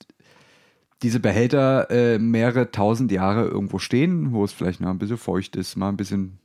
diese 1.03 1.21
Behälter 1.21 1.91
äh, 1.91 2.19
mehrere 2.19 2.71
tausend 2.71 3.13
Jahre 3.13 3.45
irgendwo 3.47 3.79
stehen, 3.79 4.33
wo 4.33 4.45
es 4.45 4.53
vielleicht 4.53 4.81
mal 4.81 4.91
ein 4.91 4.99
bisschen 4.99 5.19
feucht 5.19 5.57
ist, 5.57 5.77
mal 5.77 5.89
ein 5.91 5.97
bisschen 5.97 6.39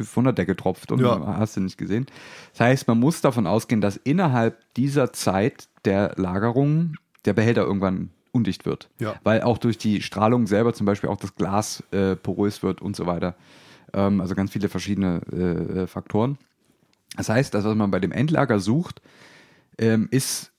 von 0.00 0.24
der 0.24 0.32
Decke 0.32 0.56
tropft 0.56 0.92
und 0.92 1.00
Ja. 1.00 1.36
hast 1.38 1.56
du 1.56 1.60
nicht 1.60 1.78
gesehen. 1.78 2.06
Das 2.52 2.60
heißt, 2.60 2.88
man 2.88 2.98
muss 3.00 3.20
davon 3.20 3.46
ausgehen, 3.46 3.80
dass 3.80 3.96
innerhalb 3.96 4.58
dieser 4.74 5.12
Zeit 5.12 5.68
der 5.84 6.12
Lagerung 6.16 6.94
der 7.24 7.32
Behälter 7.32 7.62
irgendwann 7.62 8.10
undicht 8.32 8.66
wird. 8.66 8.88
Ja. 9.00 9.14
Weil 9.24 9.42
auch 9.42 9.58
durch 9.58 9.78
die 9.78 10.02
Strahlung 10.02 10.46
selber 10.46 10.72
zum 10.72 10.86
Beispiel 10.86 11.10
auch 11.10 11.16
das 11.16 11.34
Glas 11.34 11.82
äh, 11.90 12.14
porös 12.14 12.62
wird 12.62 12.80
und 12.80 12.94
so 12.94 13.06
weiter. 13.06 13.34
Ähm, 13.92 14.20
also 14.20 14.34
ganz 14.34 14.52
viele 14.52 14.68
verschiedene 14.68 15.20
äh, 15.32 15.86
Faktoren. 15.86 16.38
Das 17.16 17.28
heißt, 17.28 17.54
das, 17.54 17.64
was 17.64 17.74
man 17.74 17.90
bei 17.90 18.00
dem 18.00 18.12
Endlager 18.12 18.60
sucht, 18.60 19.00
ähm, 19.78 20.08
ist 20.10 20.52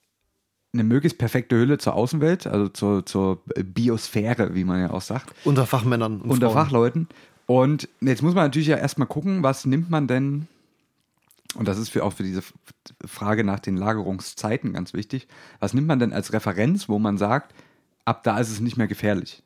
eine 0.72 0.84
möglichst 0.84 1.18
perfekte 1.18 1.56
Hülle 1.56 1.78
zur 1.78 1.94
Außenwelt, 1.94 2.46
also 2.46 2.68
zur, 2.68 3.04
zur 3.06 3.42
Biosphäre, 3.56 4.54
wie 4.54 4.64
man 4.64 4.80
ja 4.80 4.90
auch 4.90 5.00
sagt 5.00 5.34
Unter 5.44 5.66
Fachmännern 5.66 6.20
und 6.20 6.30
unter 6.30 6.50
Frauen. 6.50 6.64
Fachleuten. 6.64 7.08
Und 7.50 7.88
jetzt 8.00 8.22
muss 8.22 8.34
man 8.34 8.44
natürlich 8.44 8.68
ja 8.68 8.76
erstmal 8.76 9.08
gucken, 9.08 9.42
was 9.42 9.66
nimmt 9.66 9.90
man 9.90 10.06
denn, 10.06 10.46
und 11.56 11.66
das 11.66 11.78
ist 11.78 11.88
für, 11.88 12.04
auch 12.04 12.12
für 12.12 12.22
diese 12.22 12.44
Frage 13.04 13.42
nach 13.42 13.58
den 13.58 13.76
Lagerungszeiten 13.76 14.72
ganz 14.72 14.94
wichtig, 14.94 15.26
was 15.58 15.74
nimmt 15.74 15.88
man 15.88 15.98
denn 15.98 16.12
als 16.12 16.32
Referenz, 16.32 16.88
wo 16.88 17.00
man 17.00 17.18
sagt, 17.18 17.52
ab 18.04 18.22
da 18.22 18.38
ist 18.38 18.52
es 18.52 18.60
nicht 18.60 18.76
mehr 18.76 18.86
gefährlich. 18.86 19.42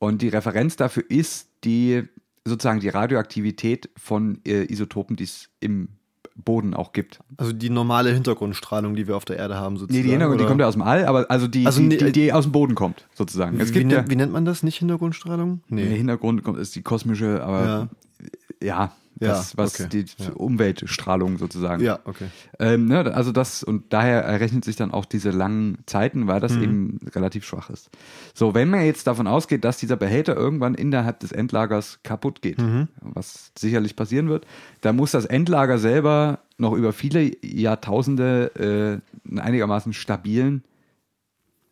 Und 0.00 0.22
die 0.22 0.28
Referenz 0.28 0.74
dafür 0.74 1.04
ist 1.08 1.48
die 1.62 2.02
sozusagen 2.44 2.80
die 2.80 2.88
Radioaktivität 2.88 3.90
von 3.96 4.40
äh, 4.44 4.64
Isotopen, 4.64 5.14
die 5.14 5.22
es 5.22 5.50
im 5.60 5.86
Boden 6.36 6.74
auch 6.74 6.92
gibt. 6.92 7.20
Also 7.36 7.52
die 7.52 7.70
normale 7.70 8.12
Hintergrundstrahlung, 8.12 8.94
die 8.94 9.06
wir 9.06 9.16
auf 9.16 9.24
der 9.24 9.36
Erde 9.36 9.56
haben, 9.56 9.76
sozusagen. 9.76 9.98
Nee, 9.98 10.02
die 10.04 10.10
Hintergrund, 10.10 10.40
die 10.40 10.44
oder? 10.44 10.48
kommt 10.50 10.60
ja 10.60 10.66
aus 10.68 10.74
dem 10.74 10.82
All, 10.82 11.04
aber 11.04 11.26
also 11.30 11.46
die, 11.48 11.66
Also 11.66 11.80
die, 11.80 11.86
nee, 11.88 11.96
die, 11.96 12.12
die 12.12 12.32
aus 12.32 12.44
dem 12.44 12.52
Boden 12.52 12.74
kommt, 12.74 13.06
sozusagen. 13.14 13.60
Es 13.60 13.70
wie, 13.70 13.80
gibt 13.80 13.92
ja, 13.92 13.98
nennt, 13.98 14.10
wie 14.10 14.16
nennt 14.16 14.32
man 14.32 14.44
das? 14.44 14.62
Nicht 14.62 14.78
Hintergrundstrahlung? 14.78 15.60
der 15.68 15.84
Nee. 15.86 15.96
Hintergrund 15.96 16.42
kommt, 16.44 16.58
ist 16.58 16.74
die 16.76 16.82
kosmische, 16.82 17.42
aber 17.42 17.88
ja, 18.62 18.66
Ja, 18.66 18.92
das, 19.28 19.56
was 19.56 19.78
okay. 19.80 19.88
die 19.90 20.04
Ja. 20.22 20.30
Umweltstrahlung 20.32 21.36
sozusagen. 21.38 21.82
Ja, 21.84 22.00
okay. 22.04 22.26
Ähm, 22.58 22.86
ne, 22.86 23.14
also 23.14 23.32
das, 23.32 23.62
und 23.62 23.92
daher 23.92 24.22
errechnet 24.22 24.64
sich 24.64 24.76
dann 24.76 24.90
auch 24.90 25.04
diese 25.04 25.30
langen 25.30 25.78
Zeiten, 25.86 26.26
weil 26.26 26.36
Mhm. 26.36 26.40
das 26.40 26.56
eben 26.56 26.98
relativ 27.14 27.44
schwach 27.44 27.70
ist. 27.70 27.90
So, 28.34 28.54
wenn 28.54 28.70
man 28.70 28.84
jetzt 28.84 29.06
davon 29.06 29.26
ausgeht, 29.26 29.64
dass 29.64 29.76
dieser 29.78 29.96
Behälter 29.96 30.34
irgendwann 30.36 30.74
innerhalb 30.74 31.20
des 31.20 31.32
Endlagers 31.32 32.00
kaputt 32.02 32.40
geht, 32.42 32.58
Mhm. 32.58 32.88
was 33.02 33.52
sicherlich 33.58 33.94
passieren 33.96 34.28
wird, 34.28 34.46
dann 34.80 34.96
muss 34.96 35.10
das 35.10 35.26
Endlager 35.26 35.78
selber 35.78 36.38
noch 36.58 36.72
über 36.72 36.92
viele 36.92 37.30
Jahrtausende 37.44 39.00
äh, 39.28 39.38
einigermaßen 39.40 39.92
stabilen, 39.92 40.64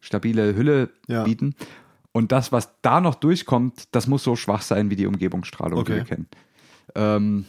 stabile 0.01 0.55
Hülle 0.55 0.90
Ja. 1.09 1.24
bieten. 1.24 1.55
Und 2.12 2.32
das, 2.32 2.53
was 2.53 2.70
da 2.82 3.01
noch 3.01 3.14
durchkommt, 3.14 3.88
das 3.92 4.07
muss 4.07 4.24
so 4.24 4.34
schwach 4.34 4.62
sein 4.62 4.90
wie 4.90 4.96
die 4.96 5.07
Umgebungsstrahlung, 5.07 5.84
die 5.84 5.92
Okay. 5.92 5.96
wir 6.01 6.05
kennen. 6.05 6.26
Ähm, 6.95 7.45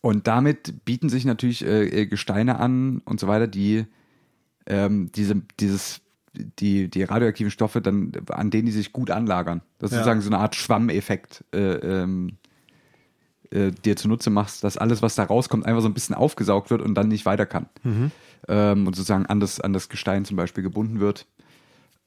und 0.00 0.26
damit 0.26 0.84
bieten 0.84 1.08
sich 1.08 1.24
natürlich 1.24 1.64
äh, 1.64 1.86
äh, 2.02 2.06
Gesteine 2.06 2.58
an 2.58 3.02
und 3.04 3.18
so 3.20 3.26
weiter, 3.26 3.46
die 3.48 3.84
ähm, 4.66 5.10
diese, 5.12 5.42
dieses, 5.60 6.00
die, 6.34 6.88
die 6.88 7.02
radioaktiven 7.02 7.50
Stoffe 7.50 7.80
dann, 7.80 8.12
an 8.30 8.50
denen 8.50 8.66
die 8.66 8.72
sich 8.72 8.92
gut 8.92 9.10
anlagern. 9.10 9.62
Das 9.78 9.90
ist 9.90 9.96
Ja. 9.96 9.98
sozusagen 10.02 10.20
so 10.20 10.28
eine 10.28 10.38
Art 10.38 10.54
Schwammeffekt, 10.54 11.44
äh, 11.54 11.58
ähm, 11.74 12.36
äh, 13.50 13.70
dir 13.70 13.96
zunutze 13.96 14.28
machst, 14.30 14.62
dass 14.62 14.76
alles, 14.76 15.00
was 15.02 15.14
da 15.14 15.24
rauskommt, 15.24 15.64
einfach 15.66 15.80
so 15.82 15.88
ein 15.88 15.94
bisschen 15.94 16.14
aufgesaugt 16.14 16.70
wird 16.70 16.82
und 16.82 16.94
dann 16.94 17.08
nicht 17.08 17.24
weiter 17.26 17.46
kann. 17.46 17.66
Ähm, 18.46 18.86
und 18.86 18.94
sozusagen 18.94 19.26
an 19.26 19.40
das, 19.40 19.58
an 19.60 19.72
das 19.72 19.88
Gestein 19.88 20.24
zum 20.26 20.36
Beispiel 20.36 20.62
gebunden 20.62 21.00
wird. 21.00 21.26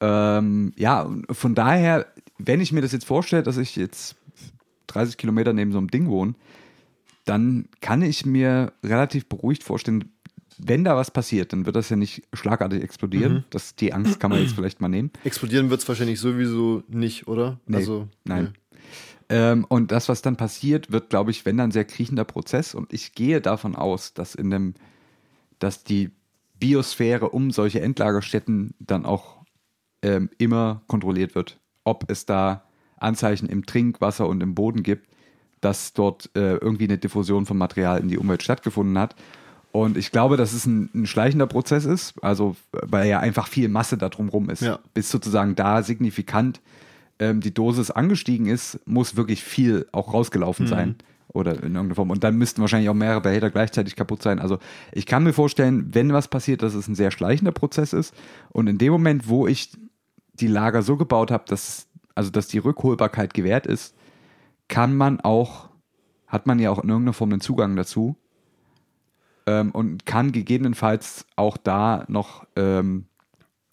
Ähm, 0.00 0.72
ja, 0.76 1.08
von 1.30 1.54
daher, 1.54 2.06
wenn 2.38 2.60
ich 2.60 2.72
mir 2.72 2.80
das 2.80 2.92
jetzt 2.92 3.04
vorstelle, 3.04 3.42
dass 3.42 3.56
ich 3.56 3.76
jetzt 3.76 4.16
30 4.92 5.16
Kilometer 5.16 5.52
neben 5.52 5.72
so 5.72 5.78
einem 5.78 5.88
Ding 5.88 6.08
wohne, 6.08 6.34
dann 7.24 7.68
kann 7.80 8.02
ich 8.02 8.26
mir 8.26 8.72
relativ 8.82 9.26
beruhigt 9.26 9.62
vorstellen, 9.62 10.10
wenn 10.58 10.84
da 10.84 10.96
was 10.96 11.10
passiert, 11.10 11.52
dann 11.52 11.66
wird 11.66 11.76
das 11.76 11.88
ja 11.88 11.96
nicht 11.96 12.22
schlagartig 12.32 12.82
explodieren. 12.82 13.44
Das, 13.50 13.74
die 13.74 13.92
Angst 13.92 14.20
kann 14.20 14.30
man 14.30 14.40
jetzt 14.40 14.54
vielleicht 14.54 14.80
mal 14.80 14.88
nehmen. 14.88 15.10
Explodieren 15.24 15.70
wird 15.70 15.80
es 15.80 15.88
wahrscheinlich 15.88 16.20
sowieso 16.20 16.82
nicht, 16.88 17.26
oder? 17.26 17.58
Nee, 17.66 17.78
also, 17.78 18.08
nein. 18.24 18.54
Ähm, 19.28 19.64
und 19.68 19.92
das, 19.92 20.08
was 20.08 20.22
dann 20.22 20.36
passiert, 20.36 20.92
wird, 20.92 21.10
glaube 21.10 21.30
ich, 21.30 21.46
wenn 21.46 21.56
dann 21.56 21.70
ein 21.70 21.72
sehr 21.72 21.84
kriechender 21.84 22.24
Prozess. 22.24 22.74
Und 22.74 22.92
ich 22.92 23.14
gehe 23.14 23.40
davon 23.40 23.74
aus, 23.74 24.14
dass 24.14 24.34
in 24.34 24.50
dem, 24.50 24.74
dass 25.58 25.84
die 25.84 26.10
Biosphäre 26.58 27.30
um 27.30 27.50
solche 27.50 27.80
Endlagerstätten 27.80 28.74
dann 28.78 29.06
auch 29.06 29.38
ähm, 30.02 30.28
immer 30.38 30.82
kontrolliert 30.86 31.34
wird. 31.34 31.58
Ob 31.82 32.10
es 32.10 32.26
da 32.26 32.64
Anzeichen 33.02 33.48
im 33.48 33.66
Trinkwasser 33.66 34.28
und 34.28 34.42
im 34.42 34.54
Boden 34.54 34.82
gibt, 34.82 35.08
dass 35.60 35.92
dort 35.92 36.30
äh, 36.34 36.56
irgendwie 36.56 36.84
eine 36.84 36.98
Diffusion 36.98 37.46
von 37.46 37.56
Material 37.56 38.00
in 38.00 38.08
die 38.08 38.18
Umwelt 38.18 38.42
stattgefunden 38.42 38.98
hat. 38.98 39.14
Und 39.70 39.96
ich 39.96 40.10
glaube, 40.10 40.36
dass 40.36 40.52
es 40.52 40.66
ein, 40.66 40.90
ein 40.94 41.06
schleichender 41.06 41.46
Prozess 41.46 41.86
ist, 41.86 42.14
also 42.22 42.56
weil 42.72 43.08
ja 43.08 43.20
einfach 43.20 43.48
viel 43.48 43.68
Masse 43.68 43.96
da 43.96 44.10
drumrum 44.10 44.50
ist. 44.50 44.60
Ja. 44.62 44.78
Bis 44.92 45.10
sozusagen 45.10 45.54
da 45.54 45.82
signifikant 45.82 46.60
ähm, 47.18 47.40
die 47.40 47.54
Dosis 47.54 47.90
angestiegen 47.90 48.46
ist, 48.46 48.80
muss 48.86 49.16
wirklich 49.16 49.42
viel 49.42 49.86
auch 49.92 50.12
rausgelaufen 50.12 50.66
sein. 50.66 50.96
Oder 51.28 51.52
in 51.52 51.74
irgendeiner 51.74 51.94
Form. 51.94 52.10
Und 52.10 52.24
dann 52.24 52.36
müssten 52.36 52.60
wahrscheinlich 52.60 52.90
auch 52.90 52.94
mehrere 52.94 53.22
Behälter 53.22 53.48
gleichzeitig 53.48 53.96
kaputt 53.96 54.22
sein. 54.22 54.38
Also 54.38 54.58
ich 54.92 55.06
kann 55.06 55.24
mir 55.24 55.32
vorstellen, 55.32 55.88
wenn 55.92 56.12
was 56.12 56.28
passiert, 56.28 56.62
dass 56.62 56.74
es 56.74 56.88
ein 56.88 56.94
sehr 56.94 57.10
schleichender 57.10 57.52
Prozess 57.52 57.94
ist. 57.94 58.14
Und 58.50 58.66
in 58.66 58.76
dem 58.76 58.92
Moment, 58.92 59.28
wo 59.28 59.46
ich 59.46 59.70
die 60.34 60.46
Lager 60.46 60.82
so 60.82 60.98
gebaut 60.98 61.30
habe, 61.30 61.44
dass, 61.46 61.86
also 62.14 62.30
dass 62.30 62.48
die 62.48 62.58
Rückholbarkeit 62.58 63.34
gewährt 63.34 63.66
ist, 63.66 63.94
kann 64.68 64.96
man 64.96 65.20
auch, 65.20 65.68
hat 66.26 66.46
man 66.46 66.58
ja 66.58 66.70
auch 66.70 66.82
in 66.82 66.88
irgendeiner 66.88 67.12
Form 67.12 67.30
einen 67.30 67.40
Zugang 67.40 67.76
dazu 67.76 68.16
ähm, 69.46 69.70
und 69.70 70.06
kann 70.06 70.32
gegebenenfalls 70.32 71.26
auch 71.36 71.56
da 71.56 72.04
noch 72.08 72.46
ähm, 72.56 73.06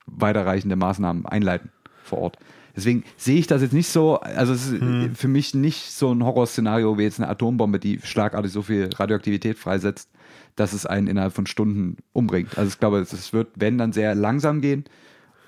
weiterreichende 0.06 0.76
Maßnahmen 0.76 1.26
einleiten 1.26 1.72
vor 2.04 2.20
Ort. 2.20 2.38
Deswegen 2.76 3.04
sehe 3.18 3.38
ich 3.38 3.48
das 3.48 3.62
jetzt 3.62 3.74
nicht 3.74 3.90
so, 3.90 4.20
also 4.20 4.54
es 4.54 4.68
ist 4.68 4.80
Hm. 4.80 5.16
für 5.16 5.28
mich 5.28 5.54
nicht 5.54 5.92
so 5.92 6.14
ein 6.14 6.24
Horrorszenario 6.24 6.98
wie 6.98 7.04
jetzt 7.04 7.20
eine 7.20 7.30
Atombombe, 7.30 7.80
die 7.80 8.00
schlagartig 8.04 8.52
so 8.52 8.62
viel 8.62 8.90
Radioaktivität 8.96 9.58
freisetzt, 9.58 10.10
dass 10.56 10.74
es 10.74 10.86
einen 10.86 11.08
innerhalb 11.08 11.34
von 11.34 11.46
Stunden 11.46 11.98
umbringt. 12.14 12.58
Also 12.58 12.70
ich 12.70 12.80
glaube, 12.80 13.00
es 13.00 13.34
wird, 13.34 13.50
wenn 13.56 13.78
dann 13.78 13.92
sehr 13.92 14.16
langsam 14.16 14.62
gehen 14.62 14.86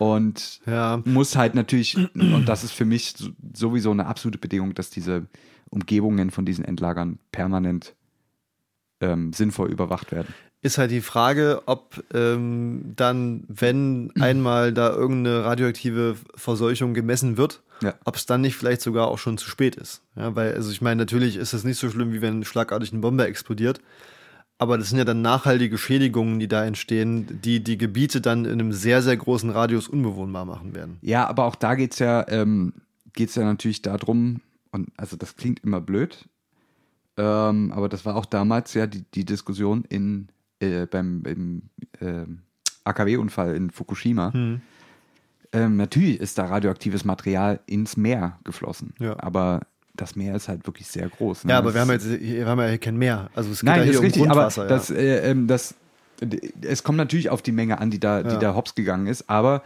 und 0.01 0.61
Ja. 0.65 1.01
muss 1.05 1.35
halt 1.35 1.53
natürlich, 1.53 1.95
und 2.15 2.45
das 2.49 2.63
ist 2.63 2.71
für 2.71 2.85
mich 2.85 3.13
so- 3.15 3.29
sowieso 3.53 3.91
eine 3.91 4.07
absolute 4.07 4.39
Bedingung, 4.39 4.73
dass 4.73 4.89
diese 4.89 5.27
Umgebungen 5.69 6.31
von 6.31 6.43
diesen 6.43 6.65
Endlagern 6.65 7.19
permanent 7.31 7.93
ähm, 8.99 9.31
sinnvoll 9.33 9.69
überwacht 9.71 10.11
werden. 10.11 10.33
Ist 10.63 10.77
halt 10.77 10.91
die 10.91 11.01
Frage, 11.01 11.63
ob 11.65 12.03
ähm, 12.13 12.93
dann, 12.95 13.43
wenn 13.47 14.11
einmal 14.19 14.73
da 14.73 14.89
irgendeine 14.91 15.43
radioaktive 15.43 16.15
Verseuchung 16.35 16.93
gemessen 16.93 17.35
wird, 17.37 17.61
Ja. 17.81 17.95
ob 18.05 18.15
es 18.15 18.25
dann 18.27 18.41
nicht 18.41 18.55
vielleicht 18.55 18.81
sogar 18.81 19.07
auch 19.07 19.17
schon 19.17 19.37
zu 19.39 19.49
spät 19.49 19.75
ist. 19.75 20.03
Ja, 20.15 20.35
weil, 20.35 20.53
also 20.53 20.71
ich 20.71 20.81
meine, 20.81 20.97
natürlich 21.01 21.35
ist 21.35 21.53
es 21.53 21.63
nicht 21.63 21.77
so 21.79 21.89
schlimm, 21.89 22.13
wie 22.13 22.21
wenn 22.21 22.43
schlagartig 22.43 22.91
eine 22.91 23.01
Bombe 23.01 23.25
explodiert. 23.25 23.81
Aber 24.61 24.77
das 24.77 24.89
sind 24.89 24.99
ja 24.99 25.05
dann 25.05 25.23
nachhaltige 25.23 25.75
Schädigungen, 25.79 26.39
die 26.39 26.47
da 26.47 26.63
entstehen, 26.63 27.41
die 27.41 27.63
die 27.63 27.79
Gebiete 27.79 28.21
dann 28.21 28.45
in 28.45 28.51
einem 28.51 28.73
sehr, 28.73 29.01
sehr 29.01 29.17
großen 29.17 29.49
Radius 29.49 29.87
unbewohnbar 29.87 30.45
machen 30.45 30.75
werden. 30.75 30.97
Ja, 31.01 31.27
aber 31.27 31.45
auch 31.45 31.55
da 31.55 31.73
geht 31.73 31.93
es 31.93 31.99
ja, 31.99 32.27
ähm, 32.27 32.73
geht's 33.13 33.33
ja 33.33 33.43
natürlich 33.43 33.81
darum, 33.81 34.39
und 34.71 34.89
also 34.97 35.17
das 35.17 35.35
klingt 35.35 35.61
immer 35.63 35.81
blöd, 35.81 36.29
ähm, 37.17 37.71
aber 37.71 37.89
das 37.89 38.05
war 38.05 38.15
auch 38.15 38.27
damals 38.27 38.75
ja 38.75 38.85
die, 38.85 39.03
die 39.15 39.25
Diskussion 39.25 39.83
in, 39.89 40.27
äh, 40.59 40.85
beim 40.85 41.23
im, 41.25 41.61
ähm, 41.99 42.41
AKW-Unfall 42.83 43.55
in 43.55 43.71
Fukushima. 43.71 44.31
Hm. 44.31 44.61
Ähm, 45.53 45.75
natürlich 45.75 46.19
ist 46.19 46.37
da 46.37 46.45
radioaktives 46.45 47.03
Material 47.03 47.61
ins 47.65 47.97
Meer 47.97 48.37
geflossen, 48.43 48.93
Ja. 48.99 49.19
aber 49.23 49.61
das 49.93 50.15
Meer 50.15 50.35
ist 50.35 50.47
halt 50.47 50.65
wirklich 50.67 50.87
sehr 50.87 51.09
groß. 51.09 51.45
ne? 51.45 51.51
Ja, 51.51 51.57
aber 51.59 51.73
wir 51.73 51.81
haben, 51.81 51.91
jetzt, 51.91 52.09
wir 52.09 52.45
haben 52.45 52.59
ja 52.59 52.67
hier 52.67 52.77
kein 52.77 52.97
Meer. 52.97 53.29
Also 53.35 53.51
es 53.51 53.59
geht 53.59 53.67
Nein, 53.67 53.79
ja 53.79 53.85
das 53.85 53.85
hier 53.85 53.93
ist 53.93 53.99
um 53.99 54.05
richtig, 54.05 54.21
aber 54.23 54.41
Grundwasser. 54.41 54.67
das, 54.67 54.89
ja. 54.89 54.95
äh, 54.95 55.31
ähm, 55.31 55.47
das, 55.47 55.75
es 56.61 56.83
kommt 56.83 56.97
natürlich 56.97 57.29
auf 57.29 57.41
die 57.41 57.51
Menge 57.51 57.79
an, 57.79 57.91
die 57.91 57.99
da, 57.99 58.23
die 58.23 58.29
Ja. 58.33 58.39
da 58.39 58.55
hops 58.55 58.75
gegangen 58.75 59.07
ist, 59.07 59.29
aber 59.29 59.63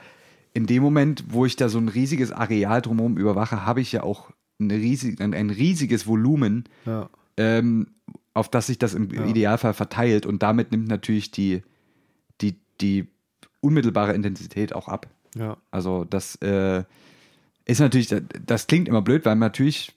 in 0.53 0.65
dem 0.67 0.81
Moment, 0.81 1.25
wo 1.29 1.45
ich 1.45 1.55
da 1.57 1.67
so 1.69 1.77
ein 1.77 1.89
riesiges 1.89 2.31
Areal 2.31 2.81
drumherum 2.81 3.17
überwache, 3.17 3.65
habe 3.65 3.81
ich 3.81 3.91
ja 3.91 4.03
auch 4.03 4.31
ein, 4.59 4.71
riesig, 4.71 5.19
ein, 5.19 5.33
ein 5.33 5.49
riesiges 5.49 6.07
Volumen, 6.07 6.63
ja. 6.85 7.09
ähm, 7.37 7.87
auf 8.33 8.49
das 8.49 8.67
sich 8.67 8.79
das 8.79 8.93
im 8.93 9.09
Ja. 9.13 9.25
Idealfall 9.25 9.73
verteilt 9.73 10.25
und 10.25 10.41
damit 10.43 10.71
nimmt 10.71 10.87
natürlich 10.87 11.31
die, 11.31 11.61
die, 12.41 12.55
die 12.81 13.07
unmittelbare 13.61 14.13
Intensität 14.13 14.73
auch 14.73 14.87
ab. 14.87 15.07
ja. 15.35 15.57
Also 15.71 16.05
das 16.05 16.35
äh, 16.37 16.83
ist 17.65 17.79
natürlich, 17.79 18.13
das 18.45 18.67
klingt 18.67 18.87
immer 18.87 19.01
blöd, 19.01 19.25
weil 19.25 19.35
natürlich 19.35 19.91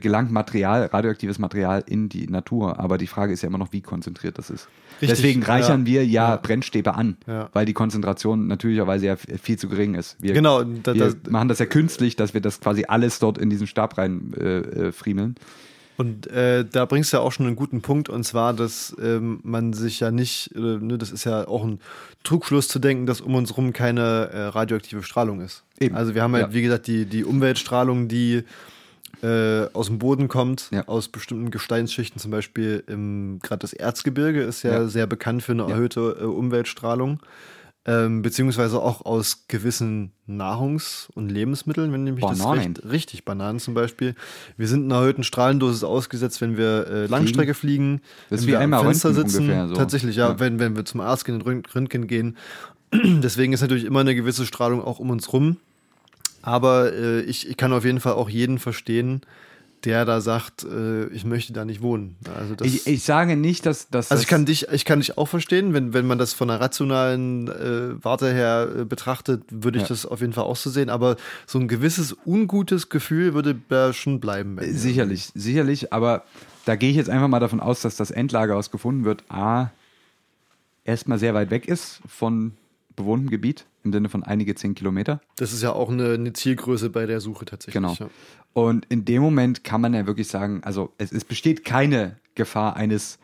gelangt 0.00 0.30
Material, 0.30 0.86
radioaktives 0.86 1.38
Material 1.38 1.82
in 1.86 2.08
die 2.08 2.28
Natur, 2.28 2.78
aber 2.78 2.96
die 2.98 3.06
Frage 3.08 3.32
ist 3.32 3.42
ja 3.42 3.48
immer 3.48 3.58
noch, 3.58 3.72
wie 3.72 3.80
konzentriert 3.80 4.38
das 4.38 4.50
ist. 4.50 4.68
Richtig, 5.00 5.18
Deswegen 5.18 5.42
reichern 5.42 5.80
ja. 5.80 5.86
wir 5.86 6.06
ja, 6.06 6.30
Ja. 6.30 6.36
Brennstäbe 6.36 6.94
an, 6.94 7.16
Ja. 7.26 7.48
weil 7.52 7.66
die 7.66 7.72
Konzentration 7.72 8.46
natürlicherweise 8.46 9.06
ja 9.06 9.16
viel 9.16 9.58
zu 9.58 9.68
gering 9.68 9.94
ist. 9.94 10.16
Wir, 10.20 10.32
Genau, 10.32 10.62
da, 10.62 10.94
wir 10.94 11.14
da, 11.14 11.30
machen 11.30 11.48
das 11.48 11.58
ja 11.58 11.66
künstlich, 11.66 12.14
dass 12.14 12.34
wir 12.34 12.40
das 12.40 12.60
quasi 12.60 12.84
alles 12.86 13.18
dort 13.18 13.36
in 13.38 13.50
diesen 13.50 13.66
Stab 13.66 13.98
rein 13.98 14.32
äh, 14.38 14.58
äh, 14.58 14.92
friemeln. 14.92 15.34
Und 15.96 16.26
äh, 16.28 16.64
da 16.64 16.84
bringst 16.86 17.12
du 17.12 17.18
ja 17.18 17.22
auch 17.22 17.32
schon 17.32 17.46
einen 17.46 17.56
guten 17.56 17.82
Punkt, 17.82 18.08
und 18.08 18.24
zwar, 18.24 18.54
dass 18.54 18.96
ähm, 19.02 19.40
man 19.42 19.72
sich 19.72 20.00
ja 20.00 20.10
nicht, 20.10 20.50
äh, 20.54 20.58
ne, 20.58 20.98
das 20.98 21.10
ist 21.12 21.24
ja 21.24 21.46
auch 21.46 21.64
ein 21.64 21.80
Trugschluss 22.24 22.68
zu 22.68 22.78
denken, 22.78 23.06
dass 23.06 23.20
um 23.20 23.34
uns 23.34 23.56
rum 23.56 23.72
keine 23.72 24.30
äh, 24.32 24.42
radioaktive 24.44 25.02
Strahlung 25.02 25.40
ist. 25.40 25.64
Eben. 25.80 25.94
Also 25.94 26.14
wir 26.14 26.22
haben 26.22 26.32
halt, 26.34 26.48
Ja. 26.48 26.54
wie 26.54 26.62
gesagt, 26.62 26.86
die, 26.86 27.04
die 27.06 27.24
Umweltstrahlung, 27.24 28.08
die 28.08 28.44
äh, 29.22 29.66
aus 29.72 29.86
dem 29.86 29.98
Boden 29.98 30.28
kommt, 30.28 30.68
Ja. 30.72 30.86
aus 30.88 31.08
bestimmten 31.08 31.50
Gesteinsschichten, 31.50 32.20
zum 32.20 32.30
Beispiel 32.30 32.82
im 32.86 33.38
gerade 33.42 33.60
das 33.60 33.72
Erzgebirge 33.72 34.42
ist 34.42 34.62
ja, 34.62 34.72
Ja. 34.72 34.86
sehr 34.88 35.06
bekannt 35.06 35.42
für 35.42 35.52
eine 35.52 35.62
erhöhte 35.68 36.16
äh, 36.20 36.24
Umweltstrahlung. 36.24 37.20
Ähm, 37.84 38.22
beziehungsweise 38.22 38.80
auch 38.80 39.04
aus 39.04 39.46
gewissen 39.48 40.12
Nahrungs- 40.28 41.08
und 41.14 41.30
Lebensmitteln, 41.30 41.92
wenn 41.92 42.04
nämlich 42.04 42.24
das 42.24 42.38
Bananen. 42.38 42.60
recht, 42.76 42.82
richtig, 42.92 43.24
Bananen 43.24 43.58
zum 43.58 43.74
Beispiel. 43.74 44.14
Wir 44.56 44.68
sind 44.68 44.84
einer 44.84 45.00
erhöhten 45.00 45.24
Strahlendosis 45.24 45.82
ausgesetzt, 45.82 46.40
wenn 46.40 46.56
wir 46.56 46.86
äh, 46.86 47.06
Langstrecke 47.06 47.54
fliegen, 47.54 48.00
Das 48.30 48.42
wenn 48.42 48.46
wir 48.50 48.60
am 48.60 48.70
Fenster 48.84 49.08
Röntgen 49.08 49.28
sitzen. 49.28 49.42
ungefähr 49.42 49.66
so. 49.68 49.74
Tatsächlich, 49.74 50.14
ja, 50.14 50.28
Ja. 50.28 50.38
Wenn, 50.38 50.60
wenn 50.60 50.76
wir 50.76 50.84
zum 50.84 51.00
Arzt 51.00 51.24
gehen, 51.24 51.40
Rönt- 51.42 51.74
Röntgen 51.74 52.06
gehen. 52.06 52.36
Deswegen 52.94 53.52
ist 53.52 53.62
natürlich 53.62 53.84
immer 53.84 54.00
eine 54.00 54.14
gewisse 54.14 54.46
Strahlung 54.46 54.80
auch 54.80 55.00
um 55.00 55.10
uns 55.10 55.32
rum. 55.32 55.56
Aber 56.42 56.92
äh, 56.92 57.20
ich, 57.22 57.48
ich 57.48 57.56
kann 57.56 57.72
auf 57.72 57.84
jeden 57.84 58.00
Fall 58.00 58.14
auch 58.14 58.28
jeden 58.28 58.58
verstehen, 58.58 59.22
der 59.84 60.04
da 60.04 60.20
sagt, 60.20 60.62
äh, 60.64 61.06
ich 61.08 61.24
möchte 61.24 61.52
da 61.52 61.64
nicht 61.64 61.82
wohnen. 61.82 62.14
Also 62.38 62.54
das, 62.54 62.68
Ich, 62.68 62.86
ich 62.86 63.02
sage 63.02 63.36
nicht, 63.36 63.66
dass, 63.66 63.88
dass 63.88 64.12
also 64.12 64.22
ich 64.22 64.28
kann 64.28 64.46
dich, 64.46 64.68
ich 64.70 64.84
kann 64.84 65.00
dich 65.00 65.18
auch 65.18 65.26
verstehen, 65.26 65.74
wenn, 65.74 65.92
wenn 65.92 66.06
man 66.06 66.18
das 66.18 66.32
von 66.34 66.48
einer 66.50 66.60
rationalen 66.60 67.48
äh, 67.48 68.04
Warte 68.04 68.32
her 68.32 68.68
äh, 68.78 68.84
betrachtet, 68.84 69.42
würde 69.50 69.78
ich 69.78 69.82
Ja. 69.82 69.88
das 69.88 70.06
auf 70.06 70.20
jeden 70.20 70.32
Fall 70.34 70.44
auch 70.44 70.54
so 70.56 70.70
sehen. 70.70 70.88
Aber 70.88 71.16
so 71.46 71.58
ein 71.58 71.66
gewisses 71.66 72.16
ungutes 72.24 72.90
Gefühl 72.90 73.34
würde 73.34 73.56
da 73.68 73.92
schon 73.92 74.20
bleiben. 74.20 74.56
Sicherlich, 74.60 75.30
sicherlich, 75.34 75.92
aber 75.92 76.22
da 76.64 76.76
gehe 76.76 76.90
ich 76.90 76.96
jetzt 76.96 77.10
einfach 77.10 77.26
mal 77.28 77.40
davon 77.40 77.58
aus, 77.58 77.80
dass 77.82 77.96
das 77.96 78.12
Endlager, 78.12 78.56
was 78.56 78.70
gefunden 78.70 79.04
wird, 79.04 79.24
A, 79.28 79.72
erstmal 80.84 81.18
sehr 81.18 81.34
weit 81.34 81.50
weg 81.50 81.66
ist 81.66 82.00
von 82.06 82.52
bewohntem 82.96 83.30
Gebiet, 83.30 83.66
im 83.84 83.92
Sinne 83.92 84.08
von 84.08 84.22
einige 84.22 84.54
zehn 84.54 84.74
Kilometer. 84.74 85.20
Das 85.36 85.52
ist 85.52 85.62
ja 85.62 85.72
auch 85.72 85.90
eine, 85.90 86.14
eine 86.14 86.32
Zielgröße 86.32 86.90
bei 86.90 87.06
der 87.06 87.20
Suche 87.20 87.44
tatsächlich. 87.44 87.74
Genau. 87.74 87.94
Ja. 87.94 88.08
Und 88.52 88.86
in 88.86 89.04
dem 89.04 89.22
Moment 89.22 89.64
kann 89.64 89.80
man 89.80 89.94
ja 89.94 90.06
wirklich 90.06 90.28
sagen, 90.28 90.62
also 90.64 90.92
es, 90.98 91.12
es 91.12 91.24
besteht 91.24 91.64
keine 91.64 92.16
Gefahr 92.34 92.76
eines 92.76 93.18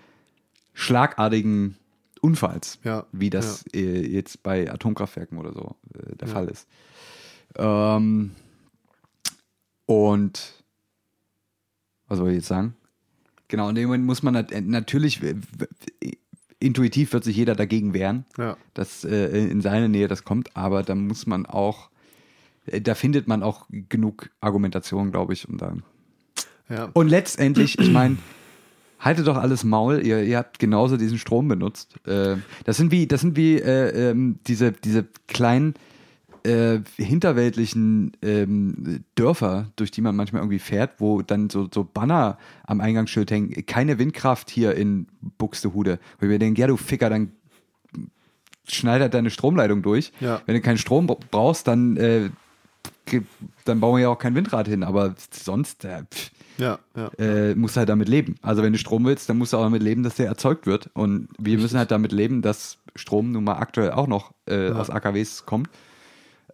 schlagartigen 0.75 1.77
Unfalls, 2.21 2.79
Ja, 2.83 3.07
wie 3.12 3.31
das 3.31 3.64
äh, 3.73 4.07
jetzt 4.07 4.43
bei 4.43 4.71
Atomkraftwerken 4.71 5.39
oder 5.39 5.53
so 5.53 5.77
äh, 5.95 6.16
der 6.16 6.29
Fall 6.29 6.49
ist. 6.49 6.66
Ähm, 7.57 8.33
und 9.87 10.64
was 12.09 12.19
soll 12.19 12.31
ich 12.31 12.37
jetzt 12.37 12.49
sagen? 12.49 12.75
Genau, 13.49 13.69
in 13.69 13.75
dem 13.75 13.87
Moment 13.87 14.05
muss 14.05 14.23
man 14.23 14.35
nat 14.35 14.53
natürlich, 14.62 15.21
intuitiv 16.61 17.13
wird 17.13 17.25
sich 17.25 17.37
jeder 17.37 17.55
dagegen 17.55 17.95
wehren, 17.95 18.25
Ja. 18.37 18.57
dass 18.75 19.05
äh, 19.05 19.27
in 19.49 19.61
seine 19.61 19.89
Nähe 19.89 20.09
das 20.09 20.25
kommt, 20.25 20.57
aber 20.57 20.83
da 20.83 20.95
muss 20.95 21.27
man 21.27 21.47
auch, 21.47 21.91
äh, 22.67 22.81
da 22.81 22.95
findet 22.95 23.29
man 23.29 23.43
auch 23.43 23.67
genug 23.71 24.31
Argumentation, 24.41 25.11
glaube 25.13 25.33
ich, 25.35 25.49
um 25.49 25.57
da. 25.59 25.75
Ja. 26.69 26.91
Und 26.93 27.09
letztendlich, 27.09 27.79
ich 27.79 27.91
meine, 27.91 28.19
haltet 29.01 29.27
doch 29.27 29.37
alles 29.37 29.65
Maul, 29.65 30.05
ihr, 30.05 30.23
ihr 30.25 30.37
habt 30.39 30.59
genauso 30.59 30.97
diesen 30.97 31.19
Strom 31.19 31.49
benutzt. 31.49 31.95
Äh, 32.07 32.37
das 32.65 32.77
sind 32.77 32.91
wie, 32.91 33.07
das 33.07 33.21
sind 33.21 33.37
wie 33.37 33.57
äh, 33.59 34.11
ähm, 34.11 34.39
diese, 34.47 34.73
diese 34.73 35.07
kleinen 35.29 35.75
äh, 36.49 36.80
hinterweltlichen 36.96 38.12
ähm, 38.22 39.05
Dörfer, 39.14 39.66
durch 39.76 39.90
die 39.90 40.01
man 40.01 40.16
manchmal 40.16 40.42
irgendwie 40.42 40.59
fährt, 40.59 40.92
wo 40.99 41.22
dann 41.22 41.51
so, 41.51 41.68
so 41.72 41.84
Banner 41.84 42.38
am 42.66 42.80
Eingangsschild 42.80 43.30
hängen, 43.30 43.66
keine 43.66 43.99
Windkraft 43.99 44.51
hier 44.51 44.74
in 44.74 45.07
Buxtehude. 45.38 45.99
Wo 46.18 46.26
ich 46.26 46.30
mir 46.30 46.38
denke, 46.38 46.61
ja 46.61 46.66
du 46.66 46.76
Ficker, 46.76 47.11
dann 47.11 47.32
schneidert 48.66 49.14
deine 49.14 49.30
Stromleitung 49.30 49.82
durch. 49.82 50.12
Ja. 50.20 50.40
Wenn 50.46 50.55
du 50.55 50.61
keinen 50.61 50.78
Strom 50.78 51.07
bra- 51.07 51.16
brauchst, 51.30 51.66
dann, 51.66 51.96
äh, 51.96 52.30
dann 53.64 53.80
bauen 53.80 53.96
wir 53.96 54.03
ja 54.03 54.09
auch 54.11 54.18
kein 54.18 54.34
Windrad 54.34 54.68
hin. 54.68 54.82
Aber 54.82 55.14
sonst 55.30 55.84
äh, 55.84 56.03
pff, 56.12 56.30
Ja, 56.59 56.78
ja. 56.94 57.09
äh, 57.18 57.55
musst 57.55 57.76
du 57.76 57.78
halt 57.78 57.88
damit 57.88 58.09
leben. 58.09 58.34
Also 58.42 58.62
wenn 58.62 58.72
du 58.72 58.78
Strom 58.78 59.05
willst, 59.07 59.28
dann 59.28 59.38
musst 59.38 59.53
du 59.53 59.57
auch 59.57 59.62
damit 59.62 59.82
leben, 59.82 60.03
dass 60.03 60.16
der 60.16 60.26
erzeugt 60.26 60.66
wird. 60.66 60.90
Und 60.92 61.28
wir 61.38 61.59
müssen 61.59 61.78
halt 61.78 61.90
damit 61.90 62.12
leben, 62.12 62.42
dass 62.42 62.78
Strom 62.94 63.32
nun 63.32 63.44
mal 63.44 63.55
aktuell 63.59 63.92
auch 63.92 64.07
noch 64.07 64.32
äh, 64.46 64.70
aus 64.70 64.90
AKWs 64.90 65.46
kommt. 65.46 65.68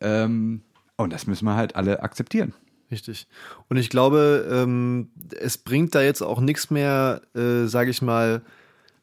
Ähm, 0.01 0.63
und 0.97 1.13
das 1.13 1.27
müssen 1.27 1.45
wir 1.47 1.55
halt 1.57 1.77
alle 1.77 2.03
akzeptieren. 2.03 2.55
Richtig. 2.91 3.27
Und 3.69 3.77
ich 3.77 3.91
glaube, 3.91 4.47
ähm, 4.51 5.09
es 5.41 5.59
bringt 5.59 5.95
da 5.95 6.03
jetzt 6.03 6.23
auch 6.23 6.41
nichts 6.41 6.71
mehr, 6.71 7.23
äh, 7.35 7.67
sage 7.67 7.91
ich 7.91 8.03
mal, 8.03 8.43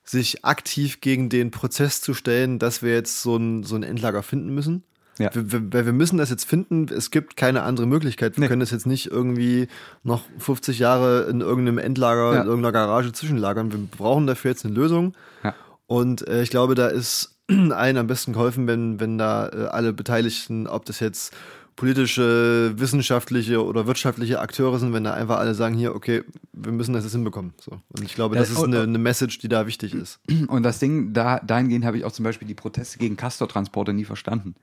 sich 0.03 0.45
aktiv 0.45 1.01
gegen 1.01 1.29
den 1.29 1.51
Prozess 1.51 2.01
zu 2.01 2.13
stellen, 2.13 2.59
dass 2.59 2.81
wir 2.81 2.93
jetzt 2.93 3.21
so 3.21 3.35
ein, 3.35 3.63
so 3.63 3.75
ein 3.75 3.83
Endlager 3.83 4.23
finden 4.23 4.53
müssen. 4.53 4.83
Ja. 5.19 5.29
Wir, 5.35 5.51
wir, 5.51 5.73
weil 5.73 5.85
wir 5.85 5.93
müssen 5.93 6.17
das 6.17 6.29
jetzt 6.29 6.45
finden. 6.45 6.87
Es 6.87 7.11
gibt 7.11 7.35
keine 7.35 7.63
andere 7.63 7.85
Möglichkeit. 7.85 8.37
Wir 8.37 8.41
Nee. 8.41 8.47
können 8.47 8.61
das 8.61 8.71
jetzt 8.71 8.87
nicht 8.87 9.07
irgendwie 9.11 9.67
noch 10.03 10.23
50 10.39 10.79
Jahre 10.79 11.23
in 11.29 11.41
irgendeinem 11.41 11.77
Endlager, 11.77 12.33
Ja. 12.35 12.41
in 12.41 12.47
irgendeiner 12.47 12.71
Garage 12.71 13.11
zwischenlagern. 13.11 13.71
Wir 13.71 13.79
brauchen 13.79 14.25
dafür 14.25 14.51
jetzt 14.51 14.65
eine 14.65 14.73
Lösung. 14.73 15.13
Ja. 15.43 15.53
Und 15.85 16.27
äh, 16.27 16.41
ich 16.43 16.49
glaube, 16.49 16.75
da 16.75 16.87
ist 16.87 17.37
allen 17.72 17.97
am 17.97 18.08
besten 18.08 18.34
geholfen, 18.34 18.68
wenn, 18.68 18.99
wenn 18.99 19.18
da 19.18 19.47
äh, 19.49 19.66
alle 19.68 19.93
Beteiligten, 19.93 20.68
ob 20.68 20.86
das 20.86 20.99
jetzt 20.99 21.34
politische, 21.76 22.74
wissenschaftliche 22.78 23.64
oder 23.66 23.88
wirtschaftliche 23.88 24.39
Akteure 24.39 24.78
sind, 24.78 24.93
wenn 24.93 25.04
da 25.04 25.14
einfach 25.14 25.39
alle 25.39 25.56
sagen, 25.56 25.76
hier, 25.76 25.95
okay, 25.95 26.24
wir 26.54 26.72
müssen 26.72 26.93
das 26.93 27.04
jetzt 27.04 27.14
hinbekommen. 27.14 27.54
So. 27.60 27.72
Und 27.89 28.04
ich 28.04 28.14
glaube, 28.16 28.36
das, 28.36 28.49
Das- 28.49 28.58
ist 28.60 28.64
eine, 28.64 28.82
eine 28.82 28.97
Message, 28.97 29.39
die 29.39 29.47
da 29.47 29.66
wichtig 29.68 29.93
ist. 29.93 30.20
Und 30.47 30.64
das 30.64 30.80
Ding, 30.80 31.14
da, 31.14 31.39
dahingehend 31.39 31.86
habe 31.86 31.97
ich 31.97 32.06
auch 32.06 32.12
zum 32.12 32.24
Beispiel 32.24 32.47
die 32.47 32.54
Proteste 32.54 32.99
gegen 32.99 33.18
Castortransporte 33.18 33.93
nie 33.93 34.06
verstanden. 34.06 34.56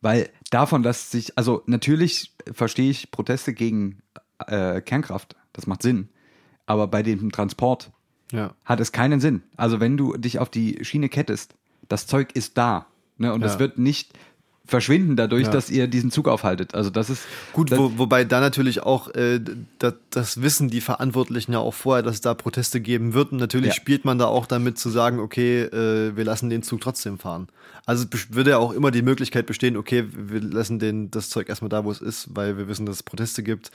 Weil 0.00 0.28
davon, 0.50 0.82
dass 0.82 1.10
sich, 1.10 1.36
also 1.38 1.62
natürlich 1.66 2.32
verstehe 2.52 2.90
ich 2.90 3.10
Proteste 3.10 3.54
gegen 3.54 4.00
äh, 4.46 4.80
Kernkraft, 4.82 5.34
das 5.52 5.66
macht 5.66 5.82
Sinn. 5.82 6.08
Aber 6.66 6.86
bei 6.86 7.02
dem 7.02 7.32
Transport 7.32 7.90
Ja. 8.32 8.54
hat 8.64 8.80
es 8.80 8.92
keinen 8.92 9.20
Sinn. 9.20 9.42
Also 9.56 9.80
wenn 9.80 9.96
du 9.96 10.16
dich 10.16 10.38
auf 10.38 10.50
die 10.50 10.84
Schiene 10.84 11.08
kettest, 11.08 11.54
das 11.88 12.06
Zeug 12.06 12.30
ist 12.34 12.56
da. 12.58 12.86
Ne? 13.18 13.32
Und 13.32 13.42
es 13.42 13.54
Ja. 13.54 13.58
wird 13.60 13.78
nicht 13.78 14.12
verschwinden 14.66 15.14
dadurch, 15.14 15.44
Ja. 15.44 15.50
dass 15.50 15.68
ihr 15.68 15.86
diesen 15.88 16.10
Zug 16.10 16.26
aufhaltet. 16.26 16.74
Also 16.74 16.88
das 16.88 17.10
ist 17.10 17.22
Gut, 17.52 17.70
das, 17.70 17.78
wo, 17.78 17.92
wobei 17.98 18.24
da 18.24 18.40
natürlich 18.40 18.82
auch 18.82 19.14
äh, 19.14 19.38
das, 19.78 19.94
das 20.08 20.40
wissen 20.40 20.68
die 20.70 20.80
Verantwortlichen 20.80 21.52
ja 21.52 21.58
auch 21.58 21.74
vorher, 21.74 22.02
dass 22.02 22.14
es 22.14 22.20
da 22.22 22.32
Proteste 22.32 22.80
geben 22.80 23.12
wird. 23.12 23.32
Und 23.32 23.38
natürlich 23.38 23.68
Ja. 23.68 23.74
spielt 23.74 24.06
man 24.06 24.18
da 24.18 24.24
auch 24.24 24.46
damit 24.46 24.78
zu 24.78 24.88
sagen, 24.88 25.18
okay, 25.18 25.64
äh, 25.64 26.16
wir 26.16 26.24
lassen 26.24 26.48
den 26.48 26.62
Zug 26.62 26.80
trotzdem 26.80 27.18
fahren. 27.18 27.48
Also 27.84 28.06
würde 28.30 28.50
ja 28.52 28.56
auch 28.58 28.72
immer 28.72 28.90
die 28.90 29.02
Möglichkeit 29.02 29.44
bestehen, 29.44 29.76
okay, 29.76 30.06
wir 30.10 30.40
lassen 30.40 30.78
den, 30.78 31.10
das 31.10 31.28
Zeug 31.28 31.50
erstmal 31.50 31.68
da, 31.68 31.84
wo 31.84 31.90
es 31.90 32.00
ist, 32.00 32.28
weil 32.34 32.56
wir 32.56 32.66
wissen, 32.66 32.86
dass 32.86 32.96
es 32.96 33.02
Proteste 33.02 33.42
gibt. 33.42 33.70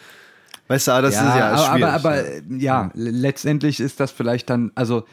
Weißt 0.68 0.88
du, 0.88 0.92
ah, 0.94 1.02
das 1.04 1.14
ja, 1.14 1.30
ist 1.30 1.36
ja 1.38 1.50
aber, 1.52 1.58
schwierig. 1.78 1.84
aber, 1.94 1.94
aber 1.94 2.16
ja. 2.16 2.24
äh, 2.24 2.42
ja, 2.58 2.92
le- 2.96 3.12
letztendlich 3.12 3.80
ist 3.80 4.00
das 4.00 4.10
vielleicht 4.12 4.50
dann, 4.50 4.72
also 4.74 5.06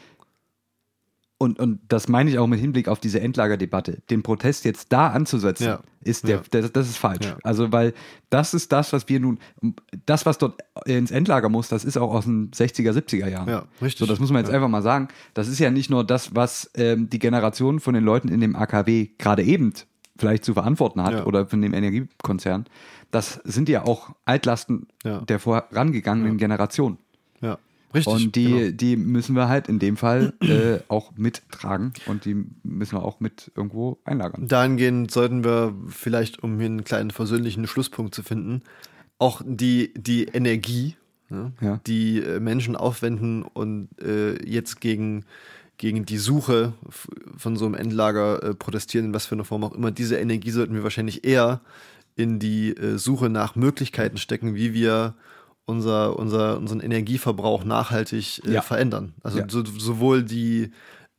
und, 1.39 1.59
und 1.59 1.79
das 1.87 2.07
meine 2.07 2.29
ich 2.31 2.39
auch 2.39 2.47
mit 2.47 2.59
Hinblick 2.59 2.87
auf 2.87 2.99
diese 2.99 3.19
Endlagerdebatte. 3.19 4.01
Den 4.09 4.23
Protest 4.23 4.65
jetzt 4.65 4.91
da 4.91 5.09
anzusetzen, 5.09 5.65
Ja. 5.65 5.79
ist 6.01 6.27
der, 6.27 6.37
Ja. 6.37 6.41
das, 6.49 6.71
das 6.71 6.89
ist 6.89 6.97
falsch. 6.97 7.25
Ja. 7.27 7.37
Also, 7.43 7.71
weil 7.71 7.93
das 8.31 8.53
ist 8.55 8.71
das, 8.71 8.91
was 8.91 9.07
wir 9.07 9.19
nun, 9.19 9.37
das, 10.07 10.25
was 10.25 10.39
dort 10.39 10.59
ins 10.85 11.11
Endlager 11.11 11.49
muss, 11.49 11.67
das 11.69 11.85
ist 11.85 11.95
auch 11.97 12.13
aus 12.13 12.25
den 12.25 12.49
60er, 12.51 12.91
70er 12.91 13.27
Jahren. 13.29 13.47
Ja, 13.49 13.65
richtig. 13.81 13.99
So, 13.99 14.05
das 14.07 14.19
muss 14.19 14.31
man 14.31 14.43
jetzt 14.43 14.53
einfach 14.53 14.67
mal 14.67 14.81
sagen. 14.81 15.09
Das 15.35 15.47
ist 15.47 15.59
ja 15.59 15.69
nicht 15.69 15.89
nur 15.91 16.03
das, 16.03 16.33
was 16.35 16.71
ähm, 16.75 17.09
die 17.09 17.19
Generation 17.19 17.79
von 17.79 17.93
den 17.93 18.03
Leuten 18.03 18.29
in 18.29 18.41
dem 18.41 18.55
AKW 18.55 19.09
gerade 19.19 19.43
eben 19.43 19.73
vielleicht 20.17 20.43
zu 20.43 20.55
verantworten 20.55 21.03
hat 21.03 21.27
oder 21.27 21.45
von 21.45 21.61
dem 21.61 21.73
Energiekonzern. 21.75 22.65
Das 23.11 23.39
sind 23.43 23.69
ja 23.69 23.85
auch 23.85 24.15
Altlasten 24.25 24.87
der 25.03 25.39
vorangegangenen 25.39 26.37
Generation. 26.37 26.97
Richtig. 27.93 28.13
Und 28.13 28.35
die, 28.35 28.43
genau. 28.45 28.71
die 28.71 28.95
müssen 28.97 29.35
wir 29.35 29.47
halt 29.47 29.69
in 29.69 29.79
dem 29.79 29.95
Fall 29.97 30.33
äh, 30.41 30.79
auch 30.89 31.13
mittragen 31.15 31.93
und 32.05 32.25
die 32.25 32.35
müssen 32.63 32.97
wir 32.97 33.03
auch 33.03 33.19
mit 33.19 33.51
irgendwo 33.55 33.97
einlagern. 34.03 34.47
Dahingehend 34.47 35.09
sollten 35.09 35.43
wir 35.43 35.73
vielleicht, 35.87 36.43
um 36.43 36.57
hier 36.57 36.65
einen 36.65 36.83
kleinen 36.83 37.11
versöhnlichen 37.11 37.65
Schlusspunkt 37.65 38.13
zu 38.13 38.23
finden, 38.23 38.61
auch 39.19 39.41
die, 39.45 39.93
die 39.95 40.25
Energie, 40.25 40.95
ne, 41.29 41.53
Ja. 41.61 41.79
die 41.87 42.19
äh, 42.19 42.39
Menschen 42.39 42.75
aufwenden 42.75 43.43
und 43.43 43.87
äh, 44.01 44.35
jetzt 44.45 44.81
gegen, 44.81 45.23
gegen 45.77 46.05
die 46.05 46.17
Suche 46.17 46.73
von 47.37 47.55
so 47.55 47.65
einem 47.65 47.75
Endlager 47.75 48.43
äh, 48.43 48.53
protestieren, 48.53 49.07
in 49.07 49.13
was 49.13 49.25
für 49.25 49.35
einer 49.35 49.45
Form 49.45 49.63
auch 49.63 49.73
immer, 49.73 49.91
diese 49.91 50.17
Energie 50.17 50.51
sollten 50.51 50.75
wir 50.75 50.83
wahrscheinlich 50.83 51.25
eher 51.25 51.61
in 52.17 52.39
die 52.39 52.75
äh, 52.75 52.97
Suche 52.97 53.29
nach 53.29 53.55
Möglichkeiten 53.55 54.17
stecken, 54.17 54.55
wie 54.55 54.73
wir 54.73 55.15
unser, 55.67 56.17
unser, 56.17 56.57
unseren 56.57 56.79
Energieverbrauch 56.79 57.63
nachhaltig 57.63 58.41
äh, 58.47 58.53
Ja. 58.53 58.61
verändern. 58.63 59.13
Also 59.21 59.37
Ja. 59.39 59.45
so, 59.47 59.63
sowohl 59.65 60.23
die, 60.23 60.71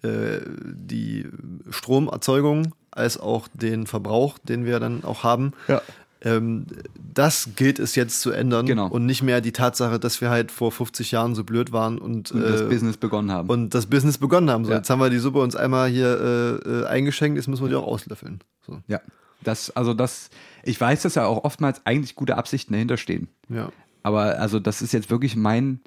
äh, 0.02 0.40
die 0.74 1.26
Stromerzeugung 1.70 2.74
als 2.90 3.18
auch 3.18 3.48
den 3.54 3.86
Verbrauch, 3.86 4.38
den 4.38 4.64
wir 4.64 4.80
dann 4.80 5.04
auch 5.04 5.22
haben. 5.22 5.52
Ja. 5.68 5.80
Ähm, 6.20 6.66
das 7.14 7.50
gilt 7.54 7.78
es 7.78 7.94
jetzt 7.94 8.20
zu 8.20 8.32
ändern 8.32 8.66
Genau. 8.66 8.88
und 8.88 9.06
nicht 9.06 9.22
mehr 9.22 9.40
die 9.40 9.52
Tatsache, 9.52 10.00
dass 10.00 10.20
wir 10.20 10.30
halt 10.30 10.50
vor 10.50 10.72
50 10.72 11.12
Jahren 11.12 11.36
so 11.36 11.44
blöd 11.44 11.70
waren 11.70 11.98
und, 11.98 12.32
Und 12.32 12.40
das 12.42 12.62
äh, 12.62 12.64
Business 12.64 12.96
begonnen 12.96 13.30
haben. 13.30 13.48
und 13.48 13.72
das 13.72 13.86
Business 13.86 14.18
begonnen 14.18 14.50
haben. 14.50 14.64
So, 14.64 14.72
Ja. 14.72 14.78
Jetzt 14.78 14.90
haben 14.90 14.98
wir 15.00 15.10
die 15.10 15.18
Suppe 15.18 15.38
uns 15.40 15.54
einmal 15.54 15.88
hier 15.88 16.60
äh, 16.66 16.68
äh, 16.68 16.86
eingeschenkt, 16.86 17.36
jetzt 17.36 17.46
müssen 17.46 17.62
wir 17.62 17.68
die 17.68 17.76
auch 17.76 17.86
auslöffeln. 17.86 18.40
So. 18.66 18.80
ja. 18.88 19.00
Das, 19.44 19.70
also 19.76 19.94
das, 19.94 20.30
ich 20.64 20.80
weiß, 20.80 21.02
dass 21.02 21.14
ja 21.14 21.24
auch 21.26 21.44
oftmals 21.44 21.82
eigentlich 21.86 22.16
gute 22.16 22.36
Absichten 22.36 22.72
dahinter 22.72 22.96
stehen. 22.96 23.28
Ja. 23.48 23.70
Aber 24.08 24.38
also 24.40 24.58
das 24.58 24.80
ist 24.80 24.92
jetzt 24.92 25.10
wirklich 25.10 25.36
mein, 25.36 25.80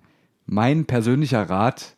mein 0.45 0.85
persönlicher 0.85 1.49
Rat 1.49 1.95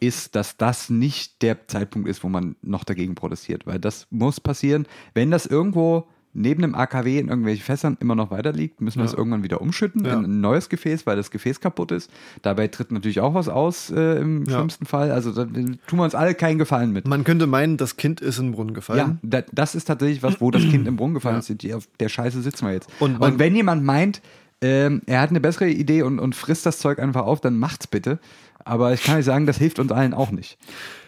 ist, 0.00 0.34
dass 0.36 0.56
das 0.56 0.88
nicht 0.88 1.42
der 1.42 1.66
Zeitpunkt 1.68 2.08
ist, 2.08 2.24
wo 2.24 2.28
man 2.30 2.56
noch 2.62 2.84
dagegen 2.84 3.14
protestiert, 3.14 3.66
weil 3.66 3.78
das 3.78 4.06
muss 4.10 4.40
passieren. 4.40 4.86
Wenn 5.12 5.30
das 5.30 5.44
irgendwo 5.44 6.06
neben 6.32 6.62
dem 6.62 6.74
AKW 6.74 7.18
in 7.18 7.28
irgendwelchen 7.28 7.64
Fässern 7.64 7.96
immer 8.00 8.14
noch 8.14 8.30
weiter 8.30 8.52
liegt, 8.52 8.80
müssen 8.80 8.98
wir 9.00 9.04
Ja. 9.04 9.10
es 9.10 9.14
irgendwann 9.16 9.42
wieder 9.42 9.60
umschütten 9.60 10.04
Ja. 10.04 10.12
in 10.14 10.24
ein 10.24 10.40
neues 10.40 10.68
Gefäß, 10.70 11.04
weil 11.04 11.16
das 11.16 11.30
Gefäß 11.30 11.60
kaputt 11.60 11.90
ist. 11.90 12.10
Dabei 12.42 12.68
tritt 12.68 12.90
natürlich 12.92 13.20
auch 13.20 13.34
was 13.34 13.48
aus 13.50 13.90
äh, 13.90 14.20
im 14.20 14.44
Ja. 14.44 14.54
schlimmsten 14.58 14.86
Fall. 14.86 15.10
Also 15.10 15.32
da 15.32 15.44
tun 15.44 15.78
wir 15.90 16.04
uns 16.04 16.14
alle 16.14 16.34
keinen 16.34 16.58
Gefallen 16.58 16.92
mit. 16.92 17.06
Man 17.08 17.24
könnte 17.24 17.46
meinen, 17.46 17.76
das 17.76 17.96
Kind 17.98 18.20
ist 18.22 18.38
in 18.38 18.46
den 18.46 18.52
Brunnen 18.52 18.70
Ja, 18.70 18.74
gefallen. 18.74 19.18
da, 19.22 19.42
das 19.52 19.74
ist 19.74 19.86
tatsächlich 19.86 20.22
was, 20.22 20.40
wo 20.40 20.50
das 20.50 20.62
Kind 20.62 20.86
im 20.86 20.96
Brunnen 20.96 21.14
gefallen 21.14 21.42
Ja. 21.42 21.54
ist. 21.54 21.74
Auf 21.74 21.88
der 22.00 22.08
Scheiße 22.08 22.40
sitzen 22.40 22.66
wir 22.66 22.72
jetzt. 22.74 22.88
Und 23.00 23.16
Und, 23.20 23.38
wenn 23.40 23.56
jemand 23.56 23.82
meint, 23.82 24.22
ähm, 24.60 25.02
er 25.06 25.20
hat 25.20 25.30
eine 25.30 25.40
bessere 25.40 25.68
Idee 25.68 26.02
und, 26.02 26.18
und 26.18 26.34
frisst 26.34 26.66
das 26.66 26.78
Zeug 26.78 26.98
einfach 26.98 27.22
auf, 27.24 27.40
dann 27.40 27.58
macht's 27.58 27.86
bitte. 27.86 28.18
Aber 28.64 28.92
ich 28.92 29.02
kann 29.02 29.16
euch 29.18 29.24
sagen, 29.24 29.46
das 29.46 29.56
hilft 29.58 29.78
uns 29.78 29.92
allen 29.92 30.12
auch 30.14 30.30
nicht. 30.30 30.58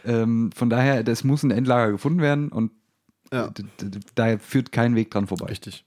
Ähm, 0.05 0.51
von 0.55 0.71
daher, 0.71 1.03
das 1.03 1.25
muss 1.25 1.43
ein 1.43 1.51
Endlager 1.51 1.91
gefunden 1.93 2.21
werden 2.21 2.49
und 2.51 2.71
Ja. 3.33 3.51
da 4.15 4.39
führt 4.39 4.73
kein 4.73 4.95
Weg 4.95 5.11
dran 5.11 5.27
vorbei. 5.27 5.47
Richtig. 5.47 5.85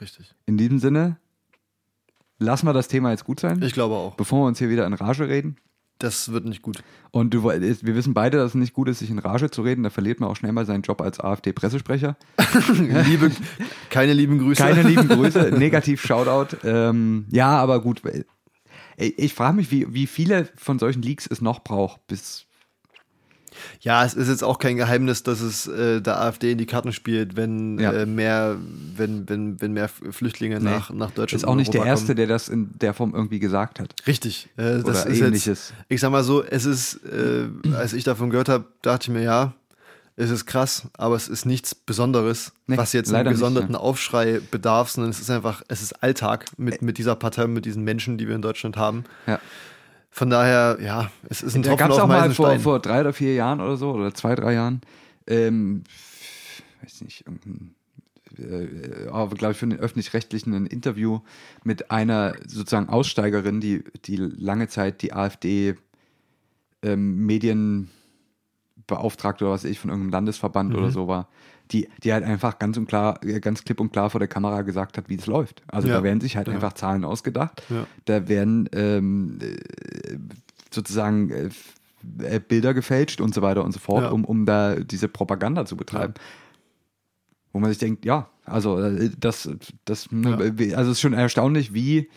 Richtig. 0.00 0.34
In 0.46 0.56
diesem 0.56 0.78
Sinne, 0.78 1.16
lassen 2.38 2.66
wir 2.66 2.72
das 2.72 2.88
Thema 2.88 3.10
jetzt 3.10 3.24
gut 3.24 3.40
sein, 3.40 3.60
Ich 3.62 3.72
glaube 3.72 3.94
auch. 3.96 4.14
bevor 4.14 4.42
wir 4.42 4.46
uns 4.46 4.58
hier 4.58 4.70
wieder 4.70 4.86
in 4.86 4.94
Rage 4.94 5.28
reden. 5.28 5.56
Das 6.00 6.32
wird 6.32 6.46
nicht 6.46 6.62
gut. 6.62 6.82
Und 7.10 7.34
du, 7.34 7.44
wir 7.44 7.94
wissen 7.94 8.14
beide, 8.14 8.38
dass 8.38 8.52
es 8.52 8.54
nicht 8.54 8.72
gut 8.72 8.88
ist, 8.88 9.00
sich 9.00 9.10
in 9.10 9.18
Rage 9.18 9.50
zu 9.50 9.60
reden. 9.60 9.82
Da 9.82 9.90
verliert 9.90 10.18
man 10.18 10.30
auch 10.30 10.34
schnell 10.36 10.50
mal 10.50 10.64
seinen 10.64 10.80
Job 10.80 11.02
als 11.02 11.20
AfD-Pressesprecher. 11.20 12.16
Liebe, 13.06 13.30
keine 13.90 14.14
lieben 14.14 14.38
Grüße. 14.38 14.62
Keine 14.62 14.82
lieben 14.82 15.08
Grüße, 15.08 15.50
negativ 15.58 16.00
Shoutout. 16.00 16.56
Ähm, 16.64 17.26
ja, 17.30 17.50
aber 17.50 17.82
gut. 17.82 18.00
Ich, 18.96 19.18
ich 19.18 19.34
frage 19.34 19.56
mich, 19.56 19.70
wie, 19.70 19.92
wie 19.92 20.06
viele 20.06 20.48
von 20.56 20.78
solchen 20.78 21.02
Leaks 21.02 21.26
es 21.26 21.42
noch 21.42 21.62
braucht, 21.62 22.06
bis. 22.06 22.46
Ja, 23.80 24.04
es 24.04 24.14
ist 24.14 24.28
jetzt 24.28 24.42
auch 24.44 24.58
kein 24.58 24.76
Geheimnis, 24.76 25.22
dass 25.22 25.40
es 25.40 25.66
äh, 25.66 26.00
der 26.00 26.20
AfD 26.20 26.52
in 26.52 26.58
die 26.58 26.66
Karten 26.66 26.92
spielt, 26.92 27.36
wenn 27.36 27.78
Ja. 27.78 27.92
äh, 27.92 28.06
mehr, 28.06 28.56
wenn, 28.96 29.28
wenn, 29.28 29.60
wenn 29.60 29.72
mehr 29.72 29.88
Flüchtlinge 29.88 30.58
Nee. 30.60 30.70
nach, 30.70 30.90
nach 30.90 31.10
Deutschland 31.10 31.42
Ist 31.42 31.48
auch 31.48 31.54
nicht 31.54 31.72
der 31.74 31.80
Europa 31.80 31.90
Erste, 31.90 32.06
kommen. 32.06 32.16
der 32.16 32.26
das 32.26 32.48
in 32.48 32.70
der 32.78 32.94
Form 32.94 33.14
irgendwie 33.14 33.38
gesagt 33.40 33.80
hat. 33.80 33.94
Richtig. 34.06 34.48
Äh, 34.56 34.62
das 34.62 34.84
Oder 34.84 35.06
ist 35.06 35.20
ähnliches. 35.20 35.68
Jetzt, 35.70 35.74
ich 35.88 36.00
sag 36.00 36.10
mal 36.10 36.24
so, 36.24 36.42
es 36.42 36.64
ist, 36.64 37.00
äh, 37.04 37.48
als 37.74 37.92
ich 37.92 38.04
davon 38.04 38.30
gehört 38.30 38.48
habe, 38.48 38.64
dachte 38.82 39.04
ich 39.04 39.08
mir, 39.16 39.22
ja, 39.22 39.52
es 40.16 40.28
ist 40.30 40.44
krass, 40.44 40.82
aber 40.98 41.16
es 41.16 41.28
ist 41.28 41.46
nichts 41.46 41.74
Besonderes, 41.74 42.52
Nee, 42.66 42.76
was 42.76 42.92
jetzt 42.92 43.12
einen 43.14 43.24
nicht, 43.24 43.32
gesonderten 43.34 43.72
ja. 43.72 43.80
Aufschrei 43.80 44.40
bedarf, 44.50 44.90
sondern 44.90 45.10
es 45.12 45.18
ist 45.20 45.30
einfach, 45.30 45.62
es 45.68 45.80
ist 45.80 46.02
Alltag 46.02 46.44
mit, 46.58 46.82
mit 46.82 46.98
dieser 46.98 47.16
Partei, 47.16 47.46
mit 47.46 47.64
diesen 47.64 47.84
Menschen, 47.84 48.18
die 48.18 48.28
wir 48.28 48.34
in 48.34 48.42
Deutschland 48.42 48.76
haben. 48.76 49.04
Ja. 49.26 49.40
Von 50.10 50.30
daher, 50.30 50.78
ja, 50.82 51.10
es 51.28 51.42
ist 51.42 51.54
ein 51.54 51.62
Da 51.62 51.68
Tropfen 51.70 51.78
gab 51.78 51.90
es 51.90 51.96
auf 51.98 52.02
auch 52.04 52.08
mal 52.08 52.34
vor, 52.34 52.58
vor 52.58 52.80
drei 52.80 53.00
oder 53.00 53.12
vier 53.12 53.34
Jahren 53.34 53.60
oder 53.60 53.76
so, 53.76 53.92
oder 53.92 54.12
zwei, 54.12 54.34
drei 54.34 54.54
Jahren, 54.54 54.80
ähm, 55.26 55.84
weiß 56.82 57.02
nicht, 57.02 57.24
irgendein, 57.26 57.74
äh, 58.38 59.06
aber 59.08 59.36
glaube 59.36 59.52
ich 59.52 59.58
für 59.58 59.66
den 59.68 59.78
Öffentlich-Rechtlichen 59.78 60.52
ein 60.54 60.66
Interview 60.66 61.20
mit 61.62 61.90
einer 61.92 62.34
sozusagen 62.46 62.88
Aussteigerin, 62.88 63.60
die, 63.60 63.84
die 64.04 64.16
lange 64.16 64.66
Zeit 64.68 65.02
die 65.02 65.12
AfD 65.12 65.76
ähm, 66.82 67.26
Medienbeauftragte 67.26 69.44
oder 69.44 69.52
was 69.54 69.64
weiß 69.64 69.70
ich 69.70 69.78
von 69.78 69.90
irgendeinem 69.90 70.12
Landesverband 70.12 70.70
Mhm. 70.70 70.76
oder 70.76 70.90
so 70.90 71.06
war, 71.08 71.28
die, 71.72 71.88
die 72.02 72.12
halt 72.12 72.24
einfach 72.24 72.58
ganz 72.58 72.76
und 72.76 72.86
klar, 72.86 73.22
äh, 73.24 73.40
ganz 73.40 73.64
klipp 73.64 73.80
und 73.80 73.92
klar 73.92 74.10
vor 74.10 74.18
der 74.18 74.28
Kamera 74.28 74.62
gesagt 74.62 74.98
hat, 74.98 75.08
wie 75.08 75.14
es 75.16 75.26
läuft. 75.26 75.62
Also 75.68 75.88
Ja. 75.88 75.94
da 75.98 76.02
werden 76.02 76.20
sich 76.20 76.36
halt 76.36 76.48
Ja. 76.48 76.54
einfach 76.54 76.72
Zahlen 76.72 77.04
ausgedacht. 77.04 77.62
Ja. 77.68 77.86
Da 78.04 78.28
werden 78.28 78.68
ähm, 78.72 79.38
äh, 79.40 80.16
sozusagen 80.72 81.30
äh, 81.30 81.48
äh, 82.22 82.40
Bilder 82.40 82.74
gefälscht 82.74 83.20
und 83.20 83.34
so 83.34 83.42
weiter 83.42 83.64
und 83.64 83.72
so 83.72 83.78
fort, 83.78 84.10
um, 84.12 84.24
um 84.24 84.46
da 84.46 84.76
diese 84.76 85.08
Propaganda 85.08 85.64
zu 85.66 85.76
betreiben. 85.76 86.14
Wo 87.52 87.58
man 87.58 87.70
sich 87.70 87.78
denkt, 87.78 88.04
ja, 88.04 88.28
also 88.44 88.80
das, 89.18 89.48
das 89.84 90.08
äh, 90.12 90.74
also 90.74 90.90
es 90.90 90.96
ist 90.98 91.00
schon 91.00 91.12
erstaunlich, 91.12 91.74
wie 91.74 92.08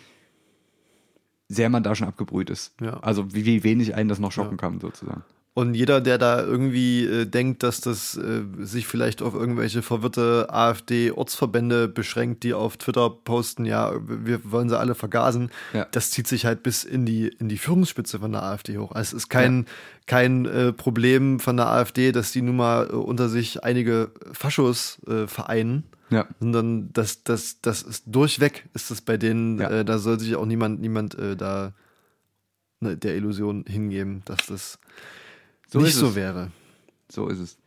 sehr 1.49 1.69
man 1.69 1.83
da 1.83 1.93
schon 1.95 2.07
abgebrüht 2.07 2.49
ist. 2.49 2.73
Also 3.01 3.33
wie, 3.33 3.45
wie 3.45 3.63
wenig 3.63 3.93
einen 3.95 4.09
das 4.09 4.19
noch 4.19 4.31
schocken 4.31 4.57
kann, 4.57 4.79
sozusagen. 4.79 5.23
Und 5.55 5.75
jeder, 5.75 6.01
der 6.01 6.17
da 6.17 6.41
irgendwie 6.43 7.05
äh, 7.05 7.25
denkt, 7.27 7.61
dass 7.61 7.79
das 7.79 8.17
äh, 8.17 8.41
sich 8.61 8.87
vielleicht 8.87 9.21
auf 9.21 9.35
irgendwelche 9.35 9.83
verwirrte 9.83 10.47
AfD-Ortsverbände 10.49 11.87
beschränkt, 11.87 12.43
die 12.43 12.55
auf 12.55 12.77
Twitter 12.77 13.09
posten, 13.11 13.65
ja, 13.65 13.93
wir 14.03 14.39
wollen 14.51 14.67
sie 14.69 14.79
alle 14.79 14.95
vergasen, 14.95 15.51
Ja. 15.73 15.85
das 15.91 16.09
zieht 16.09 16.27
sich 16.27 16.45
halt 16.47 16.63
bis 16.63 16.83
in 16.83 17.05
die, 17.05 17.27
in 17.27 17.49
die 17.49 17.59
Führungsspitze 17.59 18.17
von 18.19 18.31
der 18.31 18.41
AfD 18.41 18.77
hoch. 18.79 18.93
Also 18.93 19.15
es 19.15 19.23
ist 19.25 19.29
kein, 19.29 19.67
kein 20.07 20.45
äh, 20.45 20.73
Problem 20.73 21.39
von 21.39 21.55
der 21.57 21.67
AfD, 21.67 22.11
dass 22.11 22.31
die 22.31 22.41
nun 22.41 22.55
mal 22.55 22.87
äh, 22.89 22.93
unter 22.93 23.29
sich 23.29 23.63
einige 23.63 24.09
Faschos 24.31 24.99
äh, 25.07 25.27
vereinen. 25.27 25.83
Ja. 26.09 26.27
Sondern 26.39 26.91
das, 26.93 27.23
das, 27.23 27.61
das 27.61 27.81
ist 27.83 28.03
durchweg, 28.07 28.67
ist 28.73 28.89
das 28.91 29.01
bei 29.01 29.17
denen, 29.17 29.59
Ja. 29.59 29.69
äh, 29.69 29.85
da 29.85 29.97
soll 29.99 30.19
sich 30.19 30.35
auch 30.35 30.45
niemand, 30.45 30.79
niemand 30.81 31.15
da 31.37 31.73
ne, 32.79 32.97
der 32.97 33.15
Illusion 33.15 33.65
hingeben, 33.67 34.21
dass 34.25 34.45
das 34.47 34.79
So 35.73 35.79
nicht 35.81 35.95
so 35.95 36.07
es. 36.09 36.15
wäre. 36.15 36.51
So 37.09 37.27
ist 37.27 37.39
es. 37.39 37.57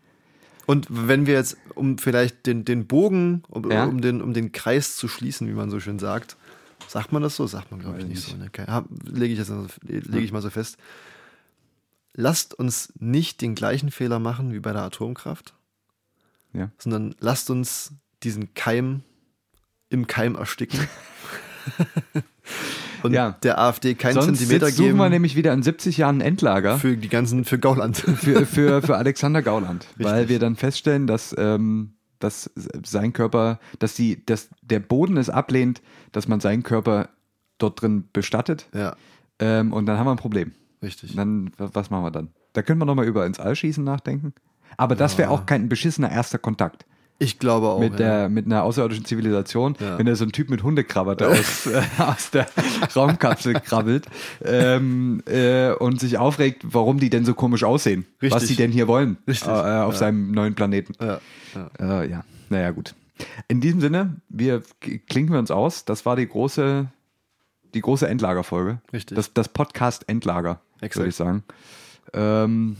Und 0.66 0.86
wenn 0.90 1.26
wir 1.26 1.34
jetzt, 1.34 1.56
um 1.74 1.98
vielleicht 1.98 2.46
den, 2.46 2.64
den 2.64 2.86
Bogen, 2.86 3.42
um, 3.48 3.70
Ja. 3.70 3.84
um, 3.84 4.00
den, 4.00 4.20
um 4.22 4.32
den 4.34 4.50
Kreis 4.52 4.96
zu 4.96 5.06
schließen, 5.08 5.46
wie 5.48 5.52
man 5.52 5.70
so 5.70 5.78
schön 5.78 5.98
sagt, 5.98 6.36
sagt 6.88 7.12
man 7.12 7.22
das 7.22 7.36
so? 7.36 7.46
Sagt 7.46 7.70
man, 7.70 7.80
glaube 7.80 7.98
ich, 7.98 8.04
nicht 8.06 8.16
nicht. 8.16 8.28
so. 8.30 8.36
Ne? 8.36 8.46
Okay. 8.48 8.82
Lege 9.04 9.32
ich, 9.32 9.38
jetzt 9.38 9.50
mal 9.50 9.62
so- 9.68 9.68
lege 9.86 10.20
ich 10.24 10.32
mal 10.32 10.42
so 10.42 10.50
fest. 10.50 10.76
Lasst 12.14 12.54
uns 12.54 12.92
nicht 12.98 13.42
den 13.42 13.54
gleichen 13.54 13.90
Fehler 13.90 14.18
machen 14.18 14.52
wie 14.52 14.58
bei 14.60 14.72
der 14.72 14.82
Atomkraft, 14.82 15.54
Ja. 16.52 16.70
sondern 16.78 17.14
lasst 17.20 17.50
uns 17.50 17.92
diesen 18.22 18.54
Keim 18.54 19.02
im 19.90 20.06
Keim 20.06 20.34
ersticken. 20.34 20.80
Und 23.06 23.12
Ja. 23.12 23.32
der 23.42 23.58
AfD 23.60 23.94
keinen 23.94 24.14
Sonst 24.14 24.26
Zentimeter 24.38 24.66
sitzt, 24.66 24.76
suchen 24.78 24.86
geben 24.88 24.98
wir 24.98 25.08
nämlich 25.08 25.34
wieder 25.36 25.52
in 25.52 25.62
70 25.62 25.96
Jahren 25.96 26.18
ein 26.18 26.20
Endlager. 26.22 26.78
für 26.78 26.96
die 26.96 27.08
ganzen, 27.08 27.44
für 27.44 27.58
Gauland. 27.58 27.96
für, 28.16 28.46
für, 28.46 28.82
für 28.82 28.96
Alexander 28.96 29.42
Gauland, 29.42 29.86
weil 29.98 30.12
Richtig. 30.14 30.28
wir 30.30 30.38
dann 30.38 30.56
feststellen, 30.56 31.06
dass, 31.06 31.34
ähm, 31.38 31.94
dass 32.18 32.50
sein 32.84 33.12
Körper, 33.12 33.58
dass, 33.78 33.94
die, 33.94 34.24
dass 34.24 34.48
der 34.62 34.80
Boden 34.80 35.16
es 35.16 35.28
ablehnt, 35.30 35.82
dass 36.12 36.28
man 36.28 36.40
seinen 36.40 36.62
Körper 36.62 37.08
dort 37.58 37.80
drin 37.82 38.08
bestattet. 38.12 38.68
ja, 38.74 38.94
Ähm, 39.38 39.72
und 39.72 39.86
dann 39.86 39.98
haben 39.98 40.06
wir 40.06 40.12
ein 40.12 40.16
Problem. 40.18 40.52
richtig. 40.82 41.14
Dann, 41.16 41.50
wa- 41.58 41.70
was 41.72 41.90
machen 41.90 42.04
wir 42.04 42.10
dann? 42.10 42.28
Da 42.54 42.62
können 42.62 42.78
wir 42.80 42.86
nochmal 42.86 43.06
über 43.06 43.26
ins 43.26 43.38
All 43.38 43.54
schießen 43.54 43.84
nachdenken. 43.84 44.32
Aber 44.78 44.94
das 44.94 45.16
wäre 45.18 45.30
auch 45.30 45.46
kein 45.46 45.68
beschissener 45.68 46.10
erster 46.10 46.38
Kontakt 46.38 46.86
Ich 47.18 47.38
glaube 47.38 47.68
auch. 47.68 47.80
mit, 47.80 47.92
ja. 47.92 47.96
der, 47.96 48.28
mit 48.28 48.44
einer 48.46 48.62
außerirdischen 48.62 49.04
Zivilisation. 49.06 49.74
Ja. 49.80 49.98
Wenn 49.98 50.04
da 50.06 50.14
so 50.16 50.24
ein 50.24 50.32
Typ 50.32 50.50
mit 50.50 50.62
Hundekrawatte 50.62 51.28
aus, 51.30 51.66
äh, 51.66 51.82
aus 51.98 52.30
der 52.30 52.46
Raumkapsel 52.94 53.54
krabbelt 53.54 54.06
ähm, 54.44 55.22
äh, 55.26 55.70
und 55.72 55.98
sich 55.98 56.18
aufregt, 56.18 56.62
warum 56.64 57.00
die 57.00 57.08
denn 57.08 57.24
so 57.24 57.32
komisch 57.34 57.64
aussehen. 57.64 58.04
Richtig. 58.20 58.32
Was 58.32 58.46
die 58.46 58.56
denn 58.56 58.70
hier 58.70 58.86
wollen 58.86 59.16
Richtig. 59.26 59.48
äh, 59.48 59.52
auf 59.52 59.94
Ja. 59.94 59.98
seinem 59.98 60.30
neuen 60.32 60.54
Planeten. 60.54 60.92
ja, 61.00 61.20
ja. 61.80 62.02
Äh, 62.02 62.10
ja, 62.10 62.24
naja, 62.50 62.70
gut. 62.72 62.94
In 63.48 63.62
diesem 63.62 63.80
Sinne, 63.80 64.16
wir 64.28 64.62
klinken 65.08 65.32
wir 65.32 65.38
uns 65.38 65.50
aus. 65.50 65.86
Das 65.86 66.04
war 66.04 66.16
die 66.16 66.28
große, 66.28 66.86
die 67.72 67.80
große 67.80 68.06
Endlagerfolge. 68.06 68.80
Richtig. 68.92 69.16
Das, 69.16 69.32
das 69.32 69.48
Podcast 69.48 70.06
Endlager, 70.06 70.60
Exakt. 70.82 70.96
würde 70.96 71.08
ich 71.08 71.16
sagen. 71.16 71.44
Ähm, 72.12 72.76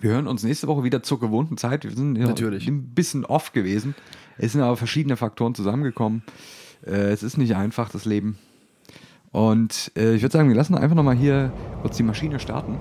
wir 0.00 0.10
hören 0.10 0.26
uns 0.26 0.42
nächste 0.42 0.66
Woche 0.66 0.84
wieder 0.84 1.02
zur 1.02 1.20
gewohnten 1.20 1.56
Zeit. 1.56 1.84
Wir 1.84 1.90
sind 1.90 2.16
ja 2.16 2.26
Natürlich. 2.26 2.66
ein 2.68 2.94
bisschen 2.94 3.24
off 3.24 3.52
gewesen. 3.52 3.94
Es 4.38 4.52
sind 4.52 4.60
aber 4.60 4.76
verschiedene 4.76 5.16
Faktoren 5.16 5.54
zusammengekommen. 5.54 6.22
Äh, 6.86 7.12
es 7.12 7.22
ist 7.22 7.36
nicht 7.36 7.56
einfach, 7.56 7.90
das 7.90 8.04
Leben. 8.04 8.38
Und 9.32 9.92
äh, 9.96 10.14
ich 10.14 10.22
würde 10.22 10.32
sagen, 10.32 10.48
wir 10.48 10.56
lassen 10.56 10.74
einfach 10.74 10.96
nochmal 10.96 11.16
hier 11.16 11.52
kurz 11.82 11.96
die 11.96 12.02
Maschine 12.02 12.40
starten. 12.40 12.78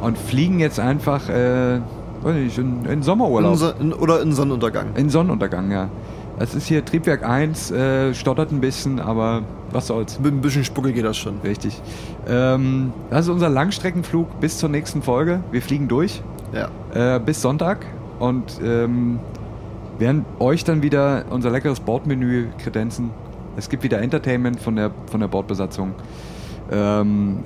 Und 0.00 0.18
fliegen 0.18 0.60
jetzt 0.60 0.80
einfach 0.80 1.28
äh, 1.30 1.80
weiß 2.24 2.34
nicht, 2.36 2.58
in, 2.58 2.84
in 2.86 3.02
Sommerurlaub. 3.02 3.76
In, 3.78 3.86
in, 3.86 3.92
oder 3.92 4.22
in 4.22 4.32
Sonnenuntergang. 4.32 4.96
In 4.96 5.10
Sonnenuntergang, 5.10 5.70
ja. 5.70 5.90
Es 6.38 6.54
ist 6.54 6.66
hier 6.66 6.84
Triebwerk 6.84 7.24
1, 7.24 7.70
äh, 7.70 8.12
stottert 8.14 8.50
ein 8.50 8.60
bisschen, 8.60 8.98
aber 8.98 9.42
was 9.70 9.86
soll's. 9.86 10.18
Mit 10.18 10.32
ein 10.34 10.40
bisschen 10.40 10.64
Spucke 10.64 10.92
geht 10.92 11.04
das 11.04 11.16
schon. 11.16 11.38
Richtig. 11.44 11.80
Ähm, 12.28 12.92
das 13.10 13.26
ist 13.26 13.30
unser 13.30 13.48
Langstreckenflug 13.48 14.40
bis 14.40 14.58
zur 14.58 14.68
nächsten 14.68 15.00
Folge. 15.02 15.40
Wir 15.52 15.62
fliegen 15.62 15.86
durch 15.86 16.22
Ja. 16.52 16.68
äh, 17.16 17.20
bis 17.20 17.40
Sonntag 17.40 17.86
und 18.18 18.60
ähm, 18.64 19.20
werden 19.98 20.24
euch 20.40 20.64
dann 20.64 20.82
wieder 20.82 21.24
unser 21.30 21.50
leckeres 21.50 21.78
Bordmenü 21.78 22.46
kredenzen. 22.58 23.10
Es 23.56 23.68
gibt 23.68 23.84
wieder 23.84 24.00
Entertainment 24.02 24.58
von 24.60 24.74
der, 24.74 24.90
von 25.06 25.20
der 25.20 25.28
Bordbesatzung. 25.28 25.92
Ähm, 26.72 27.44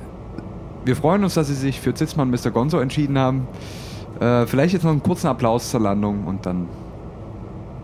wir 0.86 0.97
freuen 0.97 1.24
uns, 1.24 1.34
dass 1.34 1.49
Sie 1.49 1.55
sich 1.55 1.78
für 1.78 1.93
Zitzmann 1.93 2.30
Mr. 2.30 2.51
Gonzo 2.51 2.78
entschieden 2.78 3.18
haben. 3.18 3.47
Äh, 4.18 4.47
vielleicht 4.47 4.72
jetzt 4.72 4.84
noch 4.84 4.93
einen 4.93 5.03
kurzen 5.03 5.26
Applaus 5.26 5.70
zur 5.70 5.80
Landung 5.80 6.24
und 6.24 6.47
dann 6.47 6.68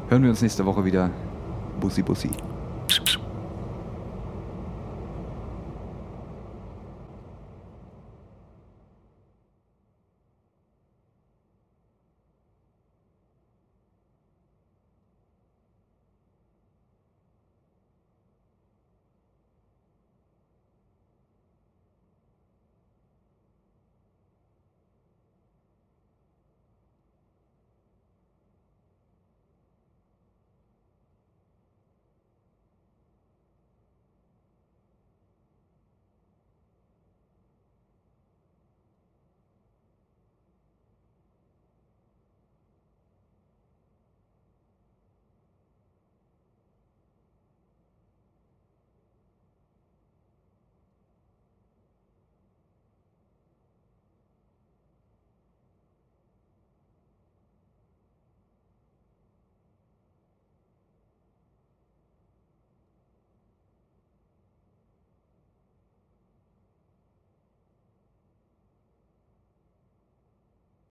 hören 0.09 0.23
wir 0.23 0.31
uns 0.31 0.43
nächste 0.43 0.65
Woche 0.65 0.85
wieder. 0.85 1.11
Bussi, 1.81 2.03
Bussi. 2.03 2.31